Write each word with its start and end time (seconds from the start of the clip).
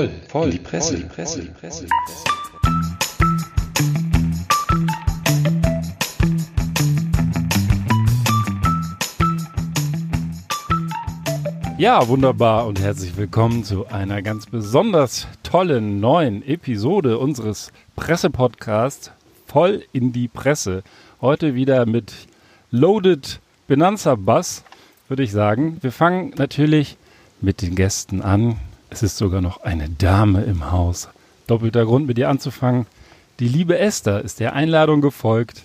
voll, 0.00 0.10
voll, 0.28 0.44
in 0.46 0.50
die 0.52 0.58
Presse, 0.58 0.92
voll, 0.92 1.02
die 1.02 1.08
Presse, 1.08 1.40
die 1.42 1.48
Presse. 1.48 1.84
Die 1.84 1.90
Presse. 2.06 2.24
Ja, 11.76 12.08
wunderbar 12.08 12.66
und 12.66 12.80
herzlich 12.80 13.16
willkommen 13.16 13.64
zu 13.64 13.86
einer 13.88 14.22
ganz 14.22 14.46
besonders 14.46 15.26
tollen 15.42 16.00
neuen 16.00 16.46
Episode 16.46 17.18
unseres 17.18 17.72
Pressepodcasts 17.96 19.12
Voll 19.46 19.84
in 19.92 20.12
die 20.12 20.28
Presse. 20.28 20.82
Heute 21.20 21.54
wieder 21.54 21.84
mit 21.84 22.14
Loaded 22.70 23.40
Benanza 23.66 24.14
Bass, 24.14 24.62
würde 25.08 25.24
ich 25.24 25.32
sagen. 25.32 25.78
Wir 25.80 25.92
fangen 25.92 26.32
natürlich 26.36 26.96
mit 27.40 27.60
den 27.62 27.74
Gästen 27.74 28.22
an. 28.22 28.56
Es 28.92 29.04
ist 29.04 29.16
sogar 29.18 29.40
noch 29.40 29.62
eine 29.62 29.88
Dame 29.88 30.42
im 30.42 30.72
Haus. 30.72 31.08
Doppelter 31.46 31.84
Grund, 31.84 32.08
mit 32.08 32.18
ihr 32.18 32.28
anzufangen. 32.28 32.86
Die 33.38 33.46
liebe 33.46 33.78
Esther 33.78 34.20
ist 34.22 34.40
der 34.40 34.54
Einladung 34.54 35.00
gefolgt 35.00 35.62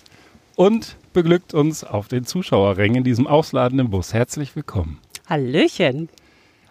und 0.54 0.96
beglückt 1.12 1.52
uns 1.52 1.82
auf 1.82 2.06
den 2.06 2.24
Zuschauerrängen 2.24 2.98
in 2.98 3.04
diesem 3.04 3.26
ausladenden 3.26 3.90
Bus. 3.90 4.14
Herzlich 4.14 4.54
willkommen. 4.54 5.00
Hallöchen. 5.28 6.08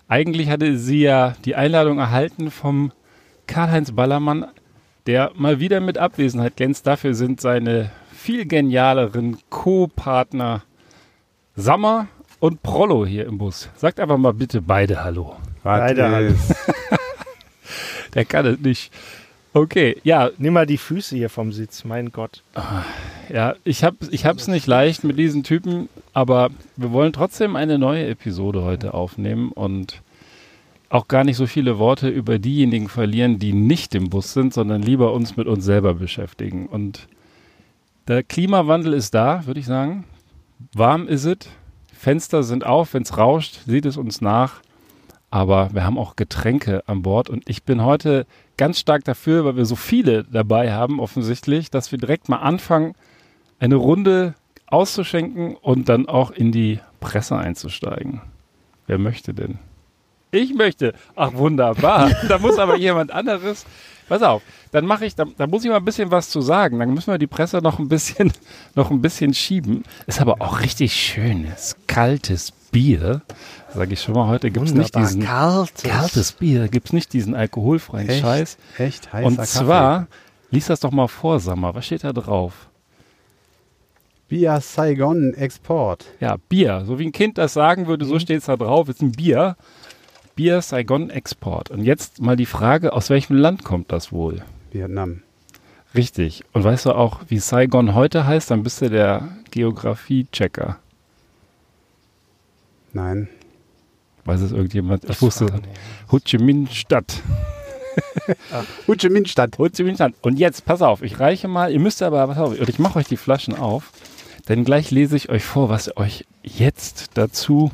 Eigentlich 0.08 0.50
hatte 0.50 0.78
sie 0.78 1.02
ja 1.02 1.36
die 1.44 1.56
Einladung 1.56 2.00
erhalten 2.00 2.50
vom 2.50 2.94
Karl-Heinz 3.48 3.92
Ballermann, 3.92 4.46
der 5.08 5.32
mal 5.36 5.60
wieder 5.60 5.82
mit 5.82 5.98
Abwesenheit 5.98 6.56
glänzt. 6.56 6.88
Dafür 6.88 7.16
sind 7.16 7.42
seine 7.42 7.92
viel 8.14 8.46
genialeren 8.46 9.40
Co-Partner 9.50 10.64
Sammer 11.58 12.08
und 12.40 12.64
Prollo 12.64 13.06
hier 13.06 13.26
im 13.26 13.40
Bus. 13.40 13.70
Sagt 13.76 14.00
einfach 14.00 14.18
mal 14.18 14.34
bitte 14.34 14.62
beide 14.62 15.04
Hallo. 15.04 15.36
Beide 15.66 16.12
Hallo. 16.12 16.34
der 18.14 18.24
kann 18.24 18.46
es 18.46 18.60
nicht. 18.60 18.94
Okay, 19.52 19.98
ja. 20.04 20.30
Nimm 20.38 20.54
mal 20.54 20.68
die 20.68 20.78
Füße 20.78 21.16
hier 21.16 21.32
vom 21.32 21.52
Sitz, 21.52 21.86
mein 21.86 22.12
Gott. 22.12 22.44
Ja, 23.34 23.56
ich 23.64 23.84
habe 23.84 23.98
ich 24.12 24.28
hab's 24.28 24.48
nicht 24.48 24.68
leicht 24.68 25.04
mit 25.04 25.18
diesen 25.18 25.42
Typen, 25.42 25.90
aber 26.14 26.52
wir 26.76 26.92
wollen 26.92 27.14
trotzdem 27.14 27.56
eine 27.56 27.80
neue 27.80 28.06
Episode 28.06 28.62
heute 28.62 28.94
aufnehmen 28.94 29.52
und 29.52 30.04
auch 30.90 31.08
gar 31.08 31.24
nicht 31.24 31.38
so 31.38 31.48
viele 31.48 31.80
Worte 31.80 32.10
über 32.10 32.38
diejenigen 32.38 32.88
verlieren, 32.88 33.40
die 33.40 33.54
nicht 33.54 33.96
im 33.96 34.12
Bus 34.12 34.34
sind, 34.34 34.54
sondern 34.54 34.84
lieber 34.84 35.14
uns 35.14 35.36
mit 35.36 35.48
uns 35.48 35.66
selber 35.66 35.96
beschäftigen. 35.96 36.68
Und 36.68 37.08
der 38.08 38.22
Klimawandel 38.22 38.94
ist 38.94 39.16
da, 39.16 39.48
würde 39.48 39.62
ich 39.62 39.66
sagen. 39.66 40.04
Warm 40.76 41.08
ist 41.08 41.26
es. 41.26 41.38
Fenster 41.92 42.44
sind 42.44 42.68
auf, 42.68 42.94
wenn 42.94 43.02
es 43.02 43.18
rauscht, 43.18 43.62
sieht 43.66 43.88
es 43.88 43.98
uns 43.98 44.22
nach. 44.22 44.62
Aber 45.36 45.74
wir 45.74 45.84
haben 45.84 45.98
auch 45.98 46.16
Getränke 46.16 46.82
an 46.88 47.02
Bord 47.02 47.30
und 47.30 47.50
ich 47.50 47.64
bin 47.64 47.84
heute 47.84 48.26
ganz 48.56 48.80
stark 48.80 49.04
dafür, 49.04 49.44
weil 49.44 49.58
wir 49.58 49.66
so 49.66 49.76
viele 49.76 50.24
dabei 50.24 50.72
haben, 50.72 51.02
offensichtlich, 51.02 51.70
dass 51.70 51.92
wir 51.92 52.00
direkt 52.00 52.30
mal 52.30 52.38
anfangen, 52.38 52.96
eine 53.60 53.76
Runde 53.76 54.36
auszuschenken 54.68 55.58
und 55.58 55.90
dann 55.90 56.08
auch 56.08 56.32
in 56.32 56.54
die 56.54 56.80
Presse 57.02 57.36
einzusteigen. 57.36 58.22
Wer 58.88 58.98
möchte 58.98 59.34
denn? 59.34 59.60
Ich 60.32 60.54
möchte. 60.54 60.94
Ach, 61.18 61.34
wunderbar. 61.34 62.12
da 62.30 62.38
muss 62.38 62.58
aber 62.58 62.78
jemand 62.78 63.12
anderes. 63.12 63.66
Pass 64.08 64.22
auf, 64.22 64.44
dann 64.72 64.86
mache 64.86 65.06
ich, 65.06 65.16
da, 65.16 65.26
da, 65.38 65.48
muss 65.48 65.64
ich 65.64 65.70
mal 65.70 65.78
ein 65.78 65.86
bisschen 65.86 66.12
was 66.12 66.30
zu 66.30 66.42
sagen. 66.42 66.80
Dann 66.80 66.94
müssen 66.94 67.12
wir 67.12 67.18
die 67.18 67.28
Presse 67.28 67.58
noch 67.58 67.80
ein 67.80 67.88
bisschen, 67.88 68.32
noch 68.76 68.92
ein 68.92 69.02
bisschen 69.02 69.34
schieben. 69.34 69.84
Ist 70.06 70.22
aber 70.22 70.42
auch 70.42 70.62
richtig 70.62 70.94
schönes, 70.94 71.76
kaltes 71.88 72.52
Bier. 72.72 73.22
Sage 73.74 73.94
ich 73.94 74.02
schon 74.02 74.14
mal, 74.14 74.28
heute 74.28 74.52
gibt 74.52 74.68
es 74.68 74.74
nicht 74.74 74.96
diesen 74.96 75.24
kaltes. 75.24 75.84
kaltes 75.84 76.32
Bier, 76.34 76.68
gibt 76.68 76.88
es 76.88 76.94
nicht 76.94 77.14
diesen 77.14 77.36
alkoholfreien 77.36 78.10
echt, 78.10 78.22
Scheiß. 78.22 78.58
Echt 78.78 79.12
heißer 79.12 79.26
Und 79.26 79.46
zwar, 79.46 80.00
Kaffee. 80.00 80.12
lies 80.52 80.68
das 80.68 80.80
doch 80.82 80.92
mal 80.92 81.08
vor, 81.08 81.40
Sammer. 81.40 81.74
Was 81.74 81.86
steht 81.86 82.04
da 82.04 82.14
drauf? 82.14 82.70
Bier 84.28 84.60
Saigon 84.60 85.34
Export. 85.36 86.06
Ja, 86.20 86.38
Bier. 86.50 86.84
So 86.86 87.00
wie 87.00 87.06
ein 87.06 87.12
Kind 87.12 87.38
das 87.38 87.54
sagen 87.54 87.88
würde, 87.88 88.06
so 88.06 88.16
mhm. 88.16 88.20
steht 88.20 88.40
es 88.40 88.46
da 88.46 88.58
drauf. 88.58 88.90
Ist 88.90 89.02
ein 89.02 89.12
Bier. 89.12 89.56
Bier 90.36 90.62
Saigon 90.62 91.10
Export. 91.10 91.72
Und 91.72 91.84
jetzt 91.84 92.22
mal 92.22 92.36
die 92.36 92.46
Frage, 92.46 92.92
aus 92.92 93.10
welchem 93.10 93.38
Land 93.38 93.64
kommt 93.64 93.92
das 93.92 94.12
wohl? 94.12 94.44
Vietnam. 94.72 95.22
Richtig. 95.96 96.44
Und 96.52 96.64
weißt 96.64 96.88
du 96.88 96.92
auch, 96.92 97.22
wie 97.30 97.40
Saigon 97.40 97.96
heute 97.96 98.28
heißt? 98.28 98.52
Dann 98.52 98.64
bist 98.64 98.82
du 98.82 98.90
der 98.90 99.30
Geografie-Checker. 99.52 100.78
Nein. 102.92 103.30
Weiß 104.26 104.42
es 104.42 104.52
irgendjemand? 104.52 105.06
Ich 105.06 105.22
wusste 105.22 105.48
Ho 106.12 106.20
Chi 106.20 106.38
Minh 106.38 106.68
Stadt. 106.68 107.22
Ho 108.88 108.96
Chi 108.96 109.10
Minh 109.10 109.26
Stadt. 109.26 109.58
Ho 109.58 109.70
Chi 109.70 109.84
Minh 109.84 109.96
Stadt. 109.96 110.14
Und 110.22 110.38
jetzt, 110.38 110.66
pass 110.66 110.82
auf, 110.82 111.02
ich 111.02 111.20
reiche 111.20 111.48
mal, 111.48 111.72
ihr 111.72 111.80
müsst 111.80 112.02
aber, 112.02 112.28
pass 112.28 112.38
auf, 112.40 112.60
ich 112.60 112.80
mache 112.80 113.00
euch 113.00 113.08
die 113.08 113.18
Flaschen 113.18 113.56
auf, 113.56 113.92
denn 114.50 114.66
gleich 114.66 114.92
lese 114.92 115.16
ich 115.16 115.30
euch 115.30 115.46
vor, 115.46 115.70
was 115.70 115.96
euch 115.96 116.26
jetzt 116.44 117.12
dazu 117.14 117.72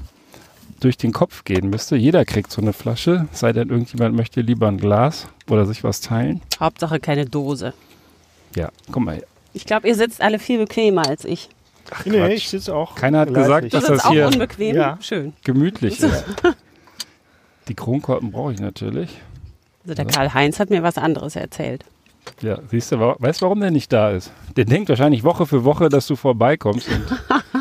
durch 0.81 0.97
den 0.97 1.13
Kopf 1.13 1.43
gehen 1.45 1.69
müsste. 1.69 1.95
Jeder 1.95 2.25
kriegt 2.25 2.51
so 2.51 2.61
eine 2.61 2.73
Flasche, 2.73 3.27
sei 3.31 3.53
denn 3.53 3.69
irgendjemand 3.69 4.15
möchte 4.15 4.41
lieber 4.41 4.67
ein 4.67 4.77
Glas 4.77 5.27
oder 5.49 5.65
sich 5.65 5.83
was 5.83 6.01
teilen. 6.01 6.41
Hauptsache 6.59 6.99
keine 6.99 7.25
Dose. 7.25 7.73
Ja, 8.55 8.69
guck 8.91 9.03
mal. 9.03 9.23
Ich 9.53 9.65
glaube, 9.65 9.87
ihr 9.87 9.95
sitzt 9.95 10.21
alle 10.21 10.39
viel 10.39 10.59
bequemer 10.59 11.07
als 11.07 11.25
ich. 11.25 11.49
Ach, 11.89 12.05
nee, 12.05 12.33
ich 12.33 12.49
sitze 12.49 12.73
auch. 12.75 12.95
Keiner 12.95 13.19
hat 13.19 13.33
gesagt, 13.33 13.73
dass 13.73 13.85
das 13.85 14.07
hier 14.09 14.27
unbequem? 14.27 14.75
Ja. 14.75 14.97
Schön. 15.01 15.33
gemütlich 15.43 15.99
ist. 16.03 16.25
Die 17.67 17.73
Kronkorken 17.75 18.31
brauche 18.31 18.53
ich 18.53 18.59
natürlich. 18.59 19.09
Also 19.83 19.95
der 19.95 20.05
Karl-Heinz 20.05 20.59
hat 20.59 20.69
mir 20.69 20.83
was 20.83 20.97
anderes 20.97 21.35
erzählt. 21.35 21.85
Ja, 22.41 22.59
siehst 22.69 22.91
du, 22.91 22.99
weißt 22.99 23.41
du, 23.41 23.45
warum 23.45 23.59
der 23.61 23.71
nicht 23.71 23.91
da 23.91 24.11
ist? 24.11 24.31
Der 24.55 24.65
denkt 24.65 24.89
wahrscheinlich 24.89 25.23
Woche 25.23 25.45
für 25.45 25.63
Woche, 25.63 25.89
dass 25.89 26.05
du 26.07 26.15
vorbeikommst 26.15 26.87
und 26.87 27.60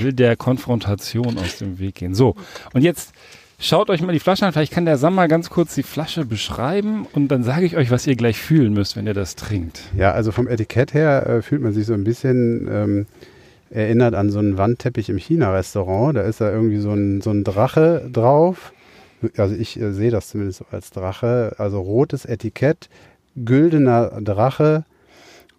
will 0.00 0.12
der 0.12 0.36
Konfrontation 0.36 1.38
aus 1.38 1.58
dem 1.58 1.78
Weg 1.78 1.96
gehen. 1.96 2.14
So, 2.14 2.34
und 2.72 2.82
jetzt 2.82 3.12
schaut 3.58 3.90
euch 3.90 4.02
mal 4.02 4.12
die 4.12 4.20
Flasche 4.20 4.46
an. 4.46 4.52
Vielleicht 4.52 4.72
kann 4.72 4.84
der 4.84 4.96
Sam 4.96 5.14
mal 5.14 5.28
ganz 5.28 5.50
kurz 5.50 5.74
die 5.74 5.82
Flasche 5.82 6.24
beschreiben 6.24 7.06
und 7.12 7.28
dann 7.28 7.42
sage 7.42 7.66
ich 7.66 7.76
euch, 7.76 7.90
was 7.90 8.06
ihr 8.06 8.16
gleich 8.16 8.38
fühlen 8.38 8.72
müsst, 8.72 8.96
wenn 8.96 9.06
ihr 9.06 9.14
das 9.14 9.36
trinkt. 9.36 9.82
Ja, 9.96 10.12
also 10.12 10.32
vom 10.32 10.48
Etikett 10.48 10.94
her 10.94 11.26
äh, 11.26 11.42
fühlt 11.42 11.62
man 11.62 11.72
sich 11.72 11.86
so 11.86 11.94
ein 11.94 12.04
bisschen 12.04 12.68
ähm, 12.70 13.06
erinnert 13.70 14.14
an 14.14 14.30
so 14.30 14.38
einen 14.38 14.58
Wandteppich 14.58 15.10
im 15.10 15.18
China-Restaurant. 15.18 16.16
Da 16.16 16.22
ist 16.22 16.40
da 16.40 16.50
irgendwie 16.50 16.78
so 16.78 16.90
ein, 16.92 17.20
so 17.20 17.30
ein 17.30 17.44
Drache 17.44 18.08
drauf. 18.12 18.72
Also 19.36 19.54
ich 19.54 19.78
äh, 19.80 19.92
sehe 19.92 20.10
das 20.10 20.28
zumindest 20.30 20.64
als 20.72 20.90
Drache. 20.90 21.54
Also 21.58 21.80
rotes 21.80 22.24
Etikett, 22.24 22.88
güldener 23.36 24.20
Drache 24.20 24.84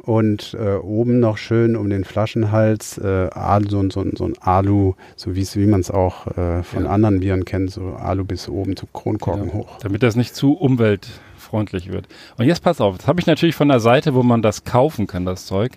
und 0.01 0.55
äh, 0.59 0.75
oben 0.75 1.19
noch 1.19 1.37
schön 1.37 1.75
um 1.75 1.89
den 1.89 2.03
Flaschenhals 2.03 2.97
äh, 2.97 3.29
so, 3.69 3.89
so, 3.89 4.05
so 4.15 4.25
ein 4.25 4.33
Alu, 4.39 4.93
so 5.15 5.35
wie 5.35 5.65
man 5.65 5.81
es 5.81 5.91
auch 5.91 6.27
äh, 6.27 6.63
von 6.63 6.85
ja. 6.85 6.89
anderen 6.89 7.19
Bieren 7.19 7.45
kennt, 7.45 7.71
so 7.71 7.93
Alu 7.93 8.23
bis 8.23 8.49
oben 8.49 8.75
zum 8.75 8.89
Kronkorken 8.93 9.49
genau. 9.49 9.65
hoch. 9.65 9.77
Damit 9.81 10.03
das 10.03 10.15
nicht 10.15 10.35
zu 10.35 10.53
umweltfreundlich 10.53 11.91
wird. 11.91 12.07
Und 12.37 12.45
jetzt 12.45 12.63
pass 12.63 12.81
auf, 12.81 12.97
das 12.97 13.07
habe 13.07 13.19
ich 13.19 13.27
natürlich 13.27 13.55
von 13.55 13.67
der 13.67 13.79
Seite, 13.79 14.13
wo 14.13 14.23
man 14.23 14.41
das 14.41 14.63
kaufen 14.63 15.07
kann, 15.07 15.25
das 15.25 15.45
Zeug. 15.45 15.73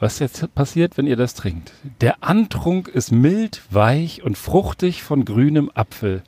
Was 0.00 0.18
jetzt 0.18 0.52
passiert, 0.54 0.98
wenn 0.98 1.06
ihr 1.06 1.16
das 1.16 1.34
trinkt? 1.34 1.72
Der 2.00 2.22
Antrunk 2.22 2.88
ist 2.88 3.12
mild, 3.12 3.62
weich 3.70 4.22
und 4.22 4.36
fruchtig 4.36 5.02
von 5.02 5.24
grünem 5.24 5.70
Apfel. 5.72 6.22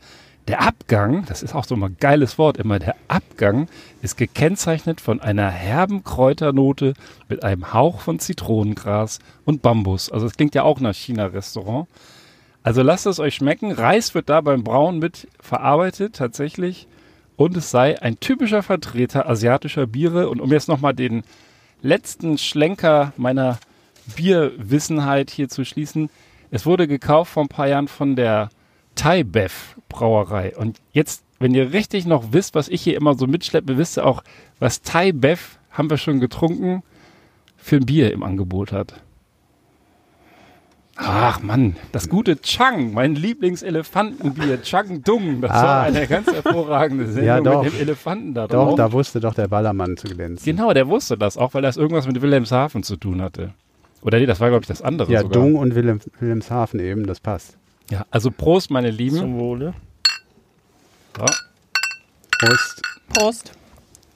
Der 0.48 0.62
Abgang, 0.62 1.24
das 1.26 1.42
ist 1.42 1.54
auch 1.54 1.64
so 1.64 1.74
ein 1.74 1.96
geiles 1.98 2.38
Wort 2.38 2.56
immer, 2.56 2.78
der 2.78 2.94
Abgang 3.08 3.68
ist 4.00 4.16
gekennzeichnet 4.16 5.00
von 5.00 5.20
einer 5.20 5.50
herben 5.50 6.04
Kräuternote 6.04 6.94
mit 7.28 7.43
einem 7.43 7.72
Hauch 7.72 8.00
von 8.00 8.20
Zitronengras 8.20 9.19
und 9.44 9.62
Bambus. 9.62 10.10
Also 10.10 10.26
es 10.26 10.34
klingt 10.34 10.54
ja 10.54 10.62
auch 10.62 10.78
nach 10.78 10.94
China-Restaurant. 10.94 11.88
Also 12.62 12.82
lasst 12.82 13.06
es 13.06 13.19
euch 13.19 13.34
schmecken. 13.34 13.72
Reis 13.72 14.14
wird 14.14 14.28
da 14.28 14.40
beim 14.40 14.62
Brauen 14.62 15.00
mit 15.00 15.26
verarbeitet 15.40 16.14
tatsächlich. 16.14 16.87
Und 17.37 17.56
es 17.56 17.70
sei 17.70 18.00
ein 18.00 18.20
typischer 18.20 18.62
Vertreter 18.62 19.28
asiatischer 19.28 19.87
Biere. 19.87 20.28
Und 20.28 20.40
um 20.40 20.52
jetzt 20.52 20.69
nochmal 20.69 20.94
den 20.94 21.25
letzten 21.82 22.38
Schlenker 22.38 23.12
meiner 23.16 23.58
Bierwissenheit 24.14 25.31
hier 25.31 25.49
zu 25.49 25.64
schließen. 25.64 26.08
Es 26.50 26.66
wurde 26.66 26.87
gekauft 26.87 27.32
vor 27.32 27.44
ein 27.44 27.49
paar 27.49 27.69
Jahren 27.69 27.88
von 27.88 28.14
der 28.14 28.50
Thai 28.96 29.22
Bev 29.22 29.76
Brauerei. 29.88 30.56
Und 30.56 30.81
jetzt, 30.93 31.22
wenn 31.38 31.54
ihr 31.54 31.72
richtig 31.72 32.06
noch 32.06 32.32
wisst, 32.32 32.56
was 32.56 32.69
ich 32.69 32.82
hier 32.82 32.96
immer 32.96 33.14
so 33.14 33.26
mitschleppe, 33.28 33.78
wisst 33.78 33.98
ihr 33.98 34.04
auch, 34.04 34.25
was 34.58 34.82
Thai 34.82 35.12
Bev, 35.12 35.58
haben 35.70 35.88
wir 35.88 35.98
schon 35.98 36.19
getrunken, 36.19 36.82
für 37.56 37.76
ein 37.76 37.87
Bier 37.87 38.12
im 38.12 38.22
Angebot 38.22 38.72
hat. 38.72 39.00
Ach 40.98 41.43
Mann, 41.43 41.76
das 41.93 42.08
gute 42.08 42.40
Chang, 42.40 42.94
mein 42.94 43.14
Lieblingselefantenbier, 43.14 44.62
Chang 44.62 45.02
Dung. 45.02 45.42
Das 45.42 45.50
ah. 45.50 45.62
war 45.62 45.82
eine 45.82 46.06
ganz 46.06 46.26
hervorragende 46.26 47.06
Sendung 47.12 47.26
ja, 47.26 47.40
doch. 47.40 47.64
mit 47.64 47.75
dem 47.75 47.81
Elefanten 47.81 48.32
da 48.32 48.46
drauf. 48.46 48.70
Doch, 48.70 48.76
da 48.76 48.92
wusste 48.92 49.20
doch 49.20 49.34
der 49.34 49.49
Ballermann 49.49 49.99
zu 49.99 50.08
glänzen. 50.08 50.44
Genau, 50.44 50.72
der 50.72 50.88
wusste 50.88 51.19
das, 51.19 51.37
auch 51.37 51.52
weil 51.52 51.60
das 51.60 51.76
irgendwas 51.76 52.06
mit 52.06 52.22
Wilhelmshaven 52.22 52.82
zu 52.82 52.96
tun 52.96 53.20
hatte. 53.20 53.52
Oder 54.00 54.19
nee, 54.19 54.26
das 54.26 54.40
war, 54.40 54.49
glaube 54.49 54.62
ich, 54.62 54.69
das 54.69 54.81
andere 54.81 55.12
ja, 55.12 55.20
sogar. 55.20 55.42
Dung 55.42 55.56
und 55.56 55.75
Wilhelm, 55.75 56.00
Wilhelmshaven 56.19 56.81
eben, 56.81 57.06
das 57.06 57.20
passt. 57.20 57.58
Ja, 57.91 58.05
also 58.11 58.31
Prost, 58.31 58.71
meine 58.71 58.91
Lieben. 58.91 59.17
Zum 59.17 59.38
Wohle. 59.38 59.75
So. 61.17 61.25
Prost. 62.38 62.83
Prost. 63.09 63.53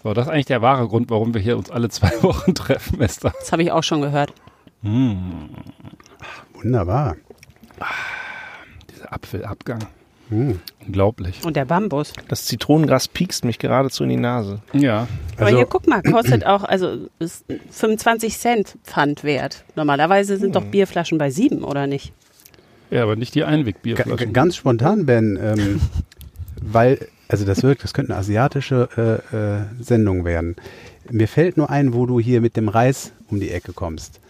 So, 0.03 0.15
das 0.15 0.27
ist 0.27 0.33
eigentlich 0.33 0.47
der 0.47 0.63
wahre 0.63 0.89
Grund, 0.89 1.11
warum 1.11 1.35
wir 1.35 1.41
hier 1.41 1.57
uns 1.59 1.71
alle 1.71 1.89
zwei 1.89 2.11
Wochen 2.23 2.55
treffen, 2.55 3.01
Esther. 3.01 3.33
Das 3.39 3.53
habe 3.53 3.63
ich 3.63 3.71
auch 3.71 3.83
schon 3.83 4.01
gehört. 4.01 4.33
Wunderbar. 6.55 7.17
Dieser 8.91 9.13
Apfelabgang. 9.13 9.81
Hm. 10.31 10.61
Unglaublich. 10.87 11.45
Und 11.45 11.57
der 11.57 11.65
Bambus. 11.65 12.13
Das 12.29 12.45
Zitronengras 12.47 13.09
piekst 13.09 13.45
mich 13.45 13.59
geradezu 13.59 14.05
in 14.05 14.11
die 14.11 14.17
Nase. 14.17 14.61
Ja. 14.73 15.09
Aber 15.37 15.47
Also- 15.47 15.57
hier, 15.59 15.67
guck 15.67 15.87
mal, 15.89 16.03
kostet 16.03 16.47
auch, 16.47 16.63
also 16.65 17.09
ist 17.19 17.45
25 17.71 18.39
Cent 18.39 18.79
Pfand 18.85 19.25
wert. 19.25 19.65
Normalerweise 19.75 20.37
sind 20.37 20.55
doch 20.55 20.65
Bierflaschen 20.65 21.19
bei 21.19 21.31
sieben, 21.31 21.65
oder 21.65 21.87
nicht? 21.89 22.13
Ja, 22.91 23.03
aber 23.03 23.17
nicht 23.17 23.35
die 23.35 23.45
Einwegbierflaschen. 23.45 24.33
Ganz 24.33 24.57
spontan, 24.57 25.07
Ben, 25.07 25.39
ähm, 25.41 25.81
weil, 26.61 27.07
also 27.29 27.45
das 27.45 27.63
wirkt, 27.63 27.85
das 27.85 27.95
könnte 27.95 28.13
eine 28.13 28.21
asiatische 28.21 28.89
äh, 29.33 29.37
äh, 29.37 29.61
Sendung 29.81 30.25
werden. 30.25 30.57
Mir 31.11 31.29
fällt 31.29 31.57
nur 31.57 31.71
ein, 31.71 31.95
wo 31.95 32.07
du 32.07 32.21
hier 32.21 32.41
mit 32.41 32.57
dem 32.57 32.69
Reis 32.69 33.13
um 33.29 33.41
die 33.41 33.51
Ecke 33.51 33.73
kommst. 33.73 34.21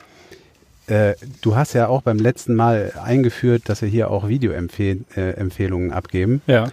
Äh, 0.86 1.14
du 1.40 1.56
hast 1.56 1.72
ja 1.72 1.88
auch 1.88 2.02
beim 2.02 2.18
letzten 2.18 2.54
Mal 2.54 2.92
eingeführt, 3.02 3.68
dass 3.68 3.82
wir 3.82 3.88
hier 3.88 4.10
auch 4.10 4.28
Videoempfehlungen 4.28 5.90
äh, 5.90 5.94
abgeben. 5.94 6.42
Ja. 6.46 6.68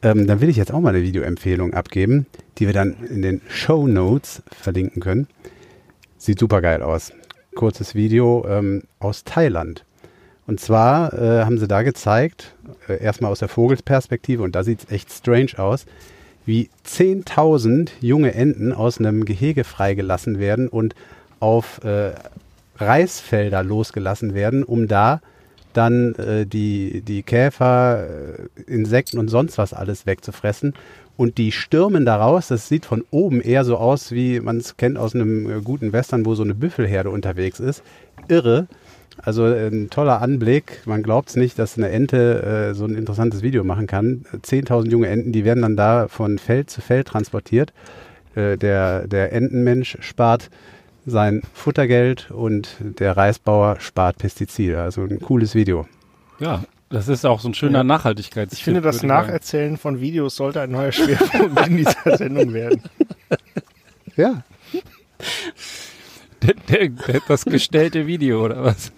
Ähm, 0.00 0.26
dann 0.26 0.40
will 0.40 0.48
ich 0.48 0.56
jetzt 0.56 0.72
auch 0.72 0.80
mal 0.80 0.90
eine 0.90 1.02
Videoempfehlung 1.02 1.74
abgeben, 1.74 2.26
die 2.58 2.66
wir 2.66 2.72
dann 2.72 2.96
in 3.10 3.20
den 3.22 3.40
Show 3.48 3.86
Notes 3.86 4.42
verlinken 4.46 5.02
können. 5.02 5.26
Sieht 6.16 6.38
super 6.38 6.62
geil 6.62 6.82
aus. 6.82 7.12
Kurzes 7.54 7.94
Video 7.94 8.46
ähm, 8.48 8.84
aus 9.00 9.24
Thailand. 9.24 9.84
Und 10.48 10.60
zwar 10.60 11.12
äh, 11.12 11.44
haben 11.44 11.58
sie 11.58 11.68
da 11.68 11.82
gezeigt, 11.82 12.54
äh, 12.88 13.02
erstmal 13.02 13.30
aus 13.30 13.40
der 13.40 13.48
Vogelsperspektive, 13.48 14.42
und 14.42 14.54
da 14.54 14.64
sieht 14.64 14.84
es 14.84 14.90
echt 14.90 15.12
strange 15.12 15.58
aus, 15.58 15.84
wie 16.46 16.70
10.000 16.86 17.90
junge 18.00 18.32
Enten 18.32 18.72
aus 18.72 18.98
einem 18.98 19.26
Gehege 19.26 19.64
freigelassen 19.64 20.38
werden 20.38 20.68
und 20.68 20.94
auf 21.38 21.84
äh, 21.84 22.12
Reisfelder 22.78 23.62
losgelassen 23.62 24.32
werden, 24.32 24.64
um 24.64 24.88
da 24.88 25.20
dann 25.74 26.14
äh, 26.14 26.46
die, 26.46 27.02
die 27.02 27.22
Käfer, 27.22 28.06
äh, 28.08 28.62
Insekten 28.72 29.18
und 29.18 29.28
sonst 29.28 29.58
was 29.58 29.74
alles 29.74 30.06
wegzufressen. 30.06 30.72
Und 31.18 31.36
die 31.36 31.52
stürmen 31.52 32.06
daraus, 32.06 32.48
das 32.48 32.68
sieht 32.68 32.86
von 32.86 33.04
oben 33.10 33.42
eher 33.42 33.66
so 33.66 33.76
aus, 33.76 34.12
wie 34.12 34.40
man 34.40 34.56
es 34.56 34.78
kennt 34.78 34.96
aus 34.96 35.14
einem 35.14 35.50
äh, 35.50 35.60
guten 35.60 35.92
Western, 35.92 36.24
wo 36.24 36.34
so 36.34 36.42
eine 36.42 36.54
Büffelherde 36.54 37.10
unterwegs 37.10 37.60
ist. 37.60 37.82
Irre. 38.28 38.66
Also 39.28 39.44
äh, 39.44 39.68
ein 39.68 39.90
toller 39.90 40.22
Anblick. 40.22 40.80
Man 40.86 41.02
glaubt 41.02 41.28
es 41.28 41.36
nicht, 41.36 41.58
dass 41.58 41.76
eine 41.76 41.90
Ente 41.90 42.70
äh, 42.70 42.74
so 42.74 42.86
ein 42.86 42.94
interessantes 42.94 43.42
Video 43.42 43.62
machen 43.62 43.86
kann. 43.86 44.24
10.000 44.32 44.88
junge 44.90 45.08
Enten, 45.08 45.32
die 45.32 45.44
werden 45.44 45.60
dann 45.60 45.76
da 45.76 46.08
von 46.08 46.38
Feld 46.38 46.70
zu 46.70 46.80
Feld 46.80 47.08
transportiert. 47.08 47.74
Äh, 48.34 48.56
der, 48.56 49.06
der 49.06 49.34
Entenmensch 49.34 49.98
spart 50.00 50.48
sein 51.04 51.42
Futtergeld 51.52 52.30
und 52.30 52.76
der 52.80 53.18
Reisbauer 53.18 53.80
spart 53.80 54.16
Pestizide. 54.16 54.80
Also 54.80 55.02
ein 55.02 55.20
cooles 55.20 55.54
Video. 55.54 55.86
Ja, 56.40 56.64
das 56.88 57.08
ist 57.08 57.26
auch 57.26 57.40
so 57.40 57.50
ein 57.50 57.54
schöner 57.54 57.80
Ja. 57.80 57.84
Nachhaltigkeits. 57.84 58.54
Ich 58.54 58.64
finde, 58.64 58.80
das 58.80 59.02
Nacherzählen 59.02 59.76
von 59.76 60.00
Videos 60.00 60.36
sollte 60.36 60.62
ein 60.62 60.70
neuer 60.70 60.92
Schwerpunkt 60.92 61.66
in 61.66 61.76
dieser 61.76 62.16
Sendung 62.16 62.54
werden. 62.54 62.80
Ja, 64.16 64.42
das 67.28 67.44
gestellte 67.44 68.06
Video 68.06 68.44
oder 68.44 68.64
was? 68.64 68.92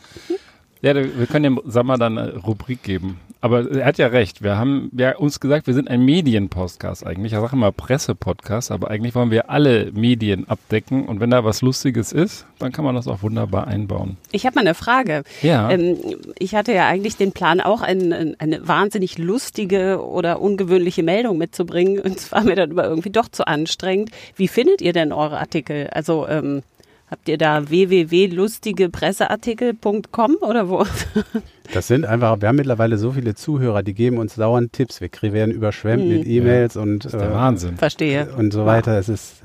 Ja, 0.82 0.94
wir 0.94 1.26
können 1.26 1.42
dem 1.42 1.60
Sammer 1.66 1.98
dann 1.98 2.16
eine 2.16 2.36
Rubrik 2.36 2.82
geben. 2.82 3.20
Aber 3.42 3.70
er 3.70 3.86
hat 3.86 3.98
ja 3.98 4.08
recht. 4.08 4.42
Wir 4.42 4.58
haben 4.58 4.90
ja 4.96 5.16
uns 5.16 5.40
gesagt, 5.40 5.66
wir 5.66 5.72
sind 5.72 5.88
ein 5.88 6.04
Medienpodcast 6.04 7.06
eigentlich. 7.06 7.32
Ich 7.32 7.38
sage 7.38 7.56
immer 7.56 7.72
Pressepodcast, 7.72 8.70
aber 8.70 8.90
eigentlich 8.90 9.14
wollen 9.14 9.30
wir 9.30 9.48
alle 9.48 9.92
Medien 9.92 10.46
abdecken. 10.48 11.06
Und 11.06 11.20
wenn 11.20 11.30
da 11.30 11.42
was 11.42 11.62
Lustiges 11.62 12.12
ist, 12.12 12.46
dann 12.58 12.72
kann 12.72 12.84
man 12.84 12.94
das 12.94 13.08
auch 13.08 13.22
wunderbar 13.22 13.66
einbauen. 13.66 14.18
Ich 14.30 14.44
habe 14.44 14.56
mal 14.56 14.60
eine 14.60 14.74
Frage. 14.74 15.22
Ja. 15.40 15.70
Ähm, 15.70 15.98
ich 16.38 16.54
hatte 16.54 16.74
ja 16.74 16.86
eigentlich 16.86 17.16
den 17.16 17.32
Plan, 17.32 17.60
auch 17.60 17.80
ein, 17.80 18.12
ein, 18.12 18.36
eine 18.38 18.66
wahnsinnig 18.68 19.16
lustige 19.16 20.04
oder 20.04 20.40
ungewöhnliche 20.40 21.02
Meldung 21.02 21.38
mitzubringen. 21.38 22.00
Und 22.00 22.18
es 22.18 22.32
war 22.32 22.42
mir 22.44 22.56
dann 22.56 22.72
aber 22.72 22.84
irgendwie 22.84 23.10
doch 23.10 23.28
zu 23.28 23.46
anstrengend. 23.46 24.10
Wie 24.36 24.48
findet 24.48 24.82
ihr 24.82 24.92
denn 24.92 25.12
eure 25.12 25.38
Artikel? 25.38 25.88
Also 25.92 26.28
ähm, 26.28 26.62
habt 27.10 27.28
ihr 27.28 27.36
da 27.38 27.68
www.lustigepresseartikel.com 27.68 30.36
oder 30.40 30.68
wo? 30.68 30.86
das 31.74 31.88
sind 31.88 32.04
einfach, 32.04 32.40
wir 32.40 32.46
haben 32.48 32.56
mittlerweile 32.56 32.96
so 32.98 33.10
viele 33.12 33.34
Zuhörer, 33.34 33.82
die 33.82 33.94
geben 33.94 34.18
uns 34.18 34.36
dauernd 34.36 34.72
Tipps. 34.72 35.00
Wir 35.00 35.10
werden 35.32 35.52
überschwemmt 35.52 36.06
mit 36.06 36.24
E-Mails 36.26 36.76
und, 36.76 37.04
das 37.04 37.14
ist 37.14 37.20
der 37.20 37.30
äh, 37.30 37.34
Wahnsinn. 37.34 37.76
Verstehe. 37.76 38.28
und 38.36 38.52
so 38.52 38.64
weiter. 38.66 38.96
Es 38.98 39.08
ist 39.08 39.42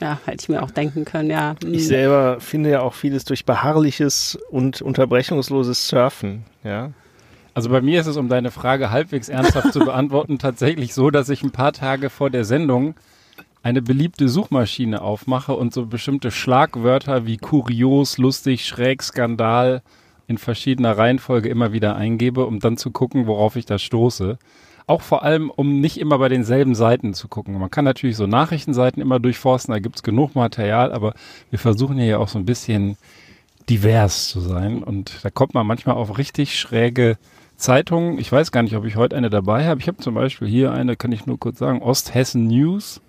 Ja, 0.00 0.20
hätte 0.24 0.38
ich 0.42 0.48
mir 0.48 0.62
auch 0.62 0.70
denken 0.70 1.04
können, 1.04 1.30
ja. 1.30 1.56
Hm. 1.62 1.74
Ich 1.74 1.88
selber 1.88 2.36
finde 2.40 2.70
ja 2.70 2.80
auch 2.80 2.94
vieles 2.94 3.24
durch 3.24 3.44
beharrliches 3.44 4.38
und 4.50 4.80
unterbrechungsloses 4.82 5.88
Surfen. 5.88 6.44
Ja, 6.62 6.92
Also 7.54 7.70
bei 7.70 7.80
mir 7.80 8.00
ist 8.00 8.06
es, 8.06 8.16
um 8.16 8.28
deine 8.28 8.52
Frage 8.52 8.90
halbwegs 8.90 9.28
ernsthaft 9.28 9.72
zu 9.72 9.80
beantworten, 9.80 10.38
tatsächlich 10.38 10.94
so, 10.94 11.10
dass 11.10 11.28
ich 11.28 11.42
ein 11.42 11.50
paar 11.50 11.72
Tage 11.72 12.08
vor 12.10 12.30
der 12.30 12.44
Sendung 12.44 12.94
eine 13.62 13.82
beliebte 13.82 14.28
Suchmaschine 14.28 15.02
aufmache 15.02 15.54
und 15.54 15.72
so 15.72 15.86
bestimmte 15.86 16.30
Schlagwörter 16.30 17.26
wie 17.26 17.36
kurios, 17.36 18.18
lustig, 18.18 18.66
schräg, 18.66 19.02
Skandal 19.02 19.82
in 20.26 20.38
verschiedener 20.38 20.96
Reihenfolge 20.96 21.48
immer 21.48 21.72
wieder 21.72 21.96
eingebe, 21.96 22.46
um 22.46 22.58
dann 22.58 22.76
zu 22.76 22.90
gucken, 22.90 23.26
worauf 23.26 23.56
ich 23.56 23.66
da 23.66 23.78
stoße. 23.78 24.38
Auch 24.86 25.02
vor 25.02 25.22
allem, 25.22 25.50
um 25.50 25.80
nicht 25.80 25.98
immer 25.98 26.18
bei 26.18 26.28
denselben 26.28 26.74
Seiten 26.74 27.14
zu 27.14 27.28
gucken. 27.28 27.56
Man 27.58 27.70
kann 27.70 27.84
natürlich 27.84 28.16
so 28.16 28.26
Nachrichtenseiten 28.26 29.00
immer 29.00 29.20
durchforsten, 29.20 29.72
da 29.72 29.78
gibt's 29.78 30.02
genug 30.02 30.34
Material, 30.34 30.92
aber 30.92 31.14
wir 31.50 31.58
versuchen 31.58 31.98
hier 31.98 32.06
ja 32.06 32.18
auch 32.18 32.28
so 32.28 32.38
ein 32.38 32.46
bisschen 32.46 32.96
divers 33.68 34.28
zu 34.28 34.40
sein. 34.40 34.82
Und 34.82 35.20
da 35.22 35.30
kommt 35.30 35.54
man 35.54 35.66
manchmal 35.66 35.94
auf 35.96 36.18
richtig 36.18 36.58
schräge 36.58 37.16
Zeitungen. 37.56 38.18
Ich 38.18 38.32
weiß 38.32 38.50
gar 38.50 38.64
nicht, 38.64 38.74
ob 38.74 38.84
ich 38.84 38.96
heute 38.96 39.16
eine 39.16 39.30
dabei 39.30 39.66
habe. 39.66 39.80
Ich 39.80 39.86
habe 39.86 39.98
zum 39.98 40.14
Beispiel 40.14 40.48
hier 40.48 40.72
eine, 40.72 40.96
kann 40.96 41.12
ich 41.12 41.26
nur 41.26 41.38
kurz 41.38 41.60
sagen, 41.60 41.80
Osthessen 41.80 42.48
News. 42.48 43.00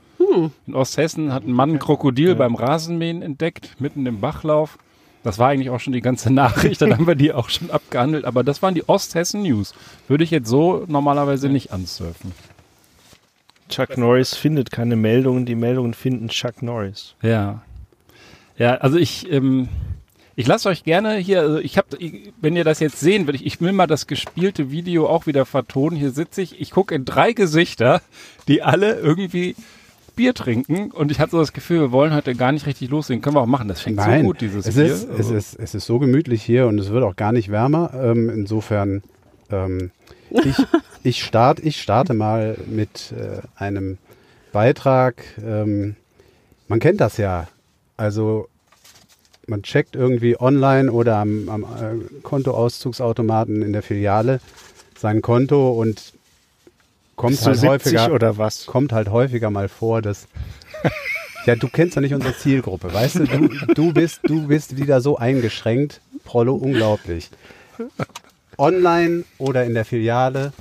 In 0.67 0.75
Osthessen 0.75 1.33
hat 1.33 1.43
ein 1.43 1.51
Mann 1.51 1.71
ein 1.71 1.79
Krokodil 1.79 2.35
beim 2.35 2.55
Rasenmähen 2.55 3.21
entdeckt, 3.21 3.75
mitten 3.79 4.05
im 4.05 4.19
Bachlauf. 4.19 4.77
Das 5.23 5.39
war 5.39 5.49
eigentlich 5.49 5.69
auch 5.69 5.79
schon 5.79 5.93
die 5.93 6.01
ganze 6.01 6.29
Nachricht, 6.33 6.81
dann 6.81 6.93
haben 6.93 7.07
wir 7.07 7.15
die 7.15 7.33
auch 7.33 7.49
schon 7.49 7.71
abgehandelt. 7.71 8.25
Aber 8.25 8.43
das 8.43 8.61
waren 8.61 8.75
die 8.75 8.87
Osthessen 8.87 9.43
News. 9.43 9.73
Würde 10.07 10.23
ich 10.23 10.31
jetzt 10.31 10.49
so 10.49 10.83
normalerweise 10.87 11.49
nicht 11.49 11.71
ansurfen. 11.71 12.31
Chuck 13.69 13.97
Norris 13.97 14.35
findet 14.35 14.71
keine 14.71 14.95
Meldungen, 14.95 15.45
die 15.45 15.55
Meldungen 15.55 15.93
finden 15.93 16.27
Chuck 16.27 16.61
Norris. 16.61 17.15
Ja. 17.21 17.63
Ja, 18.57 18.75
also 18.75 18.97
ich, 18.97 19.31
ähm, 19.31 19.67
ich 20.35 20.45
lasse 20.45 20.69
euch 20.69 20.83
gerne 20.83 21.15
hier, 21.15 21.41
also 21.41 21.57
ich 21.57 21.77
habe, 21.77 21.97
wenn 22.41 22.55
ihr 22.55 22.63
das 22.63 22.79
jetzt 22.79 22.99
sehen 22.99 23.25
würdet, 23.25 23.41
ich 23.41 23.61
will 23.61 23.71
mal 23.71 23.87
das 23.87 24.05
gespielte 24.05 24.69
Video 24.69 25.07
auch 25.07 25.25
wieder 25.25 25.45
vertonen. 25.45 25.97
Hier 25.97 26.11
sitze 26.11 26.41
ich, 26.41 26.59
ich 26.59 26.71
gucke 26.71 26.93
in 26.93 27.05
drei 27.05 27.33
Gesichter, 27.33 28.01
die 28.47 28.61
alle 28.61 28.99
irgendwie 28.99 29.55
Bier 30.15 30.33
trinken 30.33 30.91
und 30.91 31.11
ich 31.11 31.19
hatte 31.19 31.31
so 31.31 31.39
das 31.39 31.53
Gefühl, 31.53 31.79
wir 31.81 31.91
wollen 31.91 32.13
heute 32.13 32.35
gar 32.35 32.51
nicht 32.51 32.65
richtig 32.65 32.89
loslegen. 32.89 33.21
Können 33.21 33.35
wir 33.35 33.41
auch 33.41 33.45
machen, 33.47 33.67
das 33.67 33.81
fängt 33.81 33.97
Nein, 33.97 34.21
so 34.21 34.27
gut, 34.27 34.41
dieses 34.41 34.65
es 34.67 34.75
Bier. 34.75 34.85
ist, 34.85 35.03
es, 35.03 35.09
Also, 35.09 35.35
ist, 35.35 35.55
es 35.59 35.75
ist 35.75 35.85
so 35.85 35.99
gemütlich 35.99 36.43
hier 36.43 36.67
und 36.67 36.79
es 36.79 36.89
wird 36.89 37.03
auch 37.03 37.15
gar 37.15 37.31
nicht 37.31 37.49
wärmer. 37.49 37.91
Ähm, 37.93 38.29
insofern, 38.29 39.03
ähm, 39.49 39.91
ich, 40.29 40.55
ich, 41.03 41.23
start, 41.23 41.59
ich 41.59 41.81
starte 41.81 42.13
mal 42.13 42.57
mit 42.67 43.13
äh, 43.17 43.41
einem 43.55 43.97
Beitrag. 44.51 45.23
Ähm, 45.43 45.95
man 46.67 46.79
kennt 46.79 47.01
das 47.01 47.17
ja. 47.17 47.47
Also 47.97 48.47
man 49.47 49.63
checkt 49.63 49.95
irgendwie 49.95 50.39
online 50.39 50.91
oder 50.91 51.17
am, 51.17 51.49
am 51.49 51.63
äh, 51.63 52.21
Kontoauszugsautomaten 52.21 53.61
in 53.61 53.73
der 53.73 53.81
Filiale 53.83 54.39
sein 54.97 55.21
Konto 55.21 55.71
und 55.71 56.13
kommt 57.15 57.41
du 57.41 57.45
halt 57.45 57.59
70 57.59 57.69
häufiger 57.69 58.13
oder 58.13 58.37
was? 58.37 58.65
kommt 58.65 58.91
halt 58.91 59.09
häufiger 59.09 59.49
mal 59.49 59.69
vor, 59.69 60.01
dass 60.01 60.27
ja, 61.45 61.55
du 61.55 61.67
kennst 61.67 61.95
ja 61.95 62.01
nicht 62.01 62.13
unsere 62.13 62.35
Zielgruppe, 62.35 62.93
weißt 62.93 63.15
du? 63.15 63.25
Du, 63.25 63.47
du 63.73 63.93
bist, 63.93 64.21
du 64.23 64.47
bist 64.47 64.77
wieder 64.77 65.01
so 65.01 65.17
eingeschränkt, 65.17 66.01
Prollo, 66.23 66.55
unglaublich. 66.55 67.29
Online 68.57 69.25
oder 69.37 69.65
in 69.65 69.73
der 69.73 69.85
Filiale 69.85 70.53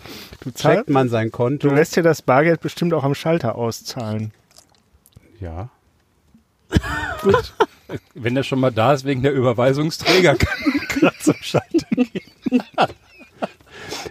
checkt 0.57 0.91
man 0.91 1.09
sein 1.09 1.31
Konto. 1.31 1.69
Du 1.69 1.75
lässt 1.75 1.95
dir 1.95 2.03
das 2.03 2.23
Bargeld 2.23 2.61
bestimmt 2.61 2.95
auch 2.95 3.05
am 3.05 3.15
Schalter 3.15 3.55
auszahlen. 3.55 4.33
ja. 5.41 5.69
gut. 7.23 7.53
Wenn 8.15 8.35
der 8.35 8.43
schon 8.43 8.59
mal 8.59 8.73
da 8.73 8.95
ist 8.95 9.05
wegen 9.05 9.23
der 9.23 9.33
Überweisungsträger, 9.33 10.37
kann 10.37 10.73
gerade 10.89 11.19
zum 11.21 11.37
Schalter 11.43 11.87
gehen. 11.95 12.63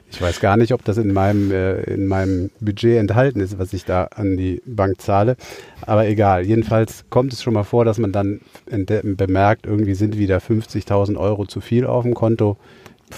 Ich 0.10 0.22
weiß 0.22 0.40
gar 0.40 0.58
nicht, 0.58 0.74
ob 0.74 0.84
das 0.84 0.98
in 0.98 1.14
meinem, 1.14 1.52
äh, 1.52 1.82
in 1.84 2.08
meinem 2.08 2.50
Budget 2.60 2.98
enthalten 2.98 3.40
ist, 3.40 3.58
was 3.60 3.74
ich 3.74 3.86
da 3.86 4.06
an 4.16 4.38
die 4.38 4.62
Bank 4.66 5.02
zahle. 5.02 5.36
Aber 5.82 6.08
egal. 6.08 6.46
Jedenfalls 6.46 7.06
kommt 7.10 7.34
es 7.34 7.42
schon 7.44 7.54
mal 7.54 7.64
vor, 7.64 7.86
dass 7.86 7.98
man 7.98 8.12
dann 8.12 8.42
bemerkt, 8.68 9.66
irgendwie 9.66 9.94
sind 9.96 10.18
wieder 10.18 10.38
50.000 10.40 11.18
Euro 11.18 11.46
zu 11.46 11.62
viel 11.62 11.86
auf 11.86 12.04
dem 12.04 12.14
Konto. 12.14 12.58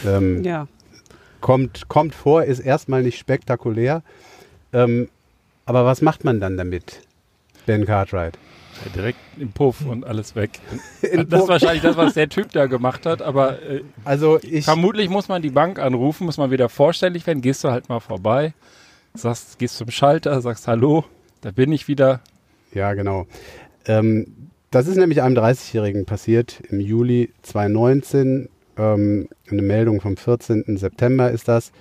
Ähm, 0.05 0.43
Ja. 0.43 0.67
kommt, 1.41 1.87
kommt 1.89 2.15
vor, 2.15 2.43
ist 2.43 2.59
erstmal 2.59 3.03
nicht 3.03 3.17
spektakulär. 3.17 4.01
Ähm, 4.71 5.09
Aber 5.65 5.85
was 5.85 6.01
macht 6.01 6.23
man 6.25 6.39
dann 6.41 6.57
damit, 6.57 7.01
Ben 7.65 7.85
Cartwright? 7.85 8.37
Ja, 8.85 8.91
direkt 8.95 9.19
im 9.37 9.51
Puff 9.51 9.85
und 9.85 10.05
alles 10.05 10.35
weg. 10.35 10.59
Das 11.01 11.11
Puff. 11.11 11.39
ist 11.41 11.47
wahrscheinlich 11.47 11.83
das, 11.83 11.95
was 11.97 12.13
der 12.15 12.29
Typ 12.29 12.51
da 12.51 12.65
gemacht 12.65 13.05
hat, 13.05 13.21
aber 13.21 13.61
äh, 13.61 13.81
Also 14.03 14.39
ich, 14.41 14.65
vermutlich 14.65 15.09
muss 15.09 15.27
man 15.27 15.41
die 15.41 15.49
Bank 15.51 15.79
anrufen, 15.79 16.25
muss 16.25 16.37
man 16.37 16.51
wieder 16.51 16.69
vorstellig 16.69 17.25
werden, 17.27 17.41
gehst 17.41 17.63
du 17.63 17.69
halt 17.69 17.89
mal 17.89 17.99
vorbei, 17.99 18.53
sagst, 19.13 19.59
gehst 19.59 19.77
zum 19.77 19.89
Schalter, 19.91 20.41
sagst 20.41 20.67
Hallo, 20.67 21.05
da 21.41 21.51
bin 21.51 21.71
ich 21.71 21.87
wieder. 21.87 22.21
ja 22.73 22.93
genau. 22.93 23.27
Ähm, 23.85 24.27
das 24.71 24.87
ist 24.87 24.95
nämlich 24.97 25.21
einem 25.21 25.35
30-Jährigen 25.37 26.05
passiert 26.05 26.61
im 26.69 26.79
Juli 26.79 27.31
2019. 27.43 28.49
Ähm, 28.75 29.29
eine 29.51 29.61
Meldung 29.61 30.01
vom 30.01 30.17
14. 30.17 30.77
September 30.77 31.29
ist 31.29 31.47
das. 31.47 31.71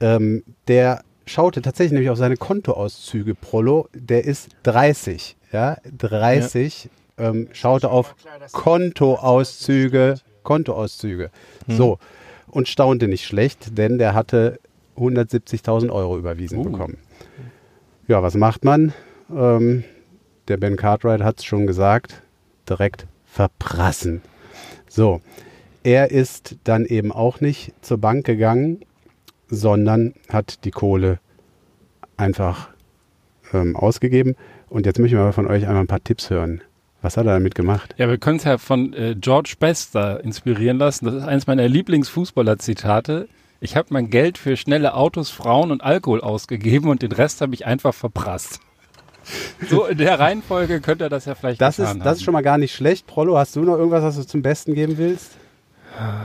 Ähm, 0.00 0.42
der 0.66 1.02
schaute 1.26 1.62
tatsächlich 1.62 1.92
nämlich 1.92 2.10
auf 2.10 2.18
seine 2.18 2.36
Kontoauszüge 2.36 3.34
Prollo. 3.34 3.88
Der 3.92 4.24
ist 4.24 4.48
30, 4.62 5.36
ja, 5.52 5.76
30. 5.96 6.88
Ähm, 7.18 7.48
schaute 7.52 7.90
auf 7.90 8.14
Kontoauszüge, 8.52 10.16
Kontoauszüge. 10.42 11.30
So 11.68 11.98
und 12.48 12.68
staunte 12.68 13.08
nicht 13.08 13.26
schlecht, 13.26 13.76
denn 13.76 13.98
der 13.98 14.14
hatte 14.14 14.60
170.000 14.96 15.90
Euro 15.90 16.16
überwiesen 16.18 16.58
Uh. 16.58 16.64
bekommen. 16.64 16.98
Ja, 18.08 18.22
was 18.22 18.34
macht 18.34 18.64
man? 18.64 18.92
Ähm, 19.34 19.84
der 20.48 20.56
Ben 20.56 20.76
Cartwright 20.76 21.22
hat 21.22 21.40
es 21.40 21.44
schon 21.44 21.66
gesagt, 21.66 22.22
direkt 22.68 23.06
verprassen. 23.26 24.22
So, 24.88 25.20
er 25.82 26.10
ist 26.10 26.56
dann 26.64 26.86
eben 26.86 27.12
auch 27.12 27.40
nicht 27.40 27.72
zur 27.82 27.98
Bank 27.98 28.24
gegangen, 28.24 28.80
sondern 29.48 30.14
hat 30.28 30.64
die 30.64 30.70
Kohle 30.70 31.18
einfach 32.16 32.68
ähm, 33.52 33.76
ausgegeben. 33.76 34.36
Und 34.68 34.86
jetzt 34.86 34.98
möchte 34.98 35.16
ich 35.16 35.20
mal 35.20 35.32
von 35.32 35.46
euch 35.46 35.66
einmal 35.66 35.82
ein 35.82 35.86
paar 35.86 36.02
Tipps 36.02 36.30
hören. 36.30 36.62
Was 37.02 37.16
hat 37.16 37.26
er 37.26 37.34
damit 37.34 37.54
gemacht? 37.54 37.94
Ja, 37.98 38.08
wir 38.08 38.18
können 38.18 38.38
es 38.38 38.44
ja 38.44 38.58
von 38.58 38.92
äh, 38.92 39.14
George 39.18 39.54
Best 39.58 39.94
da 39.94 40.16
inspirieren 40.16 40.78
lassen. 40.78 41.04
Das 41.04 41.14
ist 41.14 41.22
eines 41.22 41.46
meiner 41.46 41.68
Lieblingsfußballer-Zitate. 41.68 43.28
Ich 43.60 43.76
habe 43.76 43.88
mein 43.90 44.10
Geld 44.10 44.38
für 44.38 44.56
schnelle 44.56 44.94
Autos, 44.94 45.30
Frauen 45.30 45.70
und 45.70 45.82
Alkohol 45.82 46.20
ausgegeben 46.20 46.88
und 46.88 47.02
den 47.02 47.12
Rest 47.12 47.40
habe 47.40 47.54
ich 47.54 47.66
einfach 47.66 47.94
verprasst. 47.94 48.60
So 49.68 49.86
in 49.86 49.98
der 49.98 50.20
Reihenfolge 50.20 50.80
könnte 50.80 51.02
er 51.02 51.10
das 51.10 51.24
ja 51.24 51.34
vielleicht 51.34 51.60
Das 51.60 51.78
getan 51.78 51.96
ist, 51.96 52.06
das 52.06 52.18
ist 52.18 52.22
schon 52.22 52.32
mal 52.32 52.44
gar 52.44 52.58
nicht 52.58 52.72
schlecht. 52.72 53.08
Prollo, 53.08 53.36
hast 53.36 53.56
du 53.56 53.62
noch 53.62 53.76
irgendwas, 53.76 54.04
was 54.04 54.14
du 54.14 54.24
zum 54.24 54.42
Besten 54.42 54.74
geben 54.74 54.98
willst? 54.98 55.32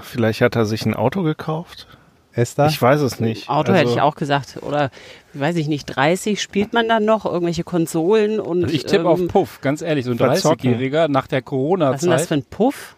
Vielleicht 0.03 0.41
hat 0.41 0.55
er 0.55 0.65
sich 0.65 0.85
ein 0.85 0.93
Auto 0.93 1.23
gekauft. 1.23 1.87
Esther? 2.33 2.67
Ich 2.67 2.81
weiß 2.81 3.01
es 3.01 3.19
nicht. 3.19 3.49
Auto 3.49 3.71
Also, 3.71 3.73
hätte 3.81 3.91
ich 3.91 4.01
auch 4.01 4.15
gesagt. 4.15 4.59
Oder, 4.61 4.89
weiß 5.33 5.55
ich 5.57 5.67
nicht, 5.67 5.85
30 5.85 6.41
spielt 6.41 6.73
man 6.73 6.87
dann 6.87 7.05
noch 7.05 7.25
irgendwelche 7.25 7.63
Konsolen 7.63 8.39
und. 8.39 8.63
Also 8.63 8.75
ich 8.75 8.85
tippe 8.85 9.07
auf 9.07 9.19
ähm, 9.19 9.27
Puff, 9.27 9.59
ganz 9.61 9.81
ehrlich, 9.81 10.05
so 10.05 10.11
ein 10.11 10.17
verzocken. 10.17 10.73
30-Jähriger 10.73 11.07
nach 11.07 11.27
der 11.27 11.41
Was 11.41 11.45
ist 11.45 11.51
denn 11.51 12.09
das 12.11 12.21
Corona-Zeit. 12.21 12.27
für 12.27 12.33
ein 12.35 12.43
Puff? 12.43 12.95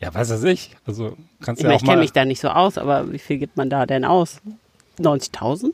Ja, 0.00 0.12
weiß 0.12 0.30
er 0.30 0.44
ich. 0.44 0.74
Also 0.84 1.16
kannst 1.44 1.60
Ich, 1.60 1.64
meine, 1.64 1.74
ja 1.74 1.80
ich 1.80 1.84
kenne 1.84 2.00
mich 2.00 2.12
da 2.12 2.24
nicht 2.24 2.40
so 2.40 2.48
aus, 2.48 2.76
aber 2.76 3.12
wie 3.12 3.18
viel 3.18 3.38
gibt 3.38 3.56
man 3.56 3.70
da 3.70 3.86
denn 3.86 4.04
aus? 4.04 4.40
90.000? 4.98 5.72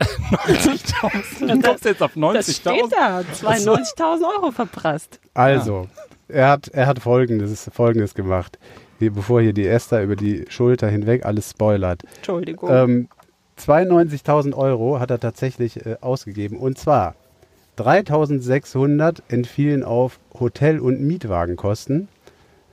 90.000. 0.00 1.46
Du 1.54 1.60
kommst 1.68 1.84
jetzt 1.84 2.02
auf 2.02 2.12
Das 2.14 2.56
steht 2.56 2.72
90.000. 2.72 2.90
da. 2.90 3.20
92.000 3.20 4.22
Euro 4.36 4.50
verprasst. 4.50 5.20
Also, 5.34 5.88
er, 6.28 6.48
hat, 6.48 6.68
er 6.68 6.86
hat 6.86 6.98
Folgendes, 6.98 7.70
Folgendes 7.72 8.14
gemacht, 8.14 8.58
hier, 8.98 9.12
bevor 9.12 9.40
hier 9.40 9.52
die 9.52 9.66
Esther 9.66 10.02
über 10.02 10.16
die 10.16 10.44
Schulter 10.48 10.88
hinweg 10.88 11.24
alles 11.24 11.50
spoilert. 11.50 12.02
Entschuldigung. 12.16 12.70
Ähm, 12.70 13.08
92.000 13.58 14.54
Euro 14.54 15.00
hat 15.00 15.10
er 15.10 15.20
tatsächlich 15.20 15.84
äh, 15.86 15.96
ausgegeben. 16.00 16.56
Und 16.56 16.78
zwar 16.78 17.14
3.600 17.78 19.22
entfielen 19.28 19.82
auf 19.82 20.18
Hotel- 20.38 20.80
und 20.80 21.00
Mietwagenkosten. 21.00 22.08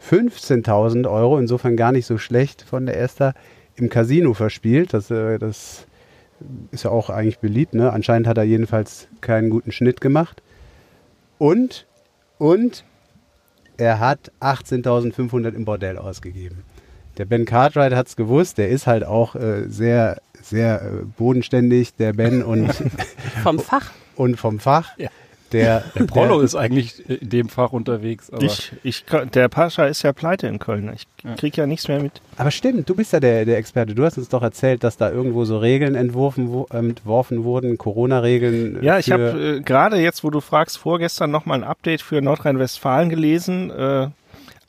15.000 0.10 1.10
Euro, 1.10 1.38
insofern 1.38 1.78
gar 1.78 1.92
nicht 1.92 2.06
so 2.06 2.18
schlecht 2.18 2.64
von 2.64 2.86
der 2.86 3.00
Esther, 3.00 3.34
im 3.76 3.90
Casino 3.90 4.34
verspielt. 4.34 4.94
Das, 4.94 5.12
äh, 5.12 5.38
das 5.38 5.86
ist 6.72 6.84
ja 6.84 6.92
auch 6.92 7.10
eigentlich 7.10 7.40
beliebt. 7.40 7.74
Ne? 7.74 7.92
Anscheinend 7.94 8.28
hat 8.28 8.38
er 8.38 8.44
jedenfalls 8.44 9.08
keinen 9.22 9.50
guten 9.50 9.72
Schnitt 9.72 10.02
gemacht. 10.02 10.42
Und, 11.38 11.86
und 12.38 12.84
er 13.82 14.00
hat 14.00 14.32
18.500 14.42 15.56
im 15.56 15.66
Bordell 15.66 15.98
ausgegeben. 15.98 16.64
Der 17.18 17.26
Ben 17.26 17.46
Cartwright 17.46 17.94
hat 17.94 18.08
es 18.08 18.16
gewusst, 18.16 18.60
der 18.60 18.70
ist 18.70 18.86
halt 18.86 19.04
auch 19.04 19.36
äh, 19.36 19.68
sehr, 19.68 20.22
sehr 20.40 20.82
äh, 20.84 20.88
bodenständig, 21.18 21.96
der 21.96 22.14
Ben 22.14 22.44
und, 22.44 22.72
Vom 23.44 23.58
Fach. 23.60 23.90
und 24.16 24.40
vom 24.40 24.60
Fach. 24.60 24.96
Ja. 24.98 25.10
Der, 25.52 25.84
Der 25.96 26.06
Prollo 26.06 26.38
der, 26.38 26.46
ist 26.46 26.56
eigentlich 26.56 27.08
in 27.10 27.30
dem 27.30 27.50
Fach 27.50 27.72
unterwegs. 27.74 28.30
Aber 28.32 28.44
Ich, 28.44 28.72
ich, 28.84 29.04
der 29.34 29.50
Pascha 29.50 29.86
ist 29.86 30.04
ja 30.04 30.14
pleite 30.14 30.48
in 30.48 30.60
Köln. 30.60 30.92
Ich 30.96 31.08
Ja. 31.24 31.36
krieg 31.36 31.56
ja 31.58 31.68
nichts 31.68 31.88
mehr 31.88 32.02
mit. 32.02 32.22
Aber 32.38 32.50
stimmt, 32.52 32.90
du 32.90 32.96
bist 32.96 33.14
ja 33.14 33.20
der, 33.20 33.46
der 33.46 33.58
Experte. 33.58 33.94
Du 33.94 34.04
hast 34.06 34.18
uns 34.18 34.30
doch 34.30 34.42
erzählt, 34.42 34.84
dass 34.84 34.98
da 34.98 35.12
irgendwo 35.12 35.46
so 35.46 35.58
Regeln 35.58 35.96
entworfen, 35.96 36.52
wo, 36.52 36.68
ähm, 36.74 36.90
entworfen 36.92 37.44
wurden, 37.44 37.78
Corona-Regeln. 37.78 38.82
äh, 38.82 38.86
Ja, 38.86 38.98
ich 39.00 39.12
habe 39.12 39.58
äh, 39.58 39.62
gerade 39.62 39.98
jetzt, 39.98 40.24
wo 40.24 40.30
du 40.30 40.40
fragst, 40.42 40.78
vorgestern 40.78 41.32
nochmal 41.32 41.60
ein 41.60 41.64
Update 41.64 42.02
für 42.02 42.22
Nordrhein-Westfalen 42.22 43.10
gelesen. 43.10 43.70
Äh, 43.72 44.08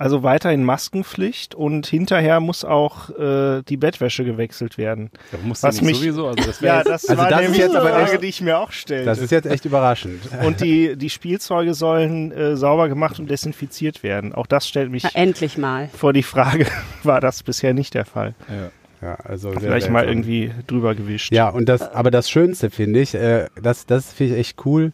also 0.03 0.23
weiterhin 0.23 0.65
Maskenpflicht 0.65 1.55
und 1.55 1.87
hinterher 1.87 2.41
muss 2.41 2.65
auch 2.65 3.11
äh, 3.11 3.63
die 3.63 3.77
Bettwäsche 3.77 4.25
gewechselt 4.25 4.77
werden. 4.79 5.11
da 5.31 5.39
muss 5.45 5.63
Was 5.63 5.77
ja 5.77 5.83
nicht 5.83 5.91
mich- 5.93 5.99
sowieso. 6.01 6.27
Also 6.29 6.45
das 6.45 6.61
wäre 6.63 6.75
Ja, 6.75 6.79
jetzt- 6.81 6.89
das 6.91 7.09
Also 7.09 7.23
war 7.23 7.31
das 7.31 7.39
ist 7.41 7.43
nämlich 7.45 7.61
jetzt 7.61 7.71
eine 7.71 7.81
aber 7.81 7.91
Frage, 7.91 8.13
echt- 8.13 8.23
die 8.23 8.27
ich 8.27 8.41
mir 8.41 8.59
auch 8.59 8.73
stellte. 8.73 9.05
das 9.05 9.19
ist 9.19 9.31
jetzt 9.31 9.47
echt 9.47 9.65
überraschend. 9.65 10.21
und 10.45 10.61
die, 10.61 10.97
die 10.97 11.11
Spielzeuge 11.11 11.75
sollen 11.75 12.33
äh, 12.33 12.57
sauber 12.57 12.89
gemacht 12.89 13.19
und 13.21 13.31
desinfiziert 13.31 14.03
werden. 14.03 14.33
Auch 14.35 14.47
das 14.47 14.67
stellt 14.69 14.91
mich 14.91 15.05
Na, 15.05 15.11
endlich 15.15 15.57
mal. 15.57 15.89
vor 15.97 16.13
die 16.13 16.23
Frage, 16.23 16.67
war 17.03 17.21
das 17.21 17.43
bisher 17.43 17.73
nicht 17.75 17.95
der 17.95 18.05
Fall. 18.05 18.35
ja. 18.49 18.71
Ja, 19.01 19.17
also 19.25 19.51
sehr 19.51 19.61
Vielleicht 19.63 19.91
mal 19.91 20.07
irgendwie 20.07 20.53
drüber 20.69 20.95
gewischt. 20.95 21.33
Ja, 21.33 21.49
und 21.49 21.69
das, 21.69 21.83
aber 21.93 22.13
das 22.13 22.31
Schönste 22.31 22.71
finde 22.71 23.01
ich, 23.01 23.15
äh, 23.17 23.47
das, 23.61 23.85
das 23.85 24.13
finde 24.13 24.35
ich 24.35 24.39
echt 24.39 24.65
cool. 24.65 24.93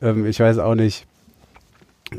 Ähm, 0.00 0.24
ich 0.24 0.38
weiß 0.38 0.58
auch 0.58 0.76
nicht, 0.76 1.06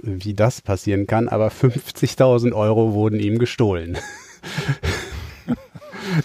wie 0.02 0.34
das 0.34 0.62
passieren 0.62 1.08
kann, 1.08 1.28
aber 1.30 1.48
50.000 1.50 2.54
Euro 2.54 2.94
wurden 2.94 3.20
ihm 3.20 3.38
gestohlen. 3.40 3.98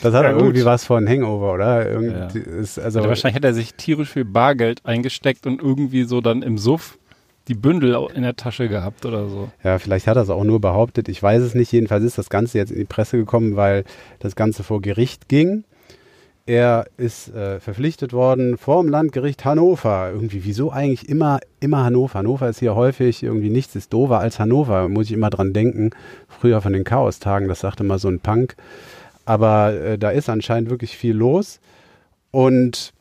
das 0.03 0.15
hat 0.15 0.25
Ja, 0.25 0.31
irgendwie 0.31 0.65
was 0.65 0.85
von 0.85 1.07
Hangover, 1.09 1.53
oder? 1.55 1.89
Irgend, 1.89 2.35
Ja. 2.35 2.41
ist, 2.41 2.79
also, 2.79 2.99
Also 3.01 3.09
wahrscheinlich 3.09 3.37
hat 3.37 3.45
er 3.45 3.55
sich 3.55 3.75
tierisch 3.75 4.11
viel 4.11 4.25
Bargeld 4.25 4.81
eingesteckt 4.85 5.47
und 5.47 5.61
irgendwie 5.61 6.05
so 6.05 6.21
dann 6.21 6.43
im 6.43 6.59
Suff 6.59 6.99
die 7.49 7.55
Bündel 7.55 7.97
in 8.15 8.23
der 8.23 8.35
Tasche 8.35 8.69
gehabt 8.69 9.07
oder 9.07 9.29
so. 9.29 9.51
ja, 9.63 9.79
vielleicht 9.79 10.09
hat 10.09 10.17
er 10.17 10.23
es 10.23 10.31
auch 10.31 10.43
nur 10.43 10.61
behauptet. 10.61 11.09
Ich 11.09 11.23
weiß 11.23 11.43
es 11.43 11.55
nicht. 11.55 11.71
Jedenfalls 11.71 12.03
ist 12.03 12.19
das 12.19 12.29
Ganze 12.29 12.59
jetzt 12.59 12.73
in 12.73 12.79
die 12.79 12.85
Presse 12.85 13.17
gekommen, 13.19 13.55
weil 13.55 13.85
das 14.19 14.35
Ganze 14.35 14.65
vor 14.65 14.81
Gericht 14.83 15.29
ging. 15.29 15.63
Er 16.47 16.87
ist 16.97 17.35
äh, 17.35 17.59
verpflichtet 17.59 18.13
worden 18.13 18.57
vorm 18.57 18.89
Landgericht 18.89 19.45
Hannover. 19.45 20.11
Irgendwie, 20.13 20.45
wieso 20.45 20.71
eigentlich 20.71 21.09
immer, 21.09 21.41
immer 21.59 21.83
Hannover? 21.83 22.21
Hannover 22.21 22.49
ist 22.49 22.61
hier 22.61 22.77
häufig 22.77 23.25
irgendwie 23.25 23.51
nichts 23.51 23.75
ist 23.75 23.93
dover 23.93 24.21
als 24.21 24.39
Hannover, 24.39 24.89
muss 24.89 25.07
ich 25.07 25.13
immer 25.13 25.29
dran 25.29 25.53
denken. 25.53 25.91
Früher 26.29 26.61
von 26.61 26.73
den 26.73 26.85
Chaostagen, 26.85 27.49
das 27.49 27.61
sagte 27.61 27.83
mal 27.83 27.99
so 27.99 28.07
ein 28.07 28.21
Punk. 28.21 28.55
Aber 29.25 29.75
äh, 29.75 29.99
da 29.99 30.11
ist 30.11 30.29
anscheinend 30.29 30.71
wirklich 30.71 30.97
viel 30.97 31.17
los. 31.17 31.59
Und 32.31 32.93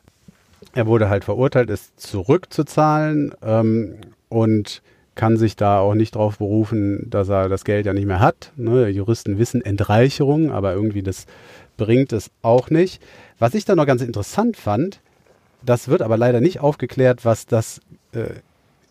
er 0.74 0.88
wurde 0.88 1.08
halt 1.08 1.24
verurteilt, 1.24 1.70
es 1.70 1.94
zurückzuzahlen 1.94 3.32
ähm, 3.42 3.94
und 4.28 4.82
kann 5.14 5.36
sich 5.36 5.54
da 5.54 5.78
auch 5.78 5.94
nicht 5.94 6.16
darauf 6.16 6.38
berufen, 6.38 7.08
dass 7.10 7.28
er 7.28 7.48
das 7.48 7.64
Geld 7.64 7.86
ja 7.86 7.92
nicht 7.92 8.06
mehr 8.06 8.20
hat. 8.20 8.52
Ne? 8.56 8.88
Juristen 8.88 9.38
wissen 9.38 9.62
Entreicherung, 9.62 10.50
aber 10.50 10.74
irgendwie 10.74 11.02
das 11.02 11.26
bringt 11.76 12.12
es 12.12 12.30
auch 12.42 12.70
nicht. 12.70 13.00
Was 13.38 13.54
ich 13.54 13.64
dann 13.64 13.76
noch 13.76 13.86
ganz 13.86 14.02
interessant 14.02 14.56
fand, 14.56 15.00
das 15.64 15.88
wird 15.88 16.02
aber 16.02 16.16
leider 16.16 16.40
nicht 16.40 16.60
aufgeklärt, 16.60 17.24
was 17.24 17.46
das 17.46 17.80
äh, 18.12 18.26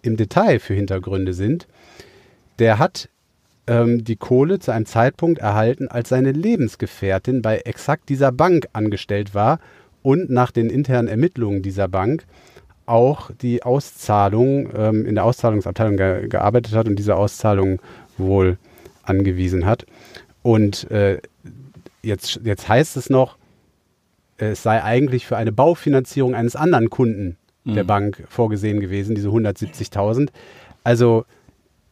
im 0.01 0.17
Detail 0.17 0.59
für 0.59 0.73
Hintergründe 0.73 1.33
sind. 1.33 1.67
Der 2.59 2.79
hat 2.79 3.09
ähm, 3.67 4.03
die 4.03 4.15
Kohle 4.15 4.59
zu 4.59 4.71
einem 4.71 4.85
Zeitpunkt 4.85 5.39
erhalten, 5.39 5.87
als 5.87 6.09
seine 6.09 6.31
Lebensgefährtin 6.31 7.41
bei 7.41 7.57
exakt 7.59 8.09
dieser 8.09 8.31
Bank 8.31 8.67
angestellt 8.73 9.33
war 9.33 9.59
und 10.03 10.29
nach 10.29 10.51
den 10.51 10.69
internen 10.69 11.07
Ermittlungen 11.07 11.61
dieser 11.61 11.87
Bank 11.87 12.25
auch 12.85 13.31
die 13.41 13.63
Auszahlung 13.63 14.69
ähm, 14.75 15.05
in 15.05 15.15
der 15.15 15.23
Auszahlungsabteilung 15.25 15.97
ge 15.97 16.27
gearbeitet 16.27 16.73
hat 16.75 16.87
und 16.87 16.97
diese 16.97 17.15
Auszahlung 17.15 17.81
wohl 18.17 18.57
angewiesen 19.01 19.65
hat. 19.65 19.85
Und 20.43 20.89
äh, 20.91 21.19
jetzt, 22.03 22.41
jetzt 22.43 22.69
heißt 22.69 22.97
es 22.97 23.09
noch, 23.09 23.37
es 24.37 24.63
sei 24.63 24.83
eigentlich 24.83 25.25
für 25.25 25.37
eine 25.37 25.51
Baufinanzierung 25.51 26.35
eines 26.35 26.55
anderen 26.55 26.89
Kunden 26.89 27.37
der 27.65 27.83
Mhm. 27.83 27.87
Bank 27.87 28.23
vorgesehen 28.29 28.79
gewesen, 28.79 29.15
diese 29.15 29.29
170.000. 29.29 30.29
Also 30.83 31.25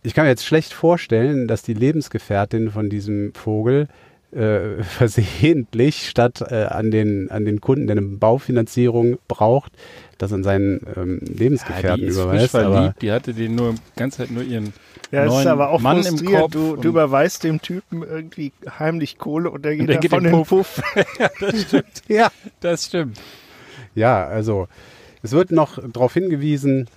ich 0.04 0.14
kann 0.14 0.26
mir 0.26 0.30
jetzt 0.30 0.46
schlecht 0.46 0.74
vorstellen, 0.74 1.48
dass 1.48 1.64
die 1.64 1.74
Lebensgefährtin 1.74 2.70
von 2.70 2.90
diesem 2.90 3.34
Vogel 3.34 3.88
äh, 4.32 4.84
versehentlich 4.84 6.10
statt 6.10 6.44
äh, 6.48 6.66
an, 6.66 6.92
den, 6.92 7.32
an 7.32 7.46
den 7.46 7.62
Kunden, 7.62 7.88
der 7.88 7.98
eine 7.98 8.06
Baufinanzierung 8.06 9.18
braucht, 9.28 9.72
das 10.18 10.32
an 10.34 10.44
seinen 10.44 10.82
ähm, 10.96 11.20
Lebensgefährten 11.22 12.02
die 12.02 12.08
ist 12.08 12.18
überweist. 12.18 12.52
frisch 12.52 12.62
Aber 12.62 12.74
verliebt, 12.76 13.02
die 13.02 13.12
hatte 13.12 13.34
den 13.34 13.56
nur 13.56 13.74
die 13.74 13.80
ganze 13.96 14.18
Zeit 14.20 14.32
nur 14.32 14.44
ihren 14.44 14.74
Ja, 15.14 15.26
das 15.26 15.34
ist 15.34 15.34
neuen 15.44 15.48
aber 15.48 15.70
auch 15.70 15.80
Mann 15.82 15.98
im 15.98 16.04
frustrierend. 16.04 16.42
Kopf. 16.42 16.52
Du, 16.52 16.74
und- 16.74 16.84
du 16.86 16.90
überweist 16.90 17.44
dem 17.44 17.62
Typen 17.62 18.04
irgendwie 18.04 18.52
heimlich 18.80 19.18
Kohle 19.18 19.50
und 19.52 19.64
der 19.64 19.76
geht, 19.76 19.88
der 19.90 19.98
geht 19.98 20.12
davon 20.12 20.26
in 20.26 20.32
in 20.32 20.38
den 20.38 20.44
den 20.44 20.48
Puff. 20.48 20.82
das 21.40 21.62
stimmt. 21.62 22.02
ja, 22.08 22.30
Das 22.60 22.86
stimmt. 22.86 23.20
Ja, 23.96 24.26
also 24.26 24.68
es 25.22 25.32
wird 25.32 25.52
noch 25.52 25.78
darauf 25.92 26.14
hingewiesen, 26.14 26.88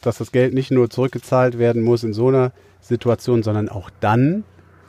dass 0.00 0.18
das 0.18 0.32
Geld 0.32 0.54
nicht 0.54 0.70
nur 0.70 0.88
zurückgezahlt 0.90 1.58
werden 1.58 1.82
muss 1.82 2.02
in 2.04 2.12
so 2.12 2.28
einer 2.28 2.52
Situation, 2.80 3.42
sondern 3.42 3.68
auch 3.68 3.90
dann, 4.00 4.44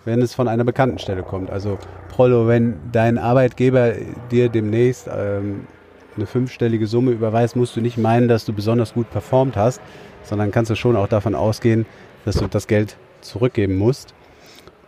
wenn 0.05 0.22
es 0.22 0.34
von 0.34 0.48
einer 0.48 0.63
bekannten 0.63 1.00
Stelle 1.00 1.24
kommt. 1.24 1.50
Also 1.50 1.77
Prollo, 2.10 2.48
wenn 2.48 2.75
dein 2.91 3.17
Arbeitgeber 3.17 3.93
dir 4.31 4.50
demnächst 4.50 5.10
ähm, 5.13 5.67
eine 6.15 6.25
fünfstellige 6.25 6.88
Summe 6.88 7.12
überweist, 7.12 7.55
musst 7.55 7.75
du 7.75 7.81
nicht 7.81 7.98
meinen, 7.98 8.27
dass 8.27 8.46
du 8.46 8.53
besonders 8.53 8.93
gut 8.93 9.10
performt 9.10 9.58
hast, 9.58 9.81
sondern 10.24 10.51
kannst 10.51 10.72
du 10.72 10.75
schon 10.75 10.96
auch 10.96 11.08
davon 11.08 11.36
ausgehen, 11.36 11.86
dass 12.29 12.38
du 12.38 12.48
das 12.48 12.67
Geld 12.67 12.95
zurückgeben 13.21 13.77
musst. 13.77 14.13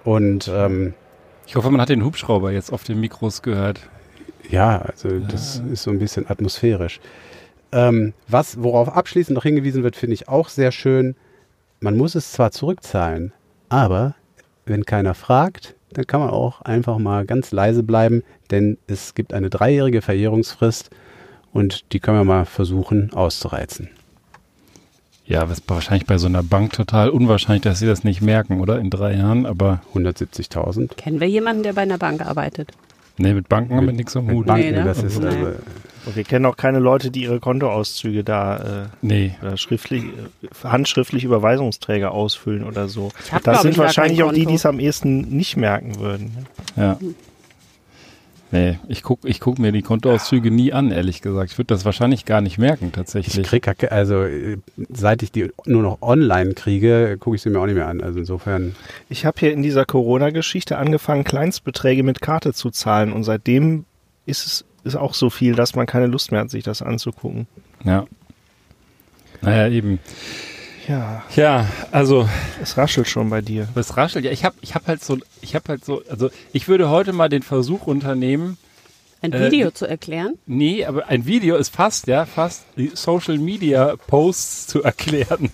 Und 0.04 0.48
ähm, 0.48 0.94
Ich 1.48 1.56
hoffe, 1.56 1.72
man 1.72 1.82
hat 1.82 1.90
den 1.90 2.06
Hubschrauber 2.06 2.52
jetzt 2.52 2.72
auf 2.72 2.84
den 2.84 3.00
Mikros 3.00 3.42
gehört. 3.42 3.80
Ja, 4.48 4.78
also 4.80 5.20
das 5.20 5.62
ist 5.72 5.84
so 5.84 5.90
ein 5.90 5.98
bisschen 5.98 6.30
atmosphärisch. 6.30 7.00
Ähm, 7.72 8.14
was, 8.28 8.62
worauf 8.62 8.90
abschließend 8.90 9.34
noch 9.34 9.44
hingewiesen 9.44 9.82
wird, 9.82 9.96
finde 9.96 10.14
ich 10.14 10.28
auch 10.28 10.50
sehr 10.50 10.72
schön. 10.72 11.16
Man 11.80 11.98
muss 11.98 12.14
es 12.14 12.32
zwar 12.32 12.52
zurückzahlen, 12.52 13.34
aber 13.70 14.14
wenn 14.66 14.86
keiner 14.86 15.16
fragt, 15.16 15.76
dann 15.94 16.06
kann 16.06 16.20
man 16.20 16.30
auch 16.30 16.62
einfach 16.62 17.00
mal 17.00 17.26
ganz 17.26 17.52
leise 17.52 17.82
bleiben, 17.82 18.24
denn 18.52 18.78
es 18.88 19.16
gibt 19.16 19.34
eine 19.34 19.50
dreijährige 19.50 20.02
Verjährungsfrist 20.02 20.92
und 21.54 21.92
die 21.92 22.00
können 22.00 22.18
wir 22.20 22.24
mal 22.24 22.46
versuchen 22.46 23.14
auszureizen. 23.14 23.90
Ja, 25.32 25.46
das 25.46 25.60
ist 25.60 25.64
wahrscheinlich 25.70 26.06
bei 26.06 26.18
so 26.18 26.28
einer 26.28 26.44
Bank 26.44 26.74
total 26.74 27.10
unwahrscheinlich, 27.10 27.62
dass 27.64 27.80
sie 27.80 27.88
das 27.88 28.04
nicht 28.04 28.22
merken, 28.22 28.60
oder? 28.60 28.80
In 28.80 28.90
drei 28.90 29.16
Jahren, 29.16 29.46
aber 29.46 29.82
170.000. 29.94 30.96
Kennen 30.96 31.20
wir 31.22 31.30
jemanden, 31.30 31.64
der 31.64 31.74
bei 31.74 31.82
einer 31.82 31.98
Bank 31.98 32.26
arbeitet? 32.26 32.72
nee, 33.18 33.34
mit 33.34 33.48
Banken 33.50 33.76
haben 33.76 33.86
wir 33.86 33.94
nichts 33.94 34.16
am 34.18 34.32
Hut. 34.32 34.48
Banken, 34.48 34.66
Nee, 34.72 34.72
ne? 34.72 34.84
das 34.84 35.04
ist 35.04 35.20
Nee. 35.20 35.28
also, 35.28 35.46
Und 36.08 36.16
wir 36.16 36.24
kennen 36.24 36.46
auch 36.48 36.58
keine 36.58 36.80
Leute, 36.80 37.12
die 37.12 37.22
ihre 37.24 37.40
Kontoauszüge 37.40 38.24
da 38.24 38.88
Nee. 39.02 39.36
äh, 39.42 39.46
oder 39.46 39.58
schriftlich, 39.58 40.04
äh, 40.06 40.48
handschriftlich 40.64 41.24
Überweisungsträger 41.24 42.12
ausfüllen 42.12 42.64
oder 42.64 42.88
so. 42.88 43.12
Das 43.44 43.62
sind 43.62 43.78
wahrscheinlich 43.78 44.24
auch 44.24 44.34
die, 44.34 44.46
die 44.48 44.56
es 44.56 44.66
am 44.66 44.80
ehesten 44.80 45.22
nicht 45.30 45.56
merken 45.56 46.00
würden. 46.00 46.36
ne? 46.76 46.84
Ja. 46.84 46.98
Nee, 48.54 48.80
ich 48.90 49.02
guck, 49.02 49.20
ich 49.24 49.40
guck 49.40 49.60
mir 49.60 49.72
die 49.72 49.82
Kontoauszüge 49.82 50.52
nie 50.52 50.74
an, 50.74 50.92
ehrlich 50.92 51.22
gesagt. 51.22 51.52
Ich 51.52 51.58
würde 51.58 51.68
das 51.68 51.86
wahrscheinlich 51.86 52.26
gar 52.26 52.42
nicht 52.42 52.58
merken, 52.58 52.88
ich 52.88 52.92
tatsächlich. 52.92 53.48
krieg, 53.48 53.66
kacke- 53.66 53.88
also 53.90 54.26
seit 54.90 55.24
ich 55.24 55.32
die 55.32 55.50
nur 55.66 55.82
noch 55.84 56.02
online 56.02 56.54
kriege, 56.54 57.16
gucke 57.18 57.38
ich 57.38 57.42
sie 57.42 57.50
mir 57.50 57.60
auch 57.62 57.66
nicht 57.66 57.76
mehr 57.76 57.88
an. 57.88 58.02
Also 58.02 58.20
insofern 58.20 58.76
Ich 59.08 59.26
habe 59.26 59.40
hier 59.40 59.54
in 59.54 59.64
dieser 59.64 59.86
Corona-Geschichte 59.86 60.78
angefangen, 60.78 61.24
Kleinstbeträge 61.24 62.04
mit 62.04 62.20
Karte 62.22 62.52
zu 62.54 62.72
zahlen 62.72 63.14
und 63.14 63.24
seitdem 63.24 63.86
ist 64.26 64.46
es 64.46 64.66
ist 64.84 64.96
auch 64.96 65.14
so 65.14 65.30
viel, 65.30 65.54
dass 65.56 65.76
man 65.76 65.86
keine 65.86 66.08
Lust 66.08 66.32
mehr 66.32 66.42
hat, 66.42 66.50
sich 66.50 66.64
das 66.64 66.82
anzugucken. 66.82 67.46
Ja. 67.86 68.06
Naja, 69.42 69.68
eben. 69.70 70.00
Ja, 70.92 71.24
Ja, 71.36 71.68
also 71.92 72.28
es 72.62 72.76
raschelt 72.78 73.08
schon 73.08 73.30
bei 73.30 73.42
dir. 73.42 73.68
Das 73.76 73.96
raschelt 73.98 74.26
ja. 74.26 74.32
Ich 74.32 74.44
habe 74.44 74.56
ich 74.62 74.76
hab 74.76 74.88
halt 74.88 75.04
so, 75.04 75.18
ich 75.42 75.56
habe 75.56 75.66
halt 75.70 75.86
so, 75.86 76.04
also 76.10 76.30
ich 76.52 76.68
würde 76.68 76.90
heute 76.90 77.14
mal 77.14 77.30
den 77.30 77.44
Versuch 77.44 77.88
unternehmen, 77.88 78.58
Ein 79.22 79.32
Äh, 79.34 79.52
Video 79.52 79.72
zu 79.72 79.86
erklären? 79.86 80.34
nee, 80.48 80.84
aber 80.84 81.08
ein 81.08 81.26
Video 81.26 81.56
ist 81.56 81.74
fast, 81.74 82.08
ja, 82.08 82.26
fast 82.26 82.66
die 82.76 82.92
Social 82.94 83.38
Media 83.38 83.96
Posts 84.08 84.68
zu 84.68 84.84
erklären. 84.84 85.50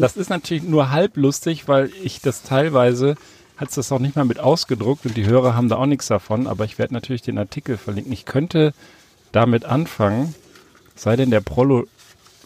Das 0.00 0.16
ist 0.16 0.30
natürlich 0.30 0.62
nur 0.62 0.90
halb 0.90 1.16
lustig, 1.16 1.66
weil 1.68 1.90
ich 2.02 2.20
das 2.20 2.42
teilweise, 2.42 3.16
hat 3.56 3.68
es 3.70 3.74
das 3.74 3.90
auch 3.92 3.98
nicht 3.98 4.14
mal 4.16 4.24
mit 4.24 4.38
ausgedruckt 4.38 5.04
und 5.04 5.16
die 5.16 5.26
Hörer 5.26 5.54
haben 5.56 5.68
da 5.68 5.76
auch 5.76 5.86
nichts 5.86 6.06
davon, 6.06 6.46
aber 6.46 6.64
ich 6.64 6.78
werde 6.78 6.94
natürlich 6.94 7.22
den 7.22 7.38
Artikel 7.38 7.76
verlinken. 7.76 8.12
Ich 8.12 8.24
könnte 8.24 8.72
damit 9.32 9.64
anfangen, 9.64 10.34
sei 10.94 11.16
denn 11.16 11.30
der 11.30 11.40
Prollo 11.40 11.86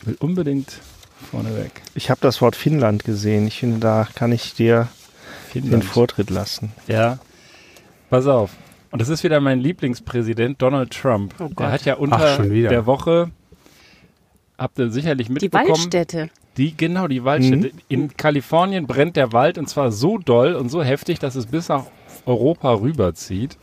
will 0.04 0.16
unbedingt 0.18 0.78
vorneweg. 1.22 1.70
Ich 1.94 2.10
habe 2.10 2.20
das 2.20 2.40
Wort 2.40 2.56
Finnland 2.56 3.04
gesehen. 3.04 3.46
Ich 3.46 3.60
finde, 3.60 3.78
da 3.78 4.06
kann 4.14 4.32
ich 4.32 4.54
dir 4.54 4.88
den 5.54 5.62
Finnland. 5.62 5.84
Vortritt 5.84 6.30
lassen. 6.30 6.72
Ja. 6.86 7.18
Pass 8.10 8.26
auf. 8.26 8.50
Und 8.90 9.00
das 9.00 9.08
ist 9.08 9.24
wieder 9.24 9.40
mein 9.40 9.58
Lieblingspräsident, 9.60 10.60
Donald 10.60 10.90
Trump. 10.92 11.34
Oh 11.38 11.44
Gott. 11.48 11.60
Der 11.60 11.72
hat 11.72 11.84
ja 11.86 11.94
unter 11.94 12.38
Ach, 12.38 12.46
der 12.46 12.84
Woche, 12.84 13.30
habt 14.58 14.78
ihr 14.78 14.90
sicherlich 14.90 15.28
Die 15.28 15.32
mitbekommen, 15.32 15.68
Waldstätte. 15.70 16.28
die, 16.58 16.76
genau, 16.76 17.08
die 17.08 17.24
Waldstätte. 17.24 17.70
In 17.88 18.14
Kalifornien 18.16 18.86
brennt 18.86 19.16
der 19.16 19.32
Wald 19.32 19.56
und 19.56 19.68
zwar 19.68 19.92
so 19.92 20.18
doll 20.18 20.54
und 20.54 20.68
so 20.68 20.82
heftig, 20.82 21.18
dass 21.20 21.36
es 21.36 21.46
bis 21.46 21.68
nach 21.70 21.86
Europa 22.26 22.72
rüberzieht. 22.74 23.56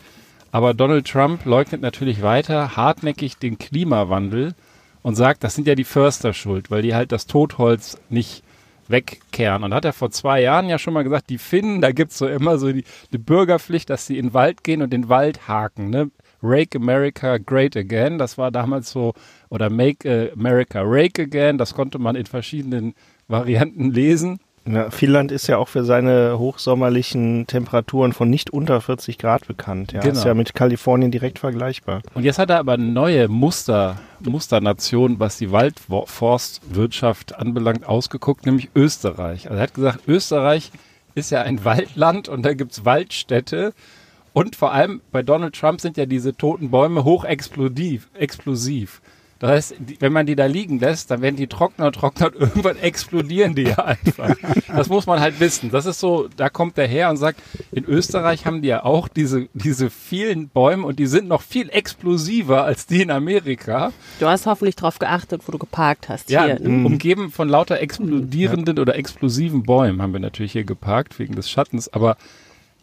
Aber 0.51 0.73
Donald 0.73 1.07
Trump 1.07 1.45
leugnet 1.45 1.81
natürlich 1.81 2.23
weiter 2.23 2.75
hartnäckig 2.75 3.37
den 3.37 3.59
Klimawandel 3.59 4.55
und 5.01 5.15
sagt, 5.15 5.43
das 5.43 5.55
sind 5.55 5.67
ja 5.67 5.75
die 5.75 5.83
Förster 5.83 6.33
schuld, 6.33 6.71
weil 6.71 6.81
die 6.81 6.95
halt 6.95 7.11
das 7.11 7.25
Totholz 7.25 7.97
nicht 8.09 8.43
wegkehren. 8.87 9.63
Und 9.63 9.73
hat 9.73 9.85
er 9.85 9.93
vor 9.93 10.11
zwei 10.11 10.41
Jahren 10.41 10.67
ja 10.67 10.79
schon 10.79 10.93
mal 10.93 11.03
gesagt, 11.03 11.29
die 11.29 11.37
Finnen, 11.37 11.81
da 11.81 11.91
gibt's 11.91 12.17
so 12.17 12.27
immer 12.27 12.57
so 12.57 12.71
die, 12.71 12.83
die 13.13 13.17
Bürgerpflicht, 13.17 13.89
dass 13.89 14.05
sie 14.05 14.17
in 14.17 14.27
den 14.27 14.33
Wald 14.33 14.63
gehen 14.63 14.81
und 14.81 14.91
den 14.91 15.09
Wald 15.09 15.47
haken. 15.47 15.89
Ne? 15.89 16.11
Rake 16.41 16.77
America 16.77 17.37
Great 17.37 17.75
Again, 17.75 18.17
das 18.17 18.37
war 18.37 18.51
damals 18.51 18.91
so, 18.91 19.13
oder 19.49 19.69
Make 19.69 20.07
äh, 20.09 20.31
America 20.31 20.81
Rake 20.83 21.23
Again, 21.23 21.57
das 21.57 21.73
konnte 21.73 21.99
man 21.99 22.15
in 22.15 22.25
verschiedenen 22.25 22.93
Varianten 23.27 23.91
lesen. 23.91 24.39
Ja, 24.71 24.91
Finnland 24.91 25.31
ist 25.31 25.47
ja 25.47 25.57
auch 25.57 25.67
für 25.67 25.83
seine 25.83 26.37
hochsommerlichen 26.37 27.47
Temperaturen 27.47 28.13
von 28.13 28.29
nicht 28.29 28.51
unter 28.51 28.81
40 28.81 29.17
Grad 29.17 29.47
bekannt. 29.47 29.93
Ja, 29.93 30.01
Genau. 30.01 30.13
ist 30.13 30.25
ja 30.25 30.33
mit 30.35 30.53
Kalifornien 30.53 31.09
direkt 31.09 31.39
vergleichbar. 31.39 32.01
Und 32.13 32.23
jetzt 32.23 32.37
hat 32.37 32.51
er 32.51 32.59
aber 32.59 32.73
eine 32.73 32.83
neue 32.85 33.27
Muster, 33.27 33.99
Musternation, 34.19 35.19
was 35.19 35.37
die 35.37 35.51
Waldforstwirtschaft 35.51 37.35
anbelangt, 37.35 37.85
ausgeguckt, 37.85 38.45
nämlich 38.45 38.69
Österreich. 38.75 39.47
Also 39.47 39.57
er 39.57 39.63
hat 39.63 39.73
gesagt, 39.73 39.99
Österreich 40.07 40.71
ist 41.15 41.31
ja 41.31 41.41
ein 41.41 41.65
Waldland 41.65 42.29
und 42.29 42.43
da 42.43 42.53
gibt's 42.53 42.85
Waldstädte. 42.85 43.73
Und 44.33 44.55
vor 44.55 44.71
allem 44.71 45.01
bei 45.11 45.23
Donald 45.23 45.55
Trump 45.55 45.81
sind 45.81 45.97
ja 45.97 46.05
diese 46.05 46.35
toten 46.35 46.69
Bäume 46.69 47.03
hochexplosiv. 47.03 48.07
Explosiv. 48.13 49.01
Das 49.39 49.49
heißt, 49.51 49.75
wenn 49.99 50.11
man 50.11 50.25
die 50.25 50.35
da 50.35 50.45
liegen 50.45 50.79
lässt, 50.79 51.11
dann 51.11 51.21
werden 51.21 51.37
die 51.37 51.47
trockener 51.47 51.87
und 51.87 51.95
trockener 51.95 52.27
und 52.27 52.35
irgendwann 52.39 52.77
explodieren 52.77 53.55
die 53.55 53.63
ja 53.63 53.77
einfach. 53.77 54.35
Das 54.67 54.89
muss 54.89 55.05
man 55.07 55.21
halt 55.21 55.39
wissen. 55.39 55.71
Das 55.71 55.85
ist 55.85 56.01
so, 56.01 56.27
da 56.35 56.49
kommt 56.49 56.75
der 56.75 56.87
her 56.87 57.09
und 57.09 57.15
sagt, 57.15 57.41
in 57.71 57.85
Österreich 57.85 58.45
haben 58.45 58.61
die 58.61 58.67
ja 58.67 58.83
auch 58.83 59.07
diese, 59.07 59.47
diese 59.53 59.89
vielen 59.89 60.49
Bäume 60.49 60.85
und 60.85 60.99
die 60.99 61.07
sind 61.07 61.29
noch 61.29 61.41
viel 61.41 61.69
explosiver 61.69 62.65
als 62.65 62.85
die 62.85 63.01
in 63.01 63.11
Amerika. 63.11 63.93
Du 64.19 64.27
hast 64.27 64.45
hoffentlich 64.45 64.75
darauf 64.75 64.99
geachtet, 64.99 65.43
wo 65.45 65.53
du 65.53 65.57
geparkt 65.57 66.09
hast. 66.09 66.29
Ja, 66.29 66.43
Hier, 66.43 66.59
ne? 66.59 66.85
umgeben 66.85 67.31
von 67.31 67.47
lauter 67.47 67.79
explodierenden 67.79 68.77
oder 68.77 68.95
explosiven 68.95 69.63
Bäumen 69.63 70.01
haben 70.01 70.11
wir 70.11 70.19
natürlich 70.19 70.51
hier 70.51 70.65
geparkt, 70.65 71.17
wegen 71.17 71.35
des 71.35 71.49
Schattens. 71.49 71.87
Aber 71.87 72.17